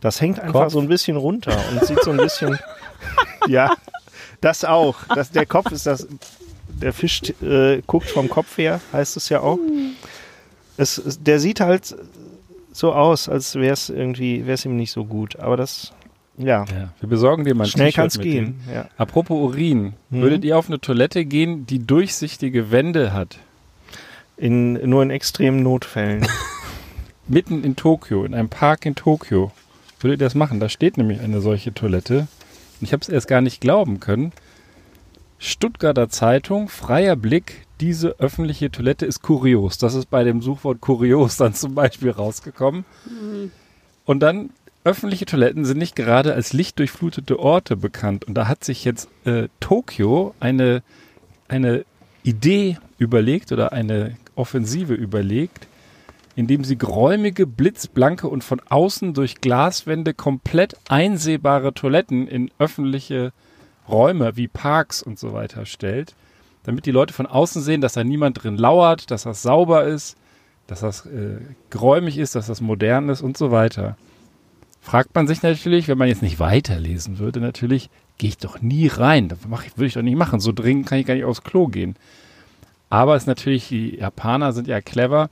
Das 0.00 0.20
hängt 0.20 0.40
einfach 0.40 0.62
Kopf. 0.64 0.72
so 0.72 0.80
ein 0.80 0.88
bisschen 0.88 1.16
runter 1.16 1.56
und 1.70 1.84
sieht 1.86 2.02
so 2.02 2.10
ein 2.10 2.16
bisschen, 2.16 2.58
ja, 3.46 3.72
das 4.40 4.64
auch. 4.64 4.96
Das, 5.14 5.30
der 5.30 5.46
Kopf 5.46 5.70
ist 5.70 5.86
das, 5.86 6.08
der 6.80 6.92
Fisch 6.92 7.22
äh, 7.40 7.80
guckt 7.86 8.08
vom 8.10 8.28
Kopf 8.28 8.58
her, 8.58 8.80
heißt 8.92 9.16
es 9.16 9.28
ja 9.28 9.40
auch. 9.40 9.58
Es, 10.76 11.00
der 11.20 11.38
sieht 11.38 11.60
halt 11.60 11.94
so 12.72 12.92
aus, 12.92 13.28
als 13.28 13.54
wäre 13.54 13.74
es 13.74 13.90
irgendwie, 13.90 14.40
wäre 14.46 14.54
es 14.54 14.64
ihm 14.64 14.76
nicht 14.76 14.90
so 14.90 15.04
gut. 15.04 15.36
Aber 15.38 15.56
das, 15.56 15.92
ja, 16.42 16.64
Ja, 16.64 16.88
wir 17.00 17.08
besorgen 17.08 17.44
dir 17.44 17.54
mal 17.54 17.64
ein 17.64 17.70
schnell 17.70 17.86
T-Shirt 17.88 17.96
kann 17.96 18.06
es 18.08 18.18
mit 18.18 18.26
gehen. 18.26 18.60
Ja. 18.72 18.88
Apropos 18.96 19.36
Urin, 19.38 19.94
Mhm. 20.10 20.20
würdet 20.22 20.44
ihr 20.44 20.58
auf 20.58 20.68
eine 20.68 20.80
Toilette 20.80 21.24
gehen, 21.24 21.66
die 21.66 21.78
durchsichtige 21.86 22.70
Wände 22.70 23.12
hat? 23.12 23.38
In, 24.36 24.72
nur 24.88 25.02
in 25.02 25.10
extremen 25.10 25.62
Notfällen. 25.62 26.26
Mitten 27.28 27.62
in 27.64 27.76
Tokio, 27.76 28.24
in 28.24 28.34
einem 28.34 28.48
Park 28.48 28.84
in 28.86 28.94
Tokio. 28.94 29.52
Würdet 30.00 30.20
ihr 30.20 30.24
das 30.26 30.34
machen? 30.34 30.58
Da 30.58 30.68
steht 30.68 30.96
nämlich 30.96 31.20
eine 31.20 31.40
solche 31.40 31.72
Toilette. 31.72 32.26
Und 32.80 32.86
ich 32.86 32.92
habe 32.92 33.02
es 33.02 33.08
erst 33.08 33.28
gar 33.28 33.40
nicht 33.40 33.60
glauben 33.60 34.00
können. 34.00 34.32
Stuttgarter 35.38 36.08
Zeitung, 36.08 36.68
freier 36.68 37.16
Blick, 37.16 37.66
diese 37.80 38.18
öffentliche 38.20 38.70
Toilette 38.70 39.06
ist 39.06 39.22
kurios. 39.22 39.76
Das 39.78 39.94
ist 39.94 40.08
bei 40.10 40.22
dem 40.24 40.40
Suchwort 40.40 40.80
kurios 40.80 41.36
dann 41.36 41.52
zum 41.54 41.74
Beispiel 41.74 42.10
rausgekommen. 42.10 42.84
Und 44.04 44.20
dann, 44.20 44.50
öffentliche 44.84 45.26
Toiletten 45.26 45.64
sind 45.64 45.78
nicht 45.78 45.96
gerade 45.96 46.34
als 46.34 46.52
lichtdurchflutete 46.52 47.38
Orte 47.38 47.76
bekannt. 47.76 48.24
Und 48.24 48.34
da 48.34 48.48
hat 48.48 48.64
sich 48.64 48.84
jetzt 48.84 49.08
äh, 49.24 49.48
Tokio 49.60 50.34
eine, 50.40 50.82
eine 51.48 51.84
Idee 52.22 52.78
überlegt 52.98 53.52
oder 53.52 53.72
eine 53.72 54.16
Offensive 54.34 54.94
überlegt, 54.94 55.66
indem 56.34 56.64
sie 56.64 56.78
geräumige, 56.78 57.46
blitzblanke 57.46 58.28
und 58.28 58.42
von 58.42 58.60
außen 58.68 59.14
durch 59.14 59.40
Glaswände 59.40 60.14
komplett 60.14 60.74
einsehbare 60.88 61.74
Toiletten 61.74 62.26
in 62.26 62.50
öffentliche 62.58 63.32
Räume 63.88 64.36
wie 64.36 64.48
Parks 64.48 65.02
und 65.02 65.18
so 65.18 65.32
weiter 65.32 65.66
stellt, 65.66 66.14
damit 66.64 66.86
die 66.86 66.92
Leute 66.92 67.12
von 67.12 67.26
außen 67.26 67.62
sehen, 67.62 67.80
dass 67.80 67.92
da 67.94 68.04
niemand 68.04 68.42
drin 68.42 68.56
lauert, 68.56 69.10
dass 69.10 69.24
das 69.24 69.42
sauber 69.42 69.84
ist, 69.84 70.16
dass 70.66 70.80
das 70.80 71.06
äh, 71.06 71.40
geräumig 71.70 72.18
ist, 72.18 72.34
dass 72.34 72.46
das 72.46 72.60
modern 72.60 73.08
ist 73.08 73.20
und 73.20 73.36
so 73.36 73.50
weiter. 73.50 73.96
Fragt 74.84 75.14
man 75.14 75.28
sich 75.28 75.42
natürlich, 75.42 75.86
wenn 75.86 75.96
man 75.96 76.08
jetzt 76.08 76.22
nicht 76.22 76.40
weiterlesen 76.40 77.20
würde, 77.20 77.40
natürlich, 77.40 77.88
gehe 78.18 78.30
ich 78.30 78.36
doch 78.36 78.60
nie 78.60 78.88
rein. 78.88 79.28
Das 79.28 79.38
ich, 79.64 79.76
würde 79.76 79.86
ich 79.86 79.94
doch 79.94 80.02
nicht 80.02 80.16
machen. 80.16 80.40
So 80.40 80.50
dringend 80.50 80.86
kann 80.86 80.98
ich 80.98 81.06
gar 81.06 81.14
nicht 81.14 81.24
aufs 81.24 81.44
Klo 81.44 81.68
gehen. 81.68 81.94
Aber 82.90 83.14
es 83.14 83.22
ist 83.22 83.28
natürlich, 83.28 83.68
die 83.68 83.96
Japaner 83.96 84.52
sind 84.52 84.66
ja 84.66 84.80
clever. 84.80 85.30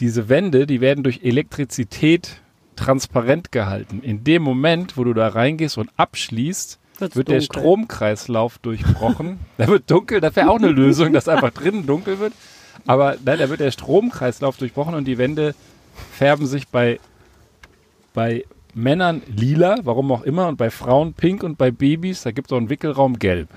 Diese 0.00 0.28
Wände, 0.28 0.66
die 0.66 0.82
werden 0.82 1.02
durch 1.02 1.22
Elektrizität 1.24 2.42
transparent 2.76 3.52
gehalten. 3.52 4.02
In 4.02 4.22
dem 4.22 4.42
Moment, 4.42 4.98
wo 4.98 5.04
du 5.04 5.14
da 5.14 5.28
reingehst 5.28 5.78
und 5.78 5.90
abschließt, 5.96 6.78
Wird's 6.98 7.16
wird 7.16 7.28
der 7.28 7.38
dunkel. 7.38 7.60
Stromkreislauf 7.60 8.58
durchbrochen. 8.58 9.40
da 9.56 9.66
wird 9.66 9.90
dunkel, 9.90 10.20
das 10.20 10.36
wäre 10.36 10.50
auch 10.50 10.58
eine 10.58 10.68
Lösung, 10.68 11.14
dass 11.14 11.26
einfach 11.26 11.50
drinnen 11.50 11.86
dunkel 11.86 12.18
wird. 12.18 12.34
Aber 12.86 13.16
nein, 13.24 13.38
da 13.38 13.48
wird 13.48 13.60
der 13.60 13.70
Stromkreislauf 13.70 14.58
durchbrochen 14.58 14.94
und 14.94 15.06
die 15.06 15.16
Wände 15.16 15.54
färben 16.12 16.46
sich 16.46 16.68
bei, 16.68 17.00
bei 18.12 18.44
Männern 18.74 19.22
lila, 19.26 19.76
warum 19.84 20.10
auch 20.12 20.22
immer, 20.22 20.48
und 20.48 20.56
bei 20.56 20.70
Frauen 20.70 21.14
pink 21.14 21.42
und 21.42 21.58
bei 21.58 21.70
Babys, 21.70 22.22
da 22.22 22.32
gibt 22.32 22.48
es 22.48 22.52
auch 22.52 22.58
einen 22.58 22.70
Wickelraum 22.70 23.18
gelb. 23.18 23.48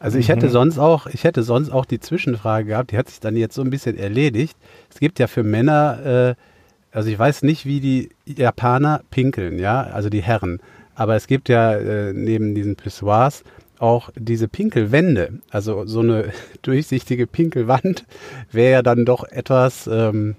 Also 0.00 0.18
ich 0.18 0.28
hätte 0.28 0.48
sonst 0.48 0.78
auch, 0.78 1.06
ich 1.06 1.24
hätte 1.24 1.42
sonst 1.42 1.70
auch 1.70 1.84
die 1.84 1.98
Zwischenfrage 1.98 2.68
gehabt, 2.68 2.92
die 2.92 2.98
hat 2.98 3.08
sich 3.08 3.18
dann 3.18 3.36
jetzt 3.36 3.54
so 3.54 3.62
ein 3.62 3.70
bisschen 3.70 3.96
erledigt. 3.98 4.56
Es 4.90 5.00
gibt 5.00 5.18
ja 5.18 5.26
für 5.26 5.42
Männer, 5.42 6.36
äh, 6.36 6.96
also 6.96 7.10
ich 7.10 7.18
weiß 7.18 7.42
nicht, 7.42 7.66
wie 7.66 7.80
die 7.80 8.10
Japaner 8.24 9.02
pinkeln, 9.10 9.58
ja, 9.58 9.82
also 9.82 10.08
die 10.08 10.22
Herren. 10.22 10.60
Aber 10.94 11.16
es 11.16 11.26
gibt 11.26 11.48
ja 11.48 11.74
äh, 11.74 12.12
neben 12.12 12.54
diesen 12.54 12.76
Pissoirs 12.76 13.42
auch 13.78 14.10
diese 14.16 14.48
Pinkelwände. 14.48 15.40
Also 15.50 15.84
so 15.86 16.00
eine 16.00 16.32
durchsichtige 16.62 17.26
Pinkelwand 17.26 18.04
wäre 18.52 18.72
ja 18.72 18.82
dann 18.82 19.04
doch 19.04 19.24
etwas, 19.24 19.88
ähm, 19.88 20.36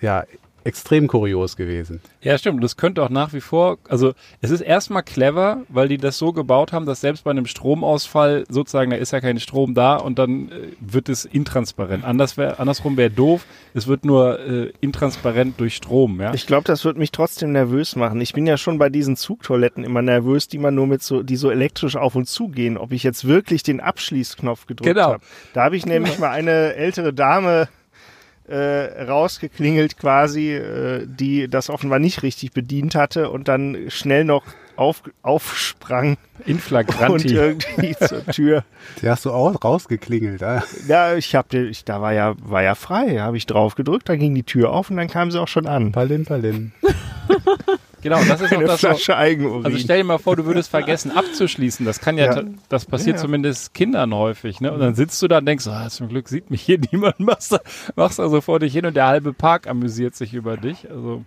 ja, 0.00 0.24
extrem 0.64 1.06
kurios 1.08 1.56
gewesen. 1.56 2.00
Ja, 2.20 2.36
stimmt. 2.36 2.62
Das 2.62 2.76
könnte 2.76 3.02
auch 3.02 3.08
nach 3.10 3.32
wie 3.32 3.40
vor, 3.40 3.78
also 3.88 4.12
es 4.40 4.50
ist 4.50 4.60
erstmal 4.60 5.02
clever, 5.02 5.62
weil 5.68 5.88
die 5.88 5.98
das 5.98 6.18
so 6.18 6.32
gebaut 6.32 6.72
haben, 6.72 6.84
dass 6.86 7.00
selbst 7.00 7.24
bei 7.24 7.30
einem 7.30 7.46
Stromausfall 7.46 8.44
sozusagen, 8.48 8.90
da 8.90 8.96
ist 8.96 9.12
ja 9.12 9.20
kein 9.20 9.38
Strom 9.40 9.74
da 9.74 9.96
und 9.96 10.18
dann 10.18 10.50
äh, 10.50 10.68
wird 10.80 11.08
es 11.08 11.24
intransparent. 11.24 12.04
Anders 12.04 12.36
wär, 12.36 12.60
andersrum 12.60 12.96
wäre 12.96 13.10
doof, 13.10 13.46
es 13.74 13.86
wird 13.86 14.04
nur 14.04 14.40
äh, 14.40 14.72
intransparent 14.80 15.58
durch 15.60 15.76
Strom, 15.76 16.20
ja. 16.20 16.34
Ich 16.34 16.46
glaube, 16.46 16.64
das 16.64 16.84
wird 16.84 16.98
mich 16.98 17.12
trotzdem 17.12 17.52
nervös 17.52 17.96
machen. 17.96 18.20
Ich 18.20 18.32
bin 18.32 18.46
ja 18.46 18.56
schon 18.56 18.78
bei 18.78 18.88
diesen 18.90 19.16
Zugtoiletten 19.16 19.84
immer 19.84 20.02
nervös, 20.02 20.48
die 20.48 20.58
man 20.58 20.74
nur 20.74 20.86
mit 20.86 21.02
so, 21.02 21.22
die 21.22 21.36
so 21.36 21.50
elektrisch 21.50 21.96
auf 21.96 22.14
und 22.14 22.28
zu 22.28 22.48
gehen, 22.48 22.76
ob 22.76 22.92
ich 22.92 23.02
jetzt 23.02 23.26
wirklich 23.26 23.62
den 23.62 23.80
Abschließknopf 23.80 24.66
gedrückt 24.66 24.88
Genau. 24.94 25.12
habe. 25.12 25.20
Da 25.54 25.64
habe 25.64 25.76
ich 25.76 25.86
nämlich 25.86 26.18
mal 26.18 26.30
eine 26.30 26.74
ältere 26.74 27.12
Dame 27.12 27.68
äh, 28.48 29.02
rausgeklingelt 29.04 29.98
quasi, 29.98 30.54
äh, 30.54 31.06
die 31.06 31.48
das 31.48 31.70
offenbar 31.70 31.98
nicht 31.98 32.22
richtig 32.22 32.52
bedient 32.52 32.94
hatte 32.94 33.30
und 33.30 33.48
dann 33.48 33.76
schnell 33.88 34.24
noch 34.24 34.44
auf, 34.76 35.02
aufsprang 35.22 36.16
In 36.46 36.54
und 36.54 36.60
flagranti. 36.62 37.34
irgendwie 37.34 37.96
zur 38.06 38.24
Tür. 38.26 38.64
Die 39.02 39.08
hast 39.08 39.24
du 39.24 39.32
auch 39.32 39.62
rausgeklingelt, 39.62 40.40
ja? 40.40 40.62
Ja, 40.86 41.14
ich 41.16 41.34
habe, 41.34 41.58
ich, 41.58 41.84
da 41.84 42.00
war 42.00 42.12
ja, 42.12 42.34
war 42.42 42.62
ja 42.62 42.74
frei, 42.74 43.18
habe 43.18 43.36
ich 43.36 43.46
drauf 43.46 43.74
gedrückt, 43.74 44.08
dann 44.08 44.18
ging 44.18 44.34
die 44.34 44.44
Tür 44.44 44.70
auf 44.70 44.90
und 44.90 44.96
dann 44.96 45.08
kam 45.08 45.30
sie 45.30 45.40
auch 45.40 45.48
schon 45.48 45.66
an. 45.66 45.92
Palin, 45.92 46.24
Palin. 46.24 46.72
Genau, 48.02 48.18
das 48.28 48.40
ist 48.40 48.54
auch 48.54 48.62
das. 48.62 48.80
Flasche 48.80 49.16
Eigenurin. 49.16 49.64
Also 49.64 49.78
stell 49.78 49.98
dir 49.98 50.04
mal 50.04 50.18
vor, 50.18 50.36
du 50.36 50.44
würdest 50.44 50.70
vergessen 50.70 51.10
abzuschließen. 51.10 51.84
Das 51.84 52.00
kann 52.00 52.16
ja, 52.16 52.34
Ja. 52.34 52.42
das 52.68 52.84
passiert 52.86 53.16
Ja. 53.16 53.22
zumindest 53.22 53.74
Kindern 53.74 54.14
häufig. 54.14 54.60
Ne? 54.60 54.72
Und 54.72 54.80
dann 54.80 54.94
sitzt 54.94 55.20
du 55.22 55.28
da 55.28 55.38
und 55.38 55.46
denkst, 55.46 55.66
ah, 55.66 55.88
zum 55.88 56.08
Glück 56.08 56.28
sieht 56.28 56.50
mich 56.50 56.62
hier 56.62 56.78
niemand, 56.92 57.18
machst 57.20 57.52
da, 57.52 57.60
machst 57.96 58.18
da 58.18 58.28
so 58.28 58.40
vor 58.40 58.60
dich 58.60 58.72
hin 58.72 58.86
und 58.86 58.94
der 58.96 59.06
halbe 59.06 59.32
Park 59.32 59.66
amüsiert 59.66 60.14
sich 60.14 60.34
über 60.34 60.56
dich. 60.56 60.88
Also 60.90 61.24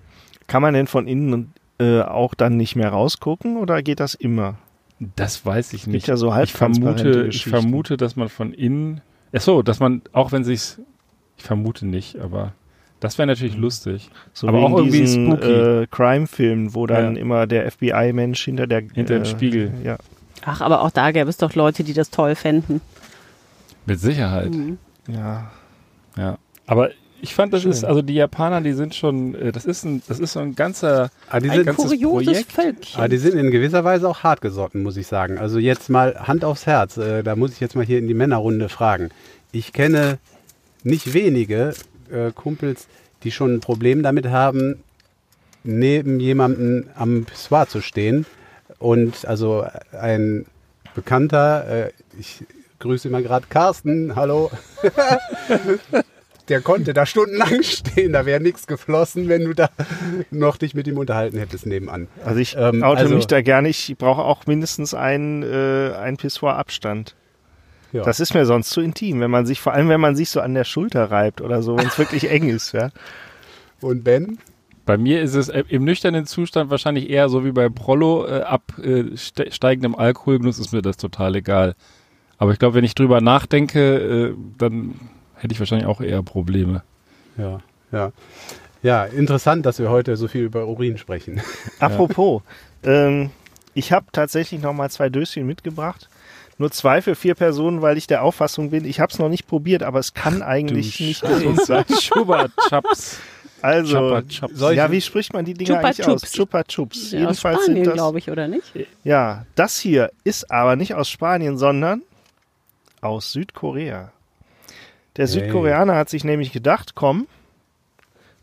Kann 0.48 0.62
man 0.62 0.74
denn 0.74 0.88
von 0.88 1.08
innen 1.08 1.54
äh, 1.80 2.02
auch 2.02 2.34
dann 2.36 2.58
nicht 2.58 2.76
mehr 2.76 2.90
rausgucken 2.90 3.58
oder 3.58 3.82
geht 3.82 4.00
das 4.00 4.14
immer? 4.16 4.58
das 5.16 5.44
weiß 5.44 5.74
ich 5.74 5.88
nicht. 5.88 6.06
ja 6.08 6.16
so 6.16 6.32
ich 6.44 6.54
vermute, 6.54 7.26
ich 7.28 7.46
vermute, 7.46 7.98
dass 7.98 8.16
man 8.16 8.30
von 8.30 8.54
innen, 8.54 9.02
ach 9.36 9.42
so, 9.42 9.64
dass 9.64 9.80
man, 9.80 10.04
auch 10.14 10.32
wenn 10.32 10.44
sich's, 10.44 10.80
ich 11.38 11.44
vermute 11.44 11.88
nicht, 11.88 12.20
aber 12.20 12.54
das 13.02 13.18
wäre 13.18 13.28
natürlich 13.28 13.58
lustig. 13.58 14.10
So 14.34 14.48
aber 14.48 14.60
wie 14.60 14.64
auch 14.64 14.70
in 14.70 14.78
irgendwie 14.78 15.00
diesen 15.02 15.28
spooky. 15.32 15.52
äh, 15.52 15.88
Crime-Filmen, 15.92 16.74
wo 16.74 16.88
dann 16.88 17.16
Ja. 17.18 17.22
immer 17.22 17.48
der 17.48 17.70
FBI-Mensch 17.70 18.42
hinter 18.46 18.68
der 18.68 18.80
Hinter 18.94 19.16
dem 19.16 19.24
äh, 19.24 19.26
Spiegel. 19.26 19.74
Ja. 19.84 19.98
Ach, 20.46 20.62
aber 20.62 20.82
auch 20.82 20.92
da 20.92 21.12
gäbe 21.12 21.30
es 21.30 21.36
doch 21.38 21.54
Leute, 21.56 21.84
die 21.84 21.94
das 21.94 22.10
toll 22.10 22.36
fänden. 22.36 22.80
Mit 23.86 24.00
Sicherheit. 24.00 24.52
Mhm. 24.54 24.78
ja. 25.08 25.52
Ja. 26.18 26.38
Aber 26.68 26.90
ich 27.24 27.36
fand, 27.36 27.54
das 27.54 27.62
Schön. 27.62 27.72
ist, 27.72 27.84
also 27.86 28.02
die 28.02 28.16
Japaner, 28.16 28.62
die 28.62 28.74
sind 28.74 28.96
schon, 28.96 29.36
äh, 29.36 29.52
das 29.52 29.66
ist 29.66 29.84
ein, 29.84 30.02
das 30.08 30.20
ist 30.20 30.34
so 30.34 30.40
ein 30.40 30.56
ganzer, 30.56 31.10
Ah, 31.30 31.40
die 31.40 31.50
ein 31.50 31.58
sind, 31.58 31.66
ganzes 31.68 31.92
Kurioses 31.92 32.26
Projekt. 32.46 32.52
Völkchen. 32.52 32.98
Aber 33.00 33.10
die 33.10 33.18
sind 33.18 33.36
in 33.36 33.52
gewisser 33.52 33.84
Weise 33.84 34.10
auch 34.10 34.24
hartgesotten, 34.24 34.82
muss 34.84 34.98
ich 34.98 35.06
sagen. 35.08 35.38
Also 35.38 35.60
jetzt 35.60 35.90
mal 35.90 36.16
Hand 36.28 36.44
aufs 36.44 36.66
Herz, 36.66 36.98
äh, 36.98 37.22
da 37.24 37.36
muss 37.36 37.52
ich 37.54 37.60
jetzt 37.60 37.76
mal 37.76 37.86
hier 37.86 38.00
in 38.00 38.08
die 38.08 38.14
Männerrunde 38.14 38.70
fragen. 38.70 39.10
Ich 39.52 39.72
kenne 39.74 40.18
nicht 40.84 41.14
wenige 41.14 41.74
äh, 42.12 42.32
Kumpels, 42.34 42.88
die 43.24 43.32
schon 43.32 43.56
ein 43.56 43.60
Problem 43.60 44.04
damit 44.04 44.28
haben, 44.28 44.84
neben 45.64 46.20
jemandem 46.20 46.86
am 46.96 47.26
Pissoir 47.26 47.68
zu 47.68 47.82
stehen. 47.82 48.26
Und 48.80 49.26
also 49.26 49.66
ein 50.00 50.46
Bekannter, 50.96 51.68
äh, 51.88 51.92
ich 52.20 52.44
grüße 52.80 53.10
mal 53.10 53.22
gerade 53.24 53.46
Carsten, 53.50 54.16
hallo. 54.16 54.50
Der 56.50 56.60
konnte 56.62 56.94
da 56.94 57.06
stundenlang 57.06 57.62
stehen, 57.64 58.12
da 58.14 58.26
wäre 58.26 58.42
nichts 58.42 58.68
geflossen, 58.68 59.30
wenn 59.30 59.46
du 59.46 59.54
da 59.54 59.70
noch 60.32 60.58
dich 60.58 60.74
mit 60.74 60.86
ihm 60.88 60.98
unterhalten 60.98 61.38
hättest 61.38 61.66
nebenan. 61.66 62.08
Also 62.26 62.40
ich 62.40 62.56
Ähm, 62.58 62.84
oute 62.84 63.02
also- 63.02 63.16
mich 63.16 63.28
da 63.28 63.42
gerne. 63.42 63.70
Ich 63.70 63.96
brauche 63.98 64.24
auch 64.24 64.46
mindestens 64.48 64.94
einen, 64.94 65.44
äh, 65.44 65.94
einen 65.96 66.18
Pissoir-Abstand. 66.18 67.16
Ja. 67.92 68.04
Das 68.04 68.20
ist 68.20 68.34
mir 68.34 68.46
sonst 68.46 68.70
zu 68.70 68.82
intim, 68.82 69.20
wenn 69.20 69.32
man 69.32 69.46
sich, 69.46 69.60
vor 69.60 69.74
allem 69.74 69.90
wenn 69.90 70.00
man 70.00 70.16
sich 70.16 70.30
so 70.30 70.40
an 70.40 70.54
der 70.54 70.64
Schulter 70.64 71.12
reibt 71.12 71.42
oder 71.42 71.62
so, 71.62 71.78
wenn 71.78 71.88
es 71.88 71.98
wirklich 71.98 72.30
eng 72.30 72.48
ist, 72.48 72.72
ja. 72.72 72.90
Und 73.82 74.04
Ben? 74.04 74.38
Bei 74.86 74.98
mir 74.98 75.22
ist 75.22 75.36
es 75.36 75.50
äh, 75.50 75.64
im 75.70 75.84
nüchternen 75.84 76.26
Zustand 76.26 76.70
wahrscheinlich 76.70 77.10
eher 77.10 77.30
so 77.30 77.46
wie 77.46 77.52
bei 77.52 77.70
Prollo. 77.70 78.28
Äh, 78.28 78.42
ab 78.42 78.74
äh, 78.82 79.16
ste 79.16 79.52
steigendem 79.52 79.96
Alkoholgenuss 79.96 80.60
ist 80.60 80.74
mir 80.74 80.82
das 80.82 80.98
total 80.98 81.36
egal. 81.36 81.76
Aber 82.38 82.52
ich 82.54 82.60
glaube, 82.60 82.76
wenn 82.76 82.84
ich 82.84 82.96
drüber 82.96 83.22
nachdenke, 83.22 84.32
äh, 84.32 84.36
dann 84.58 84.96
hätte 85.36 85.54
ich 85.54 85.60
wahrscheinlich 85.60 85.88
auch 85.88 86.02
eher 86.02 86.24
Probleme. 86.24 86.84
Ja, 87.38 87.60
ja. 87.92 88.12
Ja, 88.84 89.06
interessant, 89.06 89.66
dass 89.66 89.78
wir 89.78 89.92
heute 89.92 90.18
so 90.18 90.28
viel 90.28 90.42
über 90.42 90.66
Urin 90.66 90.98
sprechen. 90.98 91.40
Apropos, 91.80 92.42
ähm, 92.84 93.30
ich 93.76 93.92
habe 93.92 94.08
tatsächlich 94.12 94.62
noch 94.62 94.74
mal 94.74 94.90
zwei 94.90 95.10
Döschen 95.10 95.46
mitgebracht. 95.46 96.10
Nur 96.62 96.70
zwei 96.70 97.02
für 97.02 97.16
vier 97.16 97.34
Personen, 97.34 97.82
weil 97.82 97.98
ich 97.98 98.06
der 98.06 98.22
Auffassung 98.22 98.70
bin, 98.70 98.86
ich 98.86 99.00
habe 99.00 99.12
es 99.12 99.18
noch 99.18 99.30
nicht 99.30 99.48
probiert, 99.48 99.82
aber 99.82 99.98
es 99.98 100.14
kann 100.14 100.44
eigentlich 100.44 100.96
Du 100.96 101.04
nicht 101.06 101.22
gesund 101.24 101.66
sein. 101.66 101.86
Schubert 102.00 102.52
Chaps. 102.70 103.18
Also. 103.64 104.22
Soll 104.54 104.74
ich- 104.74 104.78
ja, 104.78 104.92
wie 104.92 105.02
spricht 105.02 105.34
man 105.34 105.44
die 105.44 105.56
Dinger 105.56 105.78
Chupa 105.78 105.88
eigentlich 105.88 106.08
aus? 106.08 106.22
Chups. 106.22 106.32
Chupa 106.34 106.64
Chups. 106.64 107.12
Ja, 107.14 107.18
aus 107.18 107.22
Jedenfalls 107.22 107.66
sind 107.66 107.74
Spanien, 107.74 107.86
das, 107.86 107.94
glaube 107.96 108.20
ich, 108.20 108.30
oder 108.30 108.48
nicht? 108.48 108.72
ja, 109.04 109.48
das 109.56 109.80
hier 109.80 110.12
ist 110.24 110.52
aber 110.52 110.76
nicht 110.76 110.94
aus 110.94 111.10
Spanien, 111.10 111.58
sondern 111.58 112.04
aus 113.02 113.32
Südkorea. 113.32 114.12
Der 115.18 115.26
Hey. 115.26 115.34
Südkoreaner 115.34 115.96
hat 115.96 116.10
sich 116.10 116.24
nämlich 116.24 116.52
gedacht, 116.52 116.94
komm, 116.94 117.26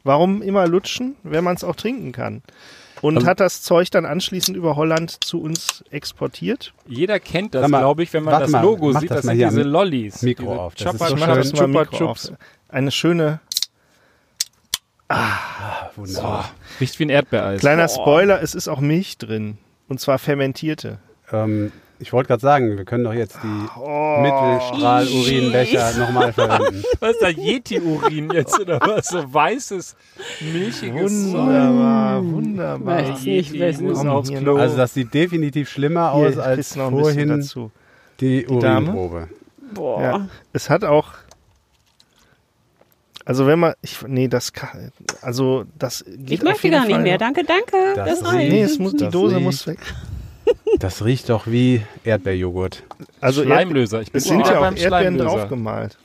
warum 0.02 0.42
immer 0.42 0.66
lutschen, 0.66 1.14
wenn 1.22 1.44
man 1.44 1.54
es 1.54 1.62
auch 1.62 1.76
trinken 1.76 2.10
kann? 2.10 2.42
Und 3.02 3.16
Also- 3.16 3.26
hat 3.28 3.40
das 3.40 3.62
Zeug 3.62 3.90
dann 3.90 4.04
anschließend 4.06 4.56
über 4.56 4.76
Holland 4.76 5.22
zu 5.24 5.40
uns 5.40 5.84
exportiert. 5.90 6.72
Jeder 6.86 7.20
kennt 7.20 7.54
das, 7.54 7.66
glaube 7.68 8.02
ich, 8.02 8.12
wenn 8.12 8.24
man 8.24 8.40
das 8.40 8.50
mal, 8.50 8.62
Logo 8.62 8.92
sieht. 8.92 9.10
das 9.10 9.18
Das 9.18 9.24
sind 9.26 9.36
hier 9.36 9.48
diese 9.48 9.62
Lollis. 9.62 10.22
Mikro 10.22 10.42
diese 10.44 10.58
auf. 10.60 10.74
Das 10.74 10.84
Chopper 10.92 11.04
ist 11.04 11.10
so 11.10 11.16
schön. 11.16 11.42
Chupa 11.54 11.66
Mikro 11.66 11.96
Chups. 11.96 12.30
auf. 12.30 12.36
Eine 12.68 12.90
schöne, 12.90 13.40
Wunderbar. 15.96 16.50
Riecht 16.80 16.98
wie 16.98 17.04
ein 17.06 17.10
Erdbeereis. 17.10 17.60
kleiner 17.60 17.88
Spoiler, 17.88 18.42
es 18.42 18.54
ist 18.54 18.68
auch 18.68 18.80
Milch 18.80 19.16
drin. 19.18 19.58
Und 19.88 20.00
zwar 20.00 20.18
fermentierte. 20.18 20.98
Ähm, 21.32 21.72
ich 22.00 22.12
wollte 22.12 22.28
gerade 22.28 22.40
sagen, 22.40 22.76
wir 22.76 22.84
können 22.84 23.04
doch 23.04 23.12
jetzt 23.12 23.38
die 23.42 23.78
Oh. 23.78 24.18
Mittelstrahl-Urinbecher 24.20 25.98
nochmal 25.98 26.32
verwenden. 26.32 26.82
Was 27.00 27.10
ist 27.12 27.22
da 27.22 27.28
Yeti-Urin 27.28 28.30
jetzt 28.32 28.58
oder 28.60 28.80
was? 28.80 29.08
So 29.08 29.32
weißes, 29.32 29.96
milchiges 30.52 31.32
Wunderbar, 31.32 32.24
wunderbar. 32.24 32.98
Weiß 33.04 33.24
nicht, 33.24 33.52
Yeti. 33.52 33.62
Also 33.62 34.76
das 34.76 34.94
sieht 34.94 35.12
definitiv 35.14 35.68
schlimmer 35.68 36.12
aus 36.12 36.34
Hier, 36.34 36.42
als 36.44 36.74
vorhin 36.74 37.28
dazu. 37.28 37.70
die? 38.20 38.46
Urinprobe. 38.46 39.28
Boah. 39.74 40.02
Ja. 40.02 40.28
Es 40.52 40.70
hat 40.70 40.84
auch. 40.84 41.08
Also 43.24 43.46
wenn 43.46 43.58
man, 43.58 43.74
ich, 43.82 44.00
nee, 44.06 44.26
das 44.26 44.54
kann, 44.54 44.90
also 45.20 45.64
das 45.78 46.02
geht 46.06 46.30
Ich 46.38 46.42
möchte 46.42 46.70
gar 46.70 46.86
nicht 46.86 46.98
mehr. 47.00 47.12
noch. 47.12 47.18
Danke, 47.18 47.44
danke. 47.44 47.76
Das 47.94 48.20
Das, 48.20 48.32
reicht. 48.32 48.50
Nee, 48.50 48.62
es 48.62 48.78
muss, 48.78 48.94
die 48.94 49.08
Dose 49.08 49.38
muss 49.38 49.66
weg. 49.66 49.78
Das 50.78 51.04
riecht 51.04 51.28
doch 51.28 51.46
wie 51.46 51.82
Erdbeerjoghurt. 52.04 52.84
Also 53.20 53.42
Schleimlöser. 53.42 54.00
Ich 54.00 54.12
bin 54.12 54.20
es 54.20 54.24
sind 54.24 54.38
wieder 54.38 54.52
ja 54.52 54.58
auch 54.58 54.62
beim 54.62 54.76
Erdbeeren 54.76 55.18
draufgemalt. 55.18 55.98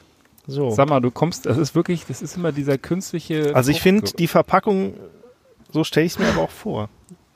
So. 0.48 0.72
Sag 0.72 0.90
mal, 0.90 1.00
du 1.00 1.12
kommst, 1.12 1.46
das 1.46 1.58
ist 1.58 1.74
wirklich, 1.76 2.06
das 2.06 2.22
ist 2.22 2.36
immer 2.36 2.52
dieser 2.52 2.78
künstliche. 2.78 3.56
Also 3.56 3.72
ich 3.72 3.82
finde 3.82 4.12
die 4.12 4.28
Verpackung, 4.28 4.96
so 5.72 5.84
stelle 5.84 6.06
ich 6.06 6.14
es 6.14 6.20
mir 6.20 6.28
aber 6.28 6.42
auch 6.42 6.52
vor. 6.52 6.90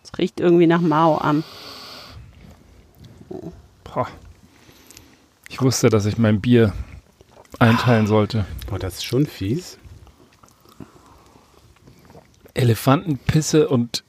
Es 0.03 0.17
riecht 0.17 0.39
irgendwie 0.39 0.67
nach 0.67 0.81
Mao 0.81 1.17
am. 1.17 1.43
Boah. 3.83 4.07
Ich 5.49 5.61
wusste, 5.61 5.89
dass 5.89 6.05
ich 6.05 6.17
mein 6.17 6.41
Bier 6.41 6.73
einteilen 7.59 8.07
sollte. 8.07 8.45
Boah, 8.69 8.79
das 8.79 8.95
ist 8.95 9.05
schon 9.05 9.25
fies. 9.25 9.77
Elefantenpisse 12.53 13.69
und. 13.69 14.03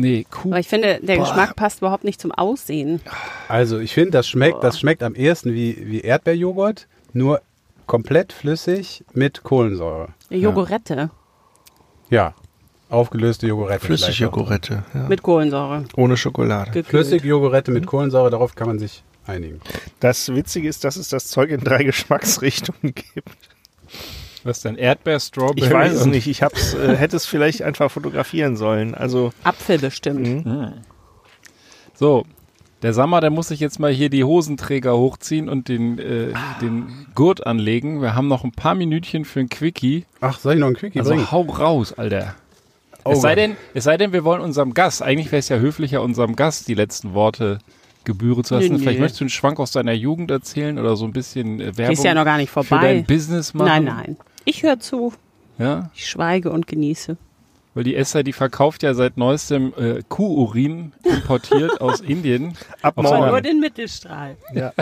Nee, 0.00 0.26
Kuh. 0.30 0.48
Aber 0.50 0.58
ich 0.60 0.68
finde, 0.68 0.98
der 1.02 1.18
Geschmack 1.18 1.56
passt 1.56 1.78
überhaupt 1.82 2.04
nicht 2.04 2.20
zum 2.20 2.32
Aussehen. 2.32 3.00
Also 3.48 3.78
ich 3.78 3.92
finde, 3.92 4.12
das 4.12 4.26
schmeckt, 4.28 4.64
das 4.64 4.80
schmeckt 4.80 5.02
am 5.02 5.14
ehesten 5.14 5.52
wie, 5.52 5.76
wie 5.86 6.00
Erdbeerjoghurt, 6.00 6.86
nur 7.12 7.42
komplett 7.86 8.32
flüssig 8.32 9.04
mit 9.12 9.42
Kohlensäure. 9.42 10.08
Jogurette 10.30 11.10
Ja, 12.08 12.34
aufgelöste 12.88 13.46
Jogurette. 13.46 13.84
vielleicht 13.84 14.02
auch. 14.04 14.06
Flüssigjoghurette, 14.06 14.84
ja. 14.94 15.02
mit 15.08 15.22
Kohlensäure. 15.22 15.84
ohne 15.96 16.16
Schokolade. 16.16 16.70
Gekühlt. 16.70 16.86
Flüssigjoghurette 16.86 17.70
mit 17.70 17.86
Kohlensäure, 17.86 18.30
darauf 18.30 18.54
kann 18.54 18.68
man 18.68 18.78
sich 18.78 19.02
einigen. 19.26 19.60
Das 20.00 20.34
Witzige 20.34 20.68
ist, 20.68 20.84
dass 20.84 20.96
es 20.96 21.08
das 21.08 21.26
Zeug 21.28 21.50
in 21.50 21.60
drei 21.60 21.84
Geschmacksrichtungen 21.84 22.94
gibt. 22.94 23.36
Was 24.44 24.60
denn? 24.62 24.76
Erdbeer, 24.76 25.20
Strawberry? 25.20 25.66
Ich 25.66 25.72
weiß 25.72 25.92
es 25.92 26.06
nicht. 26.06 26.26
Ich 26.26 26.42
hab's, 26.42 26.74
äh, 26.74 26.96
hätte 26.96 27.16
es 27.16 27.26
vielleicht 27.26 27.62
einfach 27.62 27.90
fotografieren 27.90 28.56
sollen. 28.56 28.94
Also 28.94 29.32
Apfel 29.44 29.78
bestimmt. 29.78 30.46
Mhm. 30.46 30.72
So, 31.94 32.24
der 32.82 32.94
Sammer, 32.94 33.20
der 33.20 33.30
muss 33.30 33.48
sich 33.48 33.60
jetzt 33.60 33.78
mal 33.78 33.92
hier 33.92 34.08
die 34.08 34.24
Hosenträger 34.24 34.96
hochziehen 34.96 35.48
und 35.50 35.68
den, 35.68 35.98
äh, 35.98 36.32
den 36.62 37.06
Gurt 37.14 37.46
anlegen. 37.46 38.00
Wir 38.00 38.14
haben 38.14 38.28
noch 38.28 38.44
ein 38.44 38.52
paar 38.52 38.74
Minütchen 38.74 39.24
für 39.26 39.40
ein 39.40 39.50
Quickie. 39.50 40.06
Ach, 40.20 40.38
soll 40.38 40.54
ich 40.54 40.60
noch 40.60 40.68
einen 40.68 40.76
Quickie 40.76 40.98
Also 40.98 41.10
bringen? 41.10 41.30
hau 41.30 41.42
raus, 41.42 41.92
Alter. 41.92 42.34
Oh 43.04 43.12
es, 43.12 43.20
sei 43.20 43.34
denn, 43.34 43.56
es 43.74 43.84
sei 43.84 43.96
denn, 43.96 44.12
wir 44.12 44.24
wollen 44.24 44.40
unserem 44.42 44.74
Gast, 44.74 45.02
eigentlich 45.02 45.32
wäre 45.32 45.40
es 45.40 45.48
ja 45.48 45.56
höflicher, 45.56 46.02
unserem 46.02 46.36
Gast 46.36 46.68
die 46.68 46.74
letzten 46.74 47.14
Worte 47.14 47.58
gebühren 48.04 48.44
zu 48.44 48.54
lassen. 48.54 48.72
Nö. 48.72 48.78
Vielleicht 48.78 49.00
möchtest 49.00 49.20
du 49.20 49.24
einen 49.24 49.30
Schwank 49.30 49.58
aus 49.60 49.72
deiner 49.72 49.92
Jugend 49.92 50.30
erzählen 50.30 50.78
oder 50.78 50.96
so 50.96 51.04
ein 51.04 51.12
bisschen 51.12 51.60
äh, 51.60 51.76
Werbung 51.76 51.92
Ist 51.94 52.04
ja 52.04 52.14
noch 52.14 52.24
gar 52.24 52.36
nicht 52.38 52.50
für 52.50 52.62
vorbei. 52.64 52.94
dein 52.94 53.04
Business 53.04 53.52
machen. 53.54 53.66
Nein, 53.68 53.84
nein. 53.84 54.16
Ich 54.44 54.62
höre 54.62 54.80
zu. 54.80 55.12
Ja, 55.58 55.90
Ich 55.94 56.06
schweige 56.08 56.50
und 56.50 56.66
genieße. 56.66 57.16
weil 57.74 57.84
die 57.84 57.94
Esther, 57.94 58.22
die 58.22 58.32
verkauft 58.32 58.82
ja 58.82 58.94
seit 58.94 59.16
neuestem 59.16 59.72
äh, 59.76 60.02
Kuhurin 60.08 60.92
importiert 61.04 61.80
aus 61.80 62.00
Indien. 62.14 62.56
ab 62.82 62.94
seiner- 62.96 63.10
nur 63.18 63.26
morgen. 63.28 63.42
den 63.44 63.60
Mittelstrahl. 63.60 64.36
Ja. 64.54 64.72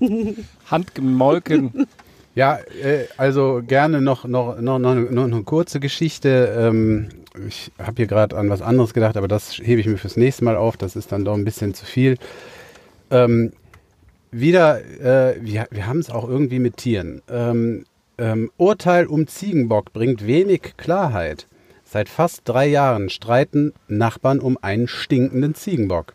Handgemolken. 0.70 1.86
Ja, 2.34 2.58
äh, 2.82 3.06
also 3.16 3.60
gerne 3.66 4.00
noch, 4.00 4.24
noch, 4.24 4.60
noch, 4.60 4.78
noch, 4.78 4.94
noch 4.94 5.24
eine 5.24 5.42
kurze 5.42 5.80
Geschichte. 5.80 6.54
Ähm, 6.56 7.08
ich 7.48 7.72
habe 7.78 7.94
hier 7.96 8.06
gerade 8.06 8.36
an 8.36 8.48
was 8.50 8.62
anderes 8.62 8.94
gedacht, 8.94 9.16
aber 9.16 9.28
das 9.28 9.58
hebe 9.58 9.80
ich 9.80 9.86
mir 9.86 9.98
fürs 9.98 10.16
nächste 10.16 10.44
Mal 10.44 10.56
auf. 10.56 10.76
Das 10.76 10.96
ist 10.96 11.10
dann 11.12 11.24
doch 11.24 11.34
ein 11.34 11.44
bisschen 11.44 11.74
zu 11.74 11.84
viel. 11.84 12.16
Ähm, 13.10 13.52
wieder, 14.30 14.80
äh, 15.00 15.36
wir, 15.40 15.66
wir 15.72 15.86
haben 15.88 15.98
es 15.98 16.08
auch 16.10 16.28
irgendwie 16.28 16.60
mit 16.60 16.76
Tieren. 16.76 17.20
Ähm, 17.28 17.84
ähm, 18.20 18.50
Urteil 18.56 19.06
um 19.06 19.26
Ziegenbock 19.26 19.92
bringt 19.92 20.26
wenig 20.26 20.74
Klarheit. 20.76 21.46
Seit 21.84 22.08
fast 22.08 22.42
drei 22.44 22.66
Jahren 22.68 23.10
streiten 23.10 23.72
Nachbarn 23.88 24.38
um 24.38 24.56
einen 24.62 24.86
stinkenden 24.86 25.54
Ziegenbock. 25.56 26.14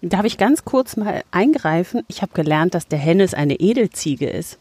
Darf 0.00 0.24
ich 0.24 0.38
ganz 0.38 0.64
kurz 0.64 0.96
mal 0.96 1.22
eingreifen? 1.32 2.02
Ich 2.06 2.22
habe 2.22 2.32
gelernt, 2.32 2.74
dass 2.74 2.86
der 2.86 3.00
Hennes 3.00 3.34
eine 3.34 3.54
Edelziege 3.56 4.28
ist. 4.28 4.58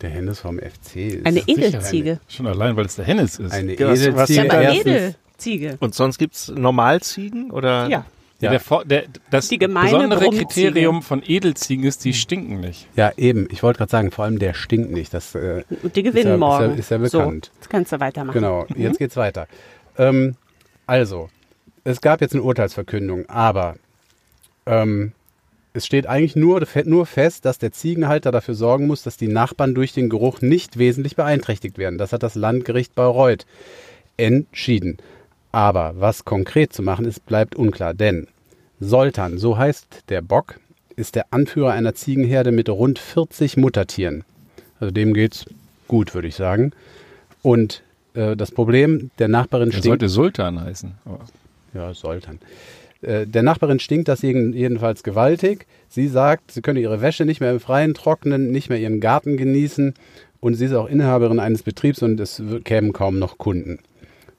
Der 0.00 0.10
Hennes 0.10 0.40
vom 0.40 0.58
FC 0.58 0.96
ist 0.96 1.26
Eine 1.26 1.42
sicher 1.42 1.58
Edelziege. 1.58 2.20
Schon 2.26 2.46
allein, 2.48 2.74
weil 2.74 2.86
es 2.86 2.96
der 2.96 3.04
Hennes 3.04 3.38
ist. 3.38 3.52
Eine 3.52 3.78
Was- 3.78 3.88
was- 4.14 4.30
Edelziege. 4.30 4.42
Ja, 4.46 4.52
aber 4.52 4.62
erstens. 4.62 4.86
Edelziege. 4.86 5.76
Und 5.78 5.94
sonst 5.94 6.18
gibt's 6.18 6.48
Normalziegen 6.48 7.50
oder? 7.50 7.86
Ja. 7.88 8.04
Ja, 8.40 8.50
der, 8.50 8.84
der, 8.84 9.04
das 9.30 9.48
besondere 9.48 10.20
Brummziege. 10.20 10.44
Kriterium 10.46 11.02
von 11.02 11.22
Edelziegen 11.26 11.84
ist, 11.84 12.04
die 12.04 12.14
stinken 12.14 12.60
nicht. 12.60 12.88
Ja, 12.96 13.12
eben. 13.16 13.46
Ich 13.50 13.62
wollte 13.62 13.78
gerade 13.78 13.90
sagen, 13.90 14.10
vor 14.10 14.24
allem 14.24 14.38
der 14.38 14.54
stinkt 14.54 14.90
nicht. 14.90 15.12
Das, 15.12 15.34
äh, 15.34 15.62
Und 15.82 15.94
die 15.96 16.00
Ist 16.00 16.06
ja- 16.06 16.10
gewinnen 16.10 16.16
ist 16.16 16.24
ja- 16.24 16.36
morgen. 16.36 16.78
ist 16.78 16.90
ja 16.90 16.98
bekannt. 16.98 17.50
So, 17.52 17.58
jetzt 17.60 17.70
kannst 17.70 17.92
du 17.92 18.00
weitermachen. 18.00 18.34
genau, 18.34 18.66
jetzt 18.76 18.98
geht's 18.98 19.16
weiter. 19.16 19.46
Ähm, 19.98 20.36
also, 20.86 21.28
es 21.84 22.00
gab 22.00 22.20
jetzt 22.20 22.32
eine 22.34 22.42
Urteilsverkündung, 22.42 23.28
aber 23.28 23.76
ähm, 24.66 25.12
es 25.72 25.86
steht 25.86 26.06
eigentlich 26.06 26.34
nur, 26.34 26.66
nur 26.84 27.06
fest, 27.06 27.44
dass 27.44 27.58
der 27.58 27.72
Ziegenhalter 27.72 28.32
dafür 28.32 28.54
sorgen 28.54 28.86
muss, 28.86 29.02
dass 29.02 29.16
die 29.16 29.28
Nachbarn 29.28 29.74
durch 29.74 29.92
den 29.92 30.08
Geruch 30.08 30.40
nicht 30.40 30.78
wesentlich 30.78 31.14
beeinträchtigt 31.14 31.78
werden. 31.78 31.98
Das 31.98 32.12
hat 32.12 32.22
das 32.22 32.34
Landgericht 32.34 32.94
Bayreuth 32.94 33.46
entschieden. 34.16 34.98
Aber 35.52 35.94
was 35.96 36.24
konkret 36.24 36.72
zu 36.72 36.82
machen 36.82 37.04
ist, 37.04 37.26
bleibt 37.26 37.54
unklar, 37.56 37.94
denn 37.94 38.28
Soltan, 38.78 39.38
so 39.38 39.58
heißt 39.58 40.04
der 40.08 40.22
Bock, 40.22 40.58
ist 40.96 41.14
der 41.14 41.26
Anführer 41.32 41.72
einer 41.72 41.94
Ziegenherde 41.94 42.52
mit 42.52 42.68
rund 42.68 42.98
40 42.98 43.56
Muttertieren. 43.56 44.24
Also 44.78 44.90
dem 44.92 45.12
geht's 45.12 45.44
gut, 45.88 46.14
würde 46.14 46.28
ich 46.28 46.34
sagen. 46.34 46.72
Und 47.42 47.82
äh, 48.14 48.36
das 48.36 48.50
Problem, 48.52 49.10
der 49.18 49.28
Nachbarin 49.28 49.66
Der 49.70 49.78
stinkt. 49.78 49.86
sollte 50.00 50.08
Sultan 50.08 50.60
heißen. 50.60 50.92
Aber 51.04 51.20
Ja, 51.74 51.92
Sultan. 51.94 52.38
Äh, 53.02 53.26
Der 53.26 53.42
Nachbarin 53.42 53.80
stinkt 53.80 54.08
das 54.08 54.22
jeden- 54.22 54.52
jedenfalls 54.52 55.02
gewaltig. 55.02 55.66
Sie 55.88 56.06
sagt, 56.08 56.52
sie 56.52 56.62
könne 56.62 56.80
ihre 56.80 57.00
Wäsche 57.02 57.24
nicht 57.26 57.40
mehr 57.40 57.50
im 57.52 57.60
Freien 57.60 57.94
trocknen, 57.94 58.50
nicht 58.50 58.68
mehr 58.70 58.78
ihren 58.78 59.00
Garten 59.00 59.36
genießen 59.36 59.94
und 60.40 60.54
sie 60.54 60.66
ist 60.66 60.72
auch 60.74 60.88
Inhaberin 60.88 61.38
eines 61.40 61.62
Betriebs 61.62 62.02
und 62.02 62.18
es 62.20 62.42
kämen 62.64 62.92
kaum 62.92 63.18
noch 63.18 63.36
Kunden. 63.38 63.80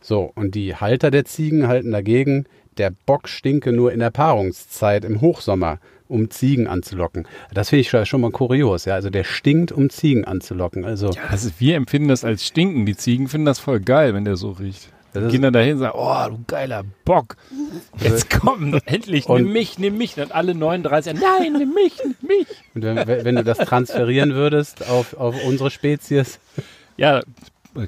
So, 0.02 0.32
und 0.36 0.56
die 0.56 0.76
Halter 0.76 1.12
der 1.12 1.26
Ziegen 1.26 1.68
halten 1.68 1.92
dagegen, 1.92 2.46
der 2.78 2.92
Bock 3.06 3.28
stinke 3.30 3.72
nur 3.72 3.92
in 3.94 4.00
der 4.00 4.10
Paarungszeit 4.12 5.06
im 5.06 5.22
Hochsommer, 5.22 5.80
um 6.08 6.30
Ziegen 6.32 6.68
anzulocken. 6.68 7.28
Das 7.54 7.70
finde 7.70 7.82
ich 7.82 7.90
schon- 8.10 8.22
mal 8.22 8.32
kurios, 8.32 8.86
ja. 8.86 8.96
Also 8.96 9.10
der 9.10 9.24
stinkt, 9.24 9.72
um 9.72 9.90
Ziegen 9.90 10.26
anzulocken. 10.26 10.84
Also 10.86 11.12
das 11.30 11.46
ist, 11.46 11.60
wir 11.60 11.76
empfinden 11.76 12.10
das 12.10 12.24
als 12.26 12.46
Stinken. 12.46 12.86
Die 12.86 12.96
Ziegen 12.98 13.28
finden 13.28 13.46
das 13.46 13.60
voll 13.60 13.80
geil, 13.80 14.14
wenn 14.14 14.26
der 14.26 14.36
so 14.36 14.52
riecht. 14.52 14.90
Das 15.14 15.30
Die 15.32 15.40
dann 15.40 15.52
dahin 15.52 15.74
und 15.74 15.80
sagen, 15.80 15.98
oh, 15.98 16.30
du 16.30 16.44
geiler 16.48 16.84
Bock. 17.04 17.36
Jetzt 18.02 18.30
komm, 18.30 18.80
endlich, 18.86 19.28
Und- 19.28 19.44
nimm 19.44 19.52
mich, 19.54 19.78
nimm 19.78 19.98
mich. 19.98 20.16
Dann 20.16 20.32
alle 20.32 20.56
39, 20.56 21.14
nein, 21.16 21.54
nimm 21.54 21.74
mich, 21.74 21.94
nimm 22.04 22.16
mich. 22.28 22.48
und 22.74 22.84
wenn, 22.84 23.26
wenn 23.26 23.36
du 23.36 23.44
das 23.44 23.58
transferieren 23.58 24.34
würdest 24.34 24.90
auf, 24.90 25.14
auf 25.18 25.36
unsere 25.46 25.70
Spezies, 25.70 26.40
Ja, 26.98 27.22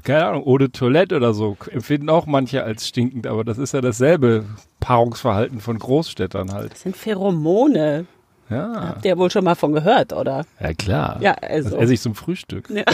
keine 0.02 0.26
Ahnung, 0.26 0.46
Eau 0.46 0.58
de 0.58 0.68
Toilette 0.68 1.16
oder 1.16 1.34
so 1.34 1.56
empfinden 1.70 2.08
auch 2.08 2.26
manche 2.26 2.62
als 2.64 2.88
stinkend, 2.88 3.26
aber 3.26 3.44
das 3.44 3.58
ist 3.58 3.74
ja 3.74 3.80
dasselbe 3.80 4.44
Paarungsverhalten 4.80 5.60
von 5.60 5.78
Großstädtern 5.78 6.52
halt. 6.52 6.72
Das 6.72 6.82
sind 6.82 6.96
Pheromone. 6.96 8.06
Ja, 8.50 8.88
Habt 8.88 9.04
ihr 9.06 9.16
wohl 9.16 9.30
schon 9.30 9.44
mal 9.44 9.54
von 9.54 9.72
gehört, 9.72 10.12
oder? 10.12 10.44
ja 10.60 10.74
klar. 10.74 11.16
Ja, 11.20 11.34
Das 11.40 11.66
also. 11.66 11.76
esse 11.78 11.94
ich 11.94 12.00
zum 12.00 12.14
Frühstück. 12.14 12.68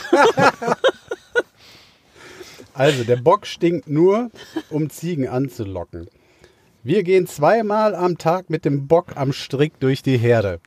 Also, 2.72 3.04
der 3.04 3.16
Bock 3.16 3.46
stinkt 3.46 3.88
nur, 3.88 4.30
um 4.70 4.88
Ziegen 4.88 5.28
anzulocken. 5.28 6.08
Wir 6.82 7.02
gehen 7.02 7.26
zweimal 7.26 7.94
am 7.94 8.16
Tag 8.16 8.48
mit 8.48 8.64
dem 8.64 8.86
Bock 8.86 9.16
am 9.16 9.32
Strick 9.32 9.78
durch 9.80 10.02
die 10.02 10.16
Herde. 10.16 10.60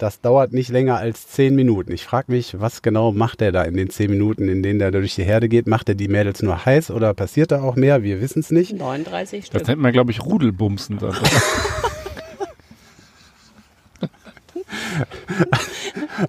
Das 0.00 0.22
dauert 0.22 0.54
nicht 0.54 0.70
länger 0.70 0.96
als 0.96 1.28
zehn 1.28 1.54
Minuten. 1.54 1.92
Ich 1.92 2.04
frage 2.04 2.32
mich, 2.32 2.58
was 2.58 2.80
genau 2.80 3.12
macht 3.12 3.42
er 3.42 3.52
da 3.52 3.64
in 3.64 3.76
den 3.76 3.90
zehn 3.90 4.10
Minuten, 4.10 4.48
in 4.48 4.62
denen 4.62 4.80
er 4.80 4.90
durch 4.92 5.14
die 5.14 5.24
Herde 5.24 5.46
geht? 5.50 5.66
Macht 5.66 5.90
er 5.90 5.94
die 5.94 6.08
Mädels 6.08 6.40
nur 6.40 6.64
heiß 6.64 6.90
oder 6.90 7.12
passiert 7.12 7.52
da 7.52 7.60
auch 7.60 7.76
mehr? 7.76 8.02
Wir 8.02 8.22
wissen 8.22 8.40
es 8.40 8.50
nicht. 8.50 8.72
39 8.72 9.40
Das 9.40 9.46
Stück. 9.48 9.68
nennt 9.68 9.82
man, 9.82 9.92
glaube 9.92 10.10
ich, 10.10 10.24
Rudelbumsen. 10.24 10.98
Dann. 10.98 11.14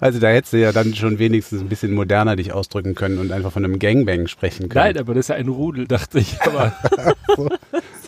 Also 0.00 0.18
da 0.18 0.28
hättest 0.28 0.54
du 0.54 0.58
ja 0.58 0.72
dann 0.72 0.94
schon 0.94 1.18
wenigstens 1.18 1.60
ein 1.60 1.68
bisschen 1.68 1.92
moderner 1.92 2.36
dich 2.36 2.52
ausdrücken 2.52 2.94
können 2.94 3.18
und 3.18 3.30
einfach 3.30 3.52
von 3.52 3.64
einem 3.64 3.78
Gangbang 3.78 4.26
sprechen 4.26 4.68
können. 4.70 4.84
Nein, 4.86 4.98
aber 4.98 5.12
das 5.14 5.26
ist 5.26 5.28
ja 5.28 5.34
ein 5.34 5.48
Rudel, 5.48 5.86
dachte 5.86 6.18
ich. 6.18 6.40
Aber 6.42 6.74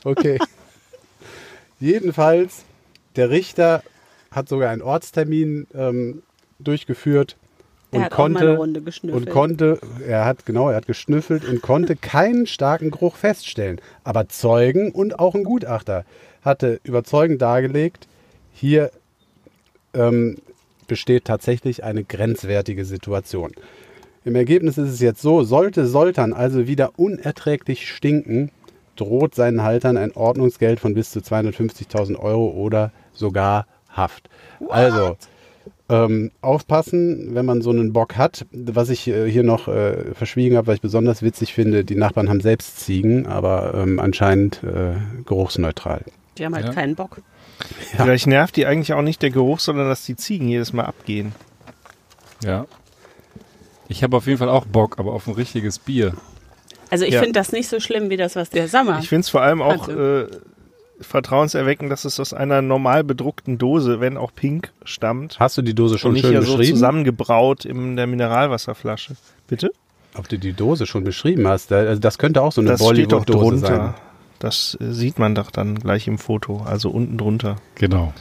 Okay. 0.05 0.39
Jedenfalls, 1.81 2.65
der 3.17 3.29
Richter 3.31 3.83
hat 4.35 4.49
sogar 4.49 4.71
einen 4.71 4.83
Ortstermin 4.83 5.67
ähm, 5.75 6.23
durchgeführt 6.59 7.37
Er 7.91 7.97
und 7.97 8.05
hat 8.05 8.13
auch 8.13 8.29
mal 8.29 8.57
konnte 8.57 9.13
und 9.13 9.31
konnte, 9.31 9.79
er 10.07 10.25
hat 10.25 10.47
genau, 10.47 10.71
er 10.71 10.77
hat 10.77 10.87
geschnüffelt 10.87 11.45
und 11.45 11.63
konnte 11.63 11.97
keinen 12.01 12.47
starken 12.47 12.91
Geruch 12.91 13.17
feststellen. 13.17 13.81
Aber 14.03 14.29
Zeugen 14.29 14.93
und 14.93 15.19
auch 15.19 15.35
ein 15.35 15.45
Gutachter 15.45 16.05
hatte 16.43 16.81
überzeugend 16.85 17.41
dargelegt, 17.41 18.07
hier 18.53 18.91
ähm, 19.95 20.37
besteht 20.87 21.25
tatsächlich 21.25 21.85
eine 21.85 22.05
grenzwertige 22.05 22.85
Situation. 22.85 23.53
Im 24.25 24.35
Ergebnis 24.35 24.79
ist 24.79 24.91
es 24.91 25.01
jetzt 25.01 25.21
so, 25.21 25.43
sollte 25.43 25.87
Soltan 25.87 26.33
also 26.33 26.67
wieder 26.67 26.93
unerträglich 26.97 27.89
stinken, 27.89 28.51
droht 28.97 29.35
seinen 29.35 29.63
Haltern 29.63 29.97
ein 29.97 30.13
Ordnungsgeld 30.13 30.81
von 30.81 30.95
bis 30.95 31.11
zu 31.11 31.21
250.000 31.21 32.19
Euro 32.19 32.51
oder 32.51 32.93
sogar 33.13 33.67
Haft. 33.95 34.29
Also, 34.69 35.17
ähm, 35.89 36.31
aufpassen, 36.41 37.35
wenn 37.35 37.45
man 37.47 37.61
so 37.63 37.71
einen 37.71 37.93
Bock 37.93 38.17
hat. 38.17 38.47
Was 38.53 38.89
ich 38.89 39.07
äh, 39.09 39.31
hier 39.31 39.43
noch 39.43 39.69
äh, 39.69 40.15
verschwiegen 40.15 40.57
habe, 40.57 40.67
was 40.69 40.77
ich 40.77 40.81
besonders 40.81 41.23
witzig 41.23 41.53
finde, 41.55 41.85
die 41.85 41.95
Nachbarn 41.97 42.29
haben 42.29 42.41
selbst 42.41 42.81
Ziegen, 42.81 43.27
aber 43.27 43.75
ähm, 43.75 43.99
anscheinend 44.01 44.63
äh, 44.65 44.95
geruchsneutral. 45.27 46.05
Die 46.39 46.45
haben 46.45 46.55
halt 46.55 46.67
Ja. 46.67 46.73
keinen 46.73 46.95
Bock. 46.95 47.19
Vielleicht 47.97 48.27
nervt 48.27 48.57
die 48.57 48.67
eigentlich 48.67 48.93
auch 48.95 49.03
nicht 49.03 49.23
der 49.23 49.31
Geruch, 49.31 49.61
sondern 49.61 49.89
dass 49.89 50.05
die 50.05 50.17
Ziegen 50.17 50.49
jedes 50.49 50.73
Mal 50.73 50.85
abgehen. 50.85 51.33
ja. 52.45 52.67
Ich 53.87 54.03
habe 54.03 54.17
auf 54.17 54.27
jeden 54.27 54.39
Fall 54.39 54.49
auch 54.49 54.65
Bock, 54.65 54.99
aber 54.99 55.13
auf 55.13 55.27
ein 55.29 55.35
richtiges 55.35 55.79
Bier. 55.79 56.15
Also 56.91 57.05
ich 57.05 57.13
Ja. 57.13 57.21
finde 57.21 57.39
das 57.39 57.53
nicht 57.53 57.69
so 57.69 57.81
schlimm 57.81 58.09
wie 58.09 58.17
das, 58.17 58.35
was 58.35 58.49
der 58.49 58.67
Sommer. 58.67 58.99
Ich 58.99 59.11
finde 59.11 59.21
es 59.21 59.29
vor 59.29 59.43
allem 59.43 59.61
auch 59.61 59.89
Also. 59.89 60.01
äh, 60.01 60.27
vertrauenserweckend, 61.01 61.91
dass 61.91 62.05
es 62.05 62.21
aus 62.21 62.33
einer 62.33 62.63
normal 62.63 63.05
bedruckten 63.05 63.59
Dose, 63.59 64.01
wenn 64.01 64.17
auch 64.17 64.33
pink, 64.35 64.73
stammt. 64.85 65.39
Hast 65.41 65.59
du 65.59 65.63
die 65.63 65.75
Dose 65.75 65.99
schon 65.99 66.11
und 66.11 66.15
nicht 66.15 66.25
schön 66.25 66.35
ja 66.35 66.43
so 66.43 66.57
beschrieben? 66.57 66.77
zusammengebraut 66.77 67.65
in 67.65 67.97
der 67.97 68.07
Mineralwasserflasche. 68.07 69.17
Bitte? 69.47 69.73
Ob 70.17 70.29
du 70.29 70.39
die 70.39 70.53
Dose 70.53 70.87
schon 70.87 71.05
beschrieben 71.05 71.47
hast? 71.49 71.73
Also 71.73 72.01
das 72.01 72.19
könnte 72.19 72.43
auch 72.43 72.53
so 72.53 72.61
eine 72.61 72.77
Bollywood-Dose 72.77 73.39
drunter. 73.39 73.67
sein. 73.67 73.95
Das 74.39 74.77
äh, 74.81 74.93
sieht 74.93 75.19
man 75.19 75.35
doch 75.35 75.51
dann 75.51 75.77
gleich 75.77 76.07
im 76.07 76.19
Foto, 76.19 76.63
also 76.65 76.91
unten 76.91 77.19
drunter. 77.19 77.57
Genau. 77.75 78.13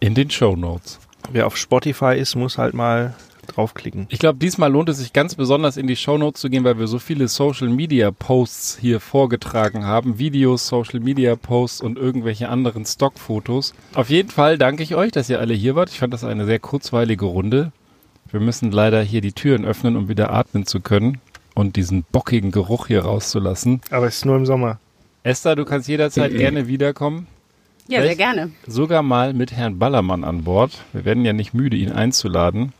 In 0.00 0.14
den 0.14 0.30
Show 0.30 0.56
Notes. 0.56 1.00
Wer 1.30 1.46
auf 1.46 1.56
Spotify 1.56 2.16
ist, 2.16 2.36
muss 2.36 2.56
halt 2.56 2.74
mal 2.74 3.14
draufklicken. 3.48 4.06
Ich 4.10 4.18
glaube, 4.18 4.38
diesmal 4.38 4.70
lohnt 4.70 4.88
es 4.88 4.98
sich 4.98 5.12
ganz 5.12 5.34
besonders 5.34 5.76
in 5.76 5.86
die 5.86 5.96
Shownotes 5.96 6.40
zu 6.40 6.48
gehen, 6.50 6.64
weil 6.64 6.78
wir 6.78 6.86
so 6.86 6.98
viele 6.98 7.28
Social 7.28 7.68
Media 7.68 8.10
Posts 8.10 8.78
hier 8.80 9.00
vorgetragen 9.00 9.84
haben. 9.84 10.18
Videos, 10.18 10.68
Social 10.68 11.00
Media 11.00 11.34
Posts 11.36 11.80
und 11.80 11.98
irgendwelche 11.98 12.48
anderen 12.48 12.84
Stockfotos. 12.84 13.74
Auf 13.94 14.10
jeden 14.10 14.30
Fall 14.30 14.56
danke 14.58 14.82
ich 14.82 14.94
euch, 14.94 15.10
dass 15.12 15.28
ihr 15.28 15.40
alle 15.40 15.54
hier 15.54 15.74
wart. 15.74 15.90
Ich 15.90 15.98
fand 15.98 16.12
das 16.14 16.24
eine 16.24 16.46
sehr 16.46 16.58
kurzweilige 16.60 17.24
Runde. 17.24 17.72
Wir 18.30 18.40
müssen 18.40 18.70
leider 18.70 19.02
hier 19.02 19.20
die 19.20 19.32
Türen 19.32 19.64
öffnen, 19.64 19.96
um 19.96 20.08
wieder 20.08 20.32
atmen 20.32 20.66
zu 20.66 20.80
können 20.80 21.18
und 21.54 21.76
diesen 21.76 22.04
bockigen 22.12 22.50
Geruch 22.50 22.86
hier 22.86 23.02
rauszulassen. 23.02 23.80
Aber 23.90 24.06
es 24.06 24.16
ist 24.18 24.24
nur 24.26 24.36
im 24.36 24.46
Sommer. 24.46 24.78
Esther, 25.22 25.56
du 25.56 25.64
kannst 25.64 25.88
jederzeit 25.88 26.30
gerne 26.36 26.66
wiederkommen. 26.68 27.26
ja, 27.88 28.00
sehr 28.02 28.10
Echt? 28.10 28.18
gerne. 28.18 28.50
Sogar 28.66 29.02
mal 29.02 29.32
mit 29.34 29.52
Herrn 29.52 29.78
Ballermann 29.78 30.24
an 30.24 30.44
Bord. 30.44 30.72
Wir 30.92 31.04
werden 31.04 31.24
ja 31.24 31.32
nicht 31.32 31.54
müde, 31.54 31.76
ihn 31.76 31.90
einzuladen. 31.90 32.72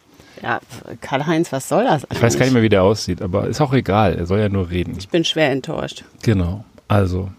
Ja, 0.43 0.61
Karl-Heinz, 1.01 1.53
was 1.53 1.69
soll 1.69 1.85
das 1.85 2.07
Ich 2.13 2.23
weiß 2.23 2.39
gar 2.39 2.45
nicht 2.45 2.55
mehr, 2.55 2.63
wie 2.63 2.69
der 2.69 2.83
aussieht, 2.83 3.23
aber 3.23 3.49
ist 3.49 3.61
auch 3.61 3.73
egal. 3.73 4.15
Er 4.17 4.27
soll 4.27 4.39
ja 4.41 4.49
nur 4.49 4.71
reden. 4.71 4.95
Ich 4.99 5.09
bin 5.09 5.25
schwer 5.25 5.51
enttäuscht. 5.51 6.05
Genau. 6.23 6.65
Also, 6.87 7.31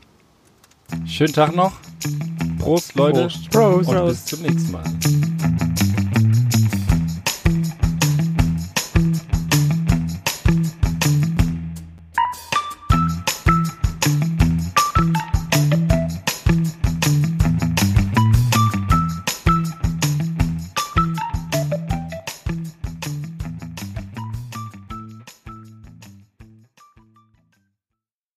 schönen 1.06 1.34
Tag 1.34 1.56
noch. 1.56 1.74
Prost, 2.60 2.96
Leute. 2.96 3.30
Prost. 3.52 3.90
Und 3.90 4.06
bis 4.08 4.26
zum 4.26 4.42
nächsten 4.42 4.72
Mal. 4.72 4.84